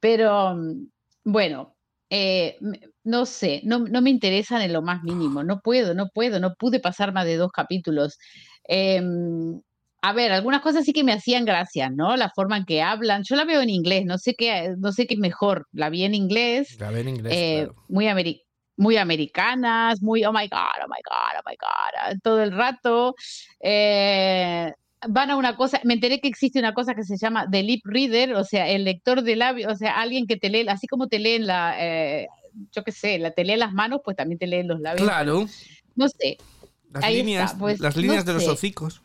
[0.00, 0.86] pero mm,
[1.24, 1.76] bueno,
[2.10, 2.58] eh,
[3.04, 6.54] no sé, no, no me interesan en lo más mínimo, no puedo, no puedo, no
[6.58, 8.18] pude pasar más de dos capítulos.
[8.64, 9.60] Em,
[10.02, 12.16] a ver, algunas cosas sí que me hacían gracia, ¿no?
[12.16, 13.22] La forma en que hablan.
[13.24, 15.66] Yo la veo en inglés, no sé qué, no sé qué es mejor.
[15.72, 17.32] La vi en inglés, La ve en inglés.
[17.34, 17.84] eh, claro.
[17.88, 18.42] muy, ameri-
[18.82, 23.14] muy americanas, muy oh my god, oh my god, oh my god, todo el rato.
[23.60, 24.72] Eh,
[25.08, 27.82] van a una cosa, me enteré que existe una cosa que se llama the lip
[27.84, 31.06] reader, o sea, el lector de labios, o sea, alguien que te lee, así como
[31.06, 32.28] te leen la, eh,
[32.72, 35.06] yo qué sé, la, te lee las manos, pues también te leen los labios.
[35.06, 35.46] Claro.
[35.94, 36.38] No sé,
[36.92, 39.02] Las ahí está, líneas, pues, las no líneas de los hocicos.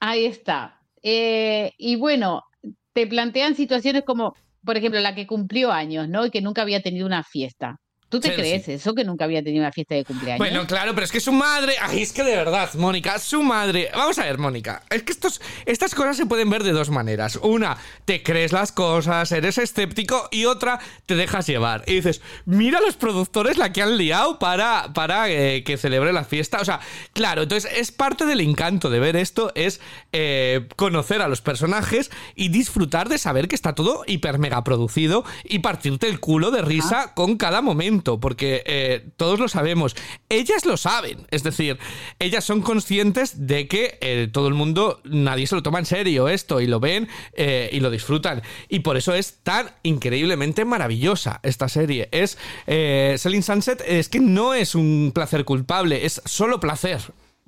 [0.00, 0.80] Ahí está.
[1.02, 2.44] Eh, y bueno,
[2.92, 4.34] te plantean situaciones como,
[4.64, 6.26] por ejemplo, la que cumplió años, ¿no?
[6.26, 7.80] Y que nunca había tenido una fiesta.
[8.08, 8.62] ¿Tú te Chelsea.
[8.62, 10.38] crees eso, que nunca había tenido una fiesta de cumpleaños?
[10.38, 11.74] Bueno, claro, pero es que su madre.
[11.80, 13.90] Ay, es que de verdad, Mónica, su madre.
[13.94, 14.82] Vamos a ver, Mónica.
[14.88, 17.36] Es que estos, estas cosas se pueden ver de dos maneras.
[17.42, 17.76] Una,
[18.06, 21.84] te crees las cosas, eres escéptico, y otra, te dejas llevar.
[21.86, 26.24] Y dices, mira los productores la que han liado para, para eh, que celebre la
[26.24, 26.60] fiesta.
[26.60, 26.80] O sea,
[27.12, 29.80] claro, entonces es parte del encanto de ver esto, es
[30.12, 35.24] eh, conocer a los personajes y disfrutar de saber que está todo hiper mega producido
[35.44, 39.96] y partirte el culo de risa con cada momento, porque eh, todos lo sabemos.
[40.28, 41.78] Ellas lo saben, es decir,
[42.18, 46.28] ellas son conscientes de que eh, todo el mundo, nadie se lo toma en serio
[46.28, 48.42] esto y lo ven eh, y lo disfrutan.
[48.68, 52.08] Y por eso es tan increíblemente maravillosa esta serie.
[52.12, 57.00] Es Selling Sunset, es que no es un placer culpable, es solo placer.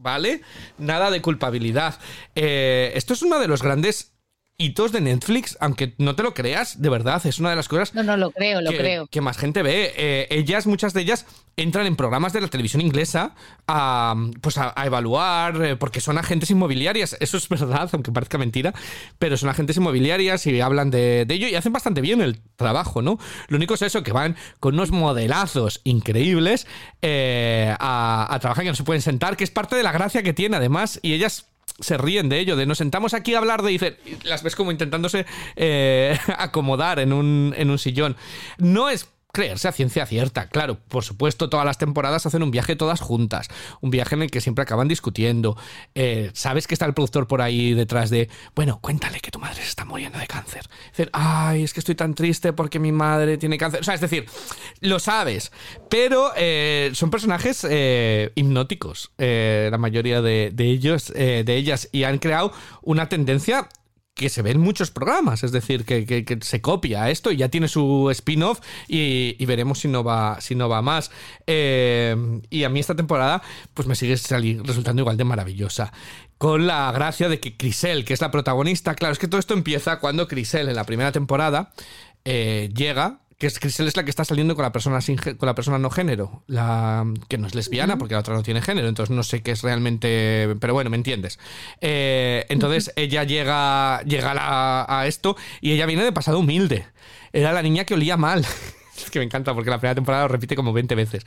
[0.03, 0.41] ¿Vale?
[0.79, 1.99] Nada de culpabilidad.
[2.35, 4.13] Esto es uno de los grandes
[4.61, 7.95] hitos de Netflix, aunque no te lo creas, de verdad, es una de las cosas
[7.95, 9.07] No, no, lo creo, lo que, creo.
[9.07, 9.93] que más gente ve.
[9.97, 11.25] Eh, ellas, muchas de ellas,
[11.57, 13.35] entran en programas de la televisión inglesa
[13.67, 17.17] a, pues a, a evaluar, eh, porque son agentes inmobiliarias.
[17.21, 18.75] Eso es verdad, aunque parezca mentira,
[19.19, 23.01] pero son agentes inmobiliarias y hablan de, de ello y hacen bastante bien el trabajo,
[23.01, 23.19] ¿no?
[23.49, 26.67] Lo único es eso, que van con unos modelazos increíbles
[27.03, 30.23] eh, a, a trabajar que no se pueden sentar, que es parte de la gracia
[30.23, 31.47] que tiene, además, y ellas
[31.81, 33.71] se ríen de ello, de nos sentamos aquí a hablar de...
[33.71, 35.27] Dicen, y las ves como intentándose
[35.57, 38.17] eh, acomodar en un, en un sillón.
[38.59, 42.77] No es creerse a ciencia cierta, claro, por supuesto, todas las temporadas hacen un viaje
[42.77, 43.49] todas juntas,
[43.81, 45.57] un viaje en el que siempre acaban discutiendo.
[45.95, 49.63] Eh, Sabes que está el productor por ahí detrás de, bueno, cuéntale que tu madre
[49.63, 50.69] se está muriendo de cáncer.
[50.91, 53.81] Dicen, ay, es que estoy tan triste porque mi madre tiene cáncer.
[53.81, 54.27] O sea, es decir,
[54.81, 55.53] lo sabes,
[55.89, 62.05] pero eh, son personajes eh, hipnóticos, eh, la mayoría de, de ellos, de ellas, y
[62.05, 62.53] han creado
[62.83, 63.69] una tendencia
[64.21, 67.69] que se ve en muchos programas, es decir, que, se copia esto y ya tiene
[67.69, 71.11] su spin-off y, veremos si no va, si no va más.
[71.47, 72.15] Eh,
[72.51, 73.41] y a mí esta temporada
[73.73, 75.91] pues me sigue resultando igual de maravillosa.
[76.37, 79.55] Con la gracia de que Crisel, que es la protagonista, claro, es que todo esto
[79.55, 81.73] empieza cuando Crisel en la primera temporada
[82.27, 85.47] eh, llega, que es Crisel es la que está saliendo con la persona sin con
[85.47, 88.87] la persona no género, la que no es lesbiana porque la otra no tiene género,
[88.87, 91.39] entonces no sé qué es realmente, pero bueno, me entiendes.
[91.81, 96.87] Eh, entonces ella llega llega a, esto y ella viene de pasado humilde.
[97.33, 98.47] Era la niña que olía mal.
[99.01, 101.25] Es que me encanta porque la primera temporada lo repite como 20 veces.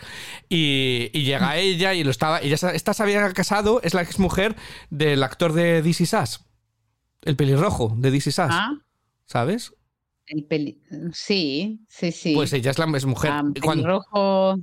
[0.48, 2.40] Y, y llega ella y lo estaba.
[2.40, 4.56] Ella esta se había casado, es la ex mujer
[4.91, 6.41] del actor de Is Us.
[7.23, 8.38] El pelirrojo de Is Us.
[8.38, 8.73] Ah,
[9.26, 9.73] ¿Sabes?
[10.27, 10.81] El peli...
[11.13, 12.33] Sí, sí, sí.
[12.33, 13.31] Pues ella es la es mujer.
[13.31, 14.55] Ah, pelirrojo.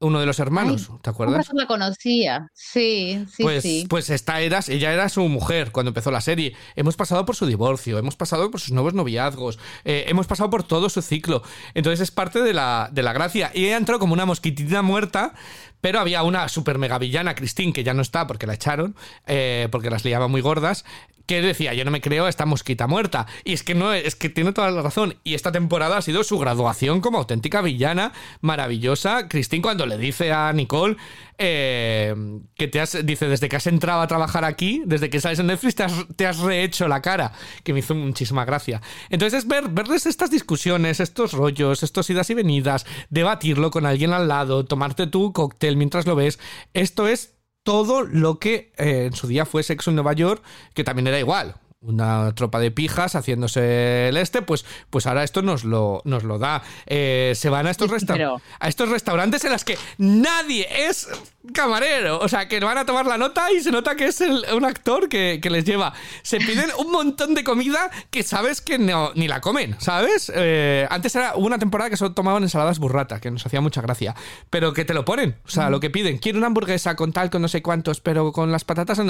[0.00, 1.48] uno de los hermanos, ¿te acuerdas?
[1.52, 2.48] la conocía.
[2.54, 3.86] Sí, sí, pues, sí.
[3.88, 6.54] pues esta era, ella era su mujer cuando empezó la serie.
[6.76, 10.62] Hemos pasado por su divorcio, hemos pasado por sus nuevos noviazgos, eh, hemos pasado por
[10.62, 11.42] todo su ciclo.
[11.74, 13.50] Entonces es parte de la, de la gracia.
[13.54, 15.34] Y ella entró como una mosquitita muerta,
[15.80, 18.96] pero había una super mega villana, Christine, que ya no está porque la echaron,
[19.26, 20.84] eh, porque las liaba muy gordas,
[21.28, 23.26] que decía, yo no me creo a esta mosquita muerta.
[23.44, 25.16] Y es que no, es que tiene toda la razón.
[25.24, 29.28] Y esta temporada ha sido su graduación como auténtica villana maravillosa.
[29.28, 30.96] Christine cuando le dice a Nicole
[31.36, 32.14] eh,
[32.56, 35.48] que te has, dice, desde que has entrado a trabajar aquí, desde que sales en
[35.48, 37.32] Netflix, te has, te has rehecho la cara,
[37.62, 38.80] que me hizo muchísima gracia.
[39.10, 44.14] Entonces es ver, verles estas discusiones, estos rollos, estos idas y venidas, debatirlo con alguien
[44.14, 46.38] al lado, tomarte tu cóctel mientras lo ves.
[46.72, 47.37] Esto es
[47.68, 50.42] todo lo que eh, en su día fue Sexo en Nueva York,
[50.72, 51.56] que también era igual.
[51.88, 56.40] Una tropa de pijas haciéndose el este, pues, pues ahora esto nos lo, nos lo
[56.40, 56.60] da.
[56.86, 61.06] Eh, se van a estos, resta- pero- a estos restaurantes en los que nadie es
[61.54, 62.18] camarero.
[62.18, 64.64] O sea, que van a tomar la nota y se nota que es el- un
[64.64, 65.92] actor que, que les lleva.
[66.22, 70.32] Se piden un montón de comida que sabes que no, ni la comen, ¿sabes?
[70.34, 73.82] Eh, antes era hubo una temporada que solo tomaban ensaladas burrata, que nos hacía mucha
[73.82, 74.16] gracia.
[74.50, 75.36] Pero que te lo ponen.
[75.46, 76.18] O sea, lo que piden.
[76.18, 79.00] Quiero una hamburguesa con tal, con no sé cuántos, pero con las patatas.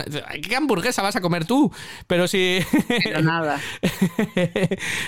[0.47, 1.73] ¿Qué hamburguesa vas a comer tú?
[2.07, 2.58] Pero si.
[2.89, 3.61] Pero nada.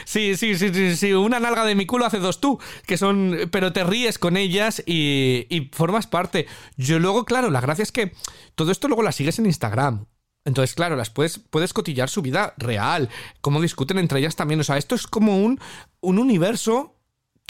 [0.04, 3.48] sí, sí, sí, sí, sí, una nalga de mi culo hace dos tú, que son,
[3.50, 6.46] pero te ríes con ellas y, y formas parte.
[6.76, 8.12] Yo luego, claro, la gracia es que
[8.54, 10.06] todo esto luego la sigues en Instagram.
[10.44, 13.10] Entonces, claro, las puedes, puedes cotillar su vida real,
[13.40, 14.60] cómo discuten entre ellas también.
[14.60, 15.60] O sea, esto es como un,
[16.00, 16.96] un universo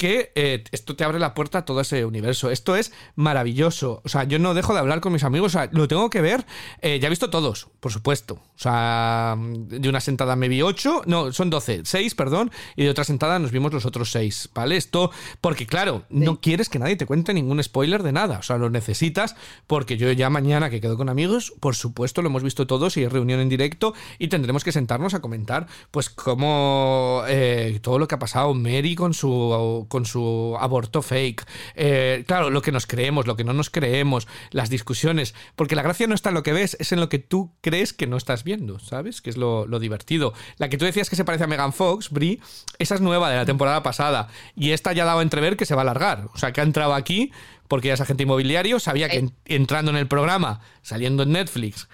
[0.01, 2.51] que eh, esto te abre la puerta a todo ese universo.
[2.51, 4.01] Esto es maravilloso.
[4.03, 5.55] O sea, yo no dejo de hablar con mis amigos.
[5.55, 6.47] O sea, lo tengo que ver.
[6.81, 8.37] Eh, ya he visto todos, por supuesto.
[8.37, 11.03] O sea, de una sentada me vi ocho.
[11.05, 11.83] No, son doce.
[11.85, 12.51] Seis, perdón.
[12.77, 14.49] Y de otra sentada nos vimos los otros seis.
[14.55, 14.79] ¿Vale?
[14.79, 15.11] Esto,
[15.43, 18.39] porque claro, no quieres que nadie te cuente ningún spoiler de nada.
[18.39, 19.37] O sea, lo necesitas
[19.67, 23.03] porque yo ya mañana que quedo con amigos, por supuesto, lo hemos visto todos y
[23.03, 28.09] es reunión en directo y tendremos que sentarnos a comentar, pues, cómo eh, todo lo
[28.09, 31.45] que ha pasado Mary con su con su aborto fake.
[31.75, 35.35] Eh, claro, lo que nos creemos, lo que no nos creemos, las discusiones.
[35.57, 37.93] Porque la gracia no está en lo que ves, es en lo que tú crees
[37.93, 39.21] que no estás viendo, ¿sabes?
[39.21, 40.33] Que es lo, lo divertido.
[40.57, 42.41] La que tú decías que se parece a Megan Fox, Brie,
[42.79, 44.29] esa es nueva de la temporada pasada.
[44.57, 46.29] Y esta ya ha dado a entrever que se va a alargar.
[46.33, 47.33] O sea, que ha entrado aquí
[47.69, 51.89] porque ya es agente inmobiliario, sabía que en- entrando en el programa, saliendo en Netflix,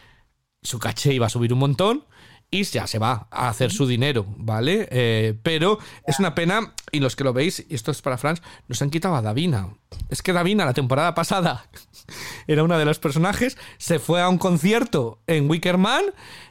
[0.62, 2.04] su caché iba a subir un montón
[2.50, 4.88] y ya se va a hacer su dinero, ¿vale?
[4.90, 8.40] Eh, pero es una pena, y los que lo veis, y esto es para Franz,
[8.68, 9.74] nos han quitado a Davina.
[10.10, 11.68] Es que Davina la temporada pasada
[12.46, 16.04] era una de los personajes, se fue a un concierto en Wickerman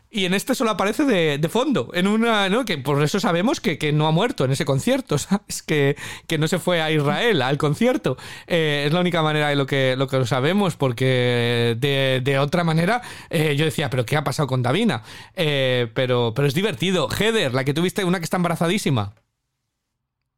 [0.09, 2.65] y en este solo aparece de, de fondo, en una, ¿no?
[2.65, 5.61] Que por eso sabemos que, que no ha muerto en ese concierto, ¿sabes?
[5.61, 5.95] Que,
[6.27, 8.17] que no se fue a Israel al concierto.
[8.47, 12.63] Eh, es la única manera de lo que lo, que sabemos, porque de, de otra
[12.63, 15.03] manera eh, yo decía, ¿pero qué ha pasado con Davina?
[15.35, 17.09] Eh, pero, pero es divertido.
[17.09, 19.13] Heather, la que tuviste, una que está embarazadísima.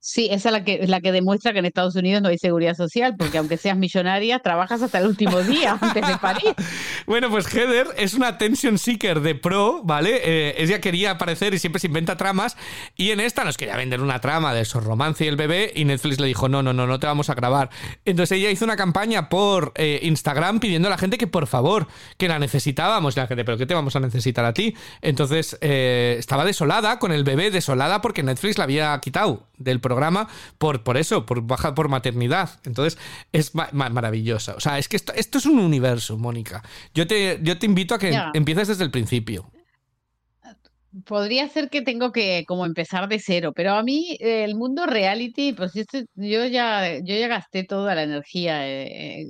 [0.09, 2.77] Sí, esa es la que, la que demuestra que en Estados Unidos no hay seguridad
[2.77, 6.55] social, porque aunque seas millonaria, trabajas hasta el último día antes de parir.
[7.05, 10.19] Bueno, pues Heather es una attention seeker de pro, ¿vale?
[10.23, 12.57] Eh, ella quería aparecer y siempre se inventa tramas.
[12.97, 15.71] Y en esta nos quería vender una trama de su romance y el bebé.
[15.73, 17.69] Y Netflix le dijo: No, no, no, no te vamos a grabar.
[18.03, 21.87] Entonces ella hizo una campaña por eh, Instagram pidiendo a la gente que por favor,
[22.17, 23.15] que la necesitábamos.
[23.15, 24.75] Y la gente, ¿pero qué te vamos a necesitar a ti?
[25.01, 29.96] Entonces eh, estaba desolada con el bebé, desolada porque Netflix la había quitado del programa
[30.57, 32.49] por, por eso, por baja por maternidad.
[32.65, 32.99] Entonces,
[33.31, 34.55] es ma- ma- maravillosa.
[34.55, 36.63] O sea, es que esto, esto es un universo, Mónica.
[36.93, 39.49] Yo te, yo te invito a que empieces desde el principio.
[41.05, 44.85] Podría ser que tengo que como empezar de cero, pero a mí eh, el mundo
[44.87, 49.27] reality, pues yo, estoy- yo ya, yo ya gasté toda la energía eh,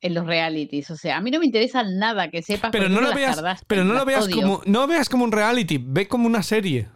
[0.00, 0.90] en los realities.
[0.90, 3.84] O sea, a mí no me interesa nada que sepas Pero no lo veas, pero
[3.84, 4.36] no lo veas odio.
[4.36, 6.88] como, no veas como un reality, ve como una serie.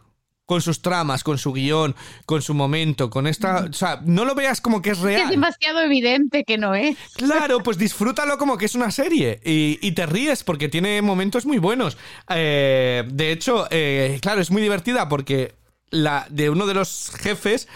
[0.48, 1.94] Con sus tramas, con su guion,
[2.24, 3.66] con su momento, con esta.
[3.68, 5.28] O sea, no lo veas como que es que es real.
[5.28, 6.96] demasiado evidente que no es.
[7.16, 11.44] Claro, pues disfrútalo como que es una serie y, y te ríes porque tiene momentos
[11.44, 11.98] muy buenos.
[12.30, 15.57] Eh, de hecho, eh, claro, es muy divertida porque
[15.90, 17.68] la de uno de los jefes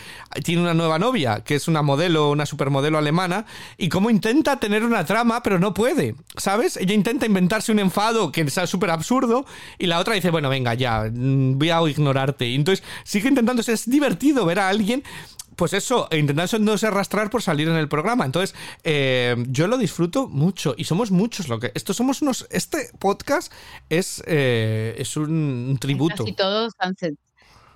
[0.45, 4.85] tiene una nueva novia, que es una modelo, una supermodelo alemana, y cómo intenta tener
[4.85, 6.77] una trama, pero no puede, ¿sabes?
[6.77, 9.47] Ella intenta inventarse un enfado que sea súper absurdo,
[9.79, 12.47] y la otra dice, bueno, venga, ya, mm, voy a ignorarte.
[12.47, 15.03] Y entonces sigue intentando, es divertido ver a alguien
[15.57, 18.25] pues eso, intentándose arrastrar por salir en el programa.
[18.25, 21.73] Entonces, eh, yo lo disfruto mucho y somos muchos lo que.
[21.75, 22.47] Esto somos unos.
[22.51, 23.53] Este podcast
[23.89, 26.25] es, eh, es un, tributo.
[26.25, 27.15] Casi todos han se-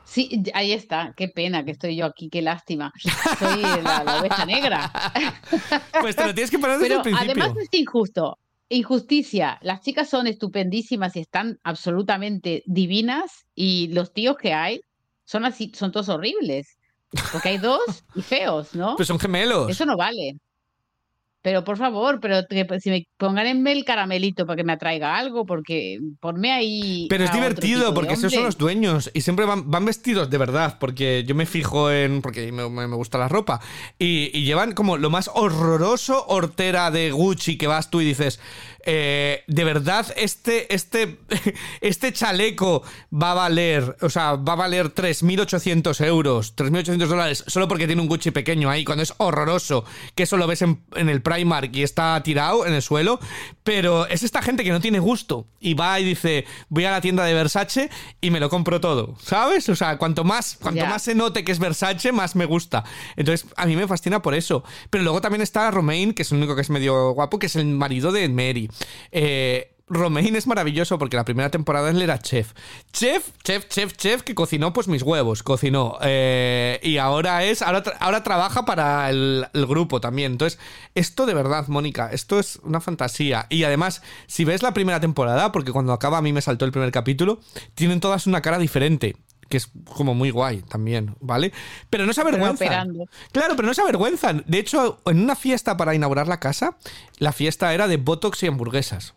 [0.07, 1.13] Sí, ahí está.
[1.17, 2.93] Qué pena que estoy yo aquí, qué lástima.
[3.39, 4.91] Soy la, la oveja negra.
[6.01, 7.43] Pues te lo tienes que parar desde Pero el principio.
[7.43, 8.39] además es injusto.
[8.69, 9.59] Injusticia.
[9.63, 14.81] Las chicas son estupendísimas y están absolutamente divinas y los tíos que hay
[15.25, 16.79] son así, son todos horribles.
[17.33, 18.97] Porque hay dos y feos, ¿no?
[18.97, 19.71] Pues son gemelos.
[19.71, 20.37] Eso no vale.
[21.47, 24.73] Pero por favor, pero que pues, si me pongan en el caramelito para que me
[24.73, 27.07] atraiga algo, porque ponme ahí.
[27.09, 30.79] Pero es divertido porque esos son los dueños y siempre van, van vestidos de verdad
[30.81, 32.21] porque yo me fijo en...
[32.21, 33.61] porque me, me- me gusta la ropa
[33.97, 38.41] y, y llevan como lo más horroroso hortera de Gucci que vas tú y dices,
[38.87, 41.19] eh, de verdad este, este,
[41.81, 42.83] este chaleco
[43.13, 48.01] va a valer, o sea, va a valer 3.800 euros, 3.800 dólares solo porque tiene
[48.01, 49.85] un Gucci pequeño ahí cuando es horroroso
[50.15, 53.21] que eso lo ves en, en el Primark y está tirado en el suelo,
[53.63, 57.01] pero es esta gente que no tiene gusto y va y dice, voy a la
[57.01, 57.91] tienda de Versace
[58.21, 59.69] y me lo compro todo, ¿sabes?
[59.69, 62.85] O sea, cuanto más, cuanto más se note que es Versace, más me gusta.
[63.17, 64.63] Entonces, a mí me fascina por eso.
[64.91, 67.57] Pero luego también está Romain, que es el único que es medio guapo, que es
[67.57, 68.71] el marido de Mary.
[69.13, 72.55] Eh, Romain es maravilloso porque la primera temporada él era chef.
[72.93, 75.97] Chef, chef, chef, chef, que cocinó pues mis huevos, cocinó.
[76.03, 80.33] Eh, y ahora es, ahora, ahora trabaja para el grupo también.
[80.33, 80.59] Entonces,
[80.97, 83.47] esto de verdad, Mónica, esto es una fantasía.
[83.49, 86.73] Y además, si ves la primera temporada, porque cuando acaba a mí me saltó el
[86.73, 87.41] primer capítulo,
[87.77, 89.15] tienen todas una cara diferente.
[89.49, 91.53] Que es como muy guay también, ¿vale?
[91.91, 93.09] Pero no se avergüenzan.
[93.33, 94.45] Claro, pero no se avergüenzan.
[94.47, 96.77] De hecho, en una fiesta para inaugurar la casa,
[97.19, 99.16] la fiesta era de botox y hamburguesas.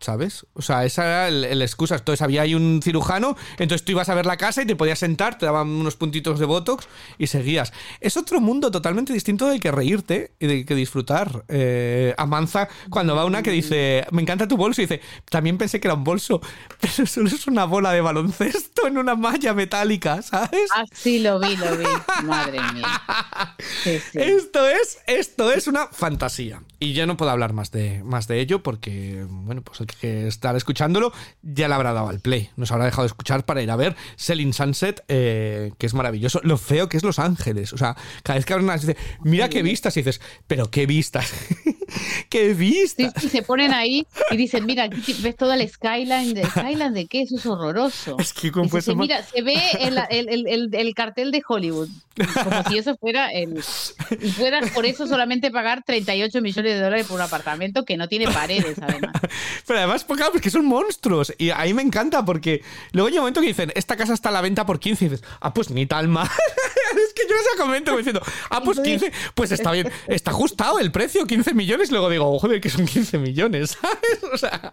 [0.00, 0.46] ¿Sabes?
[0.52, 1.94] O sea, esa era el, el excusa.
[1.96, 4.98] Entonces había ahí un cirujano, entonces tú ibas a ver la casa y te podías
[4.98, 7.72] sentar, te daban unos puntitos de botox y seguías.
[8.00, 11.44] Es otro mundo totalmente distinto del que reírte y del que disfrutar.
[11.48, 15.00] Eh, Amanza, cuando va una que dice, me encanta tu bolso, y dice,
[15.30, 16.40] también pensé que era un bolso,
[16.80, 20.68] pero solo es una bola de baloncesto en una malla metálica, ¿sabes?
[20.74, 21.86] Ah, sí, lo vi, lo vi.
[22.24, 22.86] Madre mía.
[23.82, 24.18] Sí, sí.
[24.18, 26.62] Esto es, esto es una fantasía.
[26.78, 30.26] Y yo no puedo hablar más de, más de ello porque, bueno, pues el que
[30.28, 31.12] estar escuchándolo
[31.42, 32.50] ya le habrá dado al play.
[32.56, 36.40] Nos habrá dejado de escuchar para ir a ver Selling Sunset, eh, que es maravilloso.
[36.42, 37.72] Lo feo que es Los Ángeles.
[37.72, 39.96] O sea, cada vez que hablan dice, mira qué vistas.
[39.96, 41.32] Y dices, pero qué vistas.
[42.30, 43.12] qué vistas.
[43.20, 46.34] sí, se ponen ahí y dicen, mira, aquí ves toda la skyline.
[46.34, 47.22] ¿De skyline de qué?
[47.22, 48.16] Eso es horroroso.
[48.18, 51.42] Es que como Dice, se, mira, se ve el, el- el- el- el cartel de
[51.46, 51.88] Hollywood.
[52.44, 53.62] Como si eso fuera el...
[54.20, 58.08] Y puedas por eso solamente pagar 38 millones de dólares por un apartamento que no
[58.08, 59.12] tiene paredes, además.
[59.66, 61.32] Pero además, pues, claro, pues que son monstruos.
[61.38, 64.32] Y ahí me encanta porque luego hay un momento que dicen, esta casa está a
[64.32, 66.26] la venta por 15 y dices, ah, pues ni tal mal.
[66.96, 68.20] es que yo les comento diciendo,
[68.50, 71.90] ah, pues 15, pues está bien, está ajustado el precio, 15 millones.
[71.90, 74.24] Luego digo, joder, que son 15 millones, ¿sabes?
[74.32, 74.72] O sea,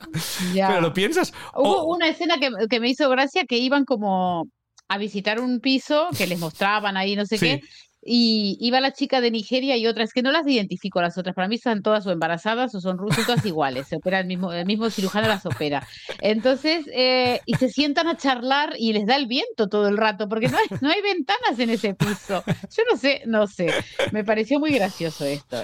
[0.53, 0.68] Ya.
[0.68, 1.34] pero lo piensas.
[1.56, 4.48] Hubo Oh, una escena que, que me hizo gracia que iban como
[4.88, 7.45] a visitar un piso que les mostraban ahí, no sé Sí.
[7.45, 7.61] qué.
[8.03, 11.36] Y iba la chica de Nigeria y otra, es que no las identifico las otras,
[11.36, 14.52] para mí están todas o embarazadas o son rusas, todas iguales, se opera el mismo,
[14.52, 15.88] el mismo cirujano las opera.
[16.19, 20.28] Entonces, eh, y se sientan a charlar y les da el viento todo el rato,
[20.28, 22.44] porque no hay, no hay ventanas en ese piso.
[22.48, 23.72] Yo no sé, no sé,
[24.11, 25.64] me pareció muy gracioso esto.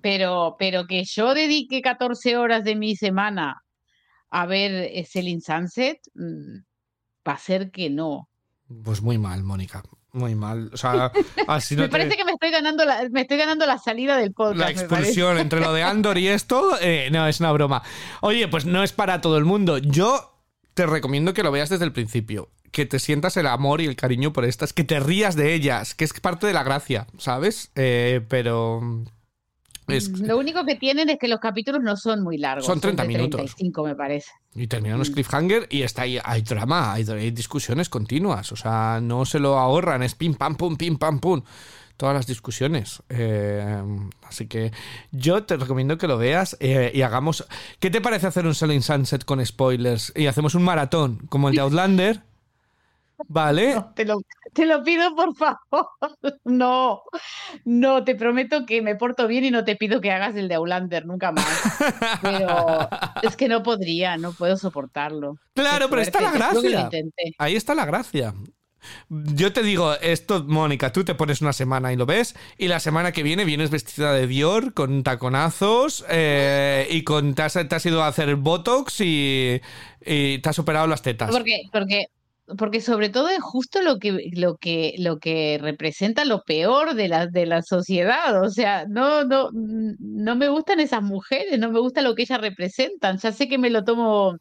[0.00, 3.62] Pero, pero que yo dedique 14 horas de mi semana
[4.30, 6.58] a ver eh, Selling Sunset, mm,
[7.26, 8.28] va a ser que no.
[8.84, 9.82] Pues muy mal, Mónica.
[10.12, 10.70] Muy mal.
[10.72, 11.12] O sea,
[11.48, 14.16] así no me te- parece que me estoy ganando la, me estoy ganando la salida
[14.16, 14.58] del podcast.
[14.58, 17.82] La expulsión entre lo de Andor y esto, eh, no, es una broma.
[18.22, 19.78] Oye, pues no es para todo el mundo.
[19.78, 20.34] Yo
[20.74, 22.48] te recomiendo que lo veas desde el principio.
[22.70, 25.94] Que te sientas el amor y el cariño por estas, que te rías de ellas,
[25.94, 27.70] que es parte de la gracia, ¿sabes?
[27.74, 28.80] Eh, pero.
[29.88, 32.66] Es, Mm, Lo único que tienen es que los capítulos no son muy largos.
[32.66, 33.30] Son 30 de minutos.
[33.40, 34.30] 35 me parece.
[34.54, 35.14] y terminan los Mm.
[35.14, 38.52] cliffhanger y está ahí, hay drama, hay, hay discusiones continuas.
[38.52, 41.42] O sea, no se lo ahorran, es pim pam pum, pim pam pum.
[41.96, 43.02] Todas las discusiones.
[43.08, 43.82] Eh,
[44.22, 44.70] así que
[45.10, 47.44] yo te recomiendo que lo veas eh, y hagamos.
[47.80, 50.12] ¿Qué te parece hacer un Selling Sunset con spoilers?
[50.14, 52.22] Y hacemos un maratón como el de Outlander.
[53.26, 53.74] ¿Vale?
[53.74, 54.22] No, te lo,
[54.52, 55.58] te lo pido por favor.
[56.44, 57.02] No,
[57.64, 60.54] no, te prometo que me porto bien y no te pido que hagas el de
[60.54, 61.46] Aulander nunca más.
[62.22, 62.88] Pero
[63.22, 65.36] es que no podría, no puedo soportarlo.
[65.54, 66.90] Claro, pero está la gracia.
[67.38, 68.34] Ahí está la gracia.
[69.08, 72.80] Yo te digo, esto, Mónica, tú te pones una semana y lo ves, y la
[72.80, 77.74] semana que viene vienes vestida de Dior, con taconazos, eh, y con te has, te
[77.74, 79.60] has ido a hacer Botox y,
[80.04, 81.30] y te has operado las tetas.
[81.30, 82.06] Porque, porque,
[82.56, 87.08] porque sobre todo es justo lo que, lo que, lo que representa lo peor de
[87.08, 88.42] la, de la sociedad.
[88.42, 92.40] O sea, no, no, no me gustan esas mujeres, no me gusta lo que ellas
[92.40, 93.18] representan.
[93.18, 94.36] Ya sé que me lo tomo,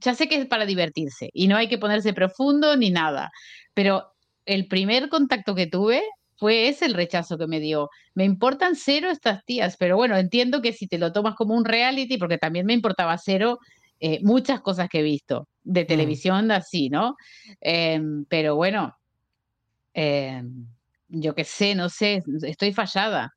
[0.00, 3.30] ya sé que es para divertirse y no hay que ponerse profundo ni nada.
[3.74, 4.12] Pero
[4.46, 6.02] el primer contacto que tuve
[6.36, 7.88] fue ese el rechazo que me dio.
[8.14, 11.64] Me importan cero estas tías, pero bueno, entiendo que si te lo tomas como un
[11.64, 13.58] reality, porque también me importaba cero
[14.00, 17.16] eh, muchas cosas que he visto de televisión así, ¿no?
[17.60, 18.96] Em, pero bueno,
[19.94, 20.66] em,
[21.08, 23.32] yo qué sé, no sé, estoy fallada.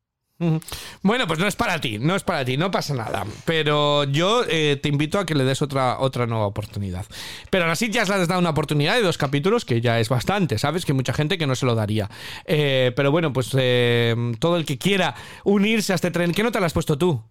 [1.01, 3.25] Bueno, pues no es para ti, no es para ti, no pasa nada.
[3.45, 7.05] Pero yo eh, te invito a que le des otra, otra nueva oportunidad.
[7.49, 10.09] Pero aún así ya le has dado una oportunidad de dos capítulos, que ya es
[10.09, 10.85] bastante, ¿sabes?
[10.85, 12.09] Que mucha gente que no se lo daría.
[12.45, 15.15] Eh, pero bueno, pues eh, todo el que quiera
[15.45, 17.23] unirse a este tren, ¿qué nota le has puesto tú?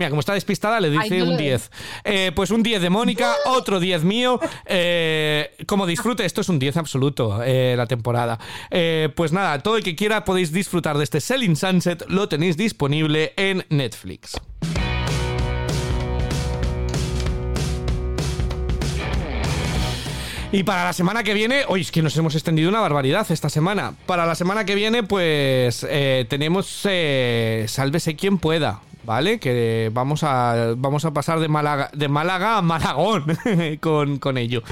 [0.00, 1.70] Mira, como está despistada, le dice Ay, un lo- 10.
[2.04, 4.40] Eh, pues un 10 de Mónica, otro 10 mío.
[4.64, 8.38] Eh, como disfrute, esto es un 10 absoluto, eh, la temporada.
[9.14, 13.34] Pues nada, todo el que quiera podéis disfrutar de este Selling Sunset, lo tenéis disponible
[13.36, 14.40] en Netflix.
[20.52, 23.48] Y para la semana que viene, hoy es que nos hemos extendido una barbaridad esta
[23.48, 23.94] semana.
[24.06, 29.38] Para la semana que viene, pues eh, tenemos eh, Sálvese quien pueda, ¿vale?
[29.38, 33.24] Que vamos a, vamos a pasar de Málaga, de Málaga a Malagón
[33.80, 34.62] con, con ello.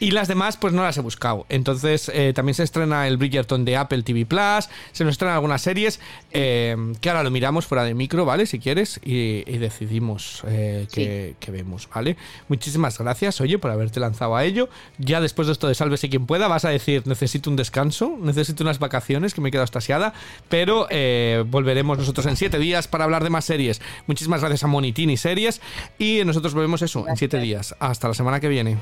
[0.00, 1.46] Y las demás, pues no las he buscado.
[1.48, 5.62] Entonces, eh, también se estrena el Bridgerton de Apple TV Plus, se nos estrenan algunas
[5.62, 6.00] series
[6.32, 8.46] eh, que ahora lo miramos fuera de micro, ¿vale?
[8.46, 12.16] Si quieres, y, y decidimos eh, que, que vemos, ¿vale?
[12.48, 14.68] Muchísimas gracias, oye, por haberte lanzado a ello.
[14.98, 18.62] Ya después de esto de Sálvese quien pueda, vas a decir, necesito un descanso, necesito
[18.62, 20.14] unas vacaciones, que me he quedado estasiada,
[20.48, 23.67] pero eh, volveremos nosotros en siete días para hablar de más series.
[24.06, 25.60] Muchísimas gracias a Monitín y Series,
[25.98, 27.74] y nosotros volvemos eso, en siete días.
[27.78, 28.76] Hasta la semana que viene.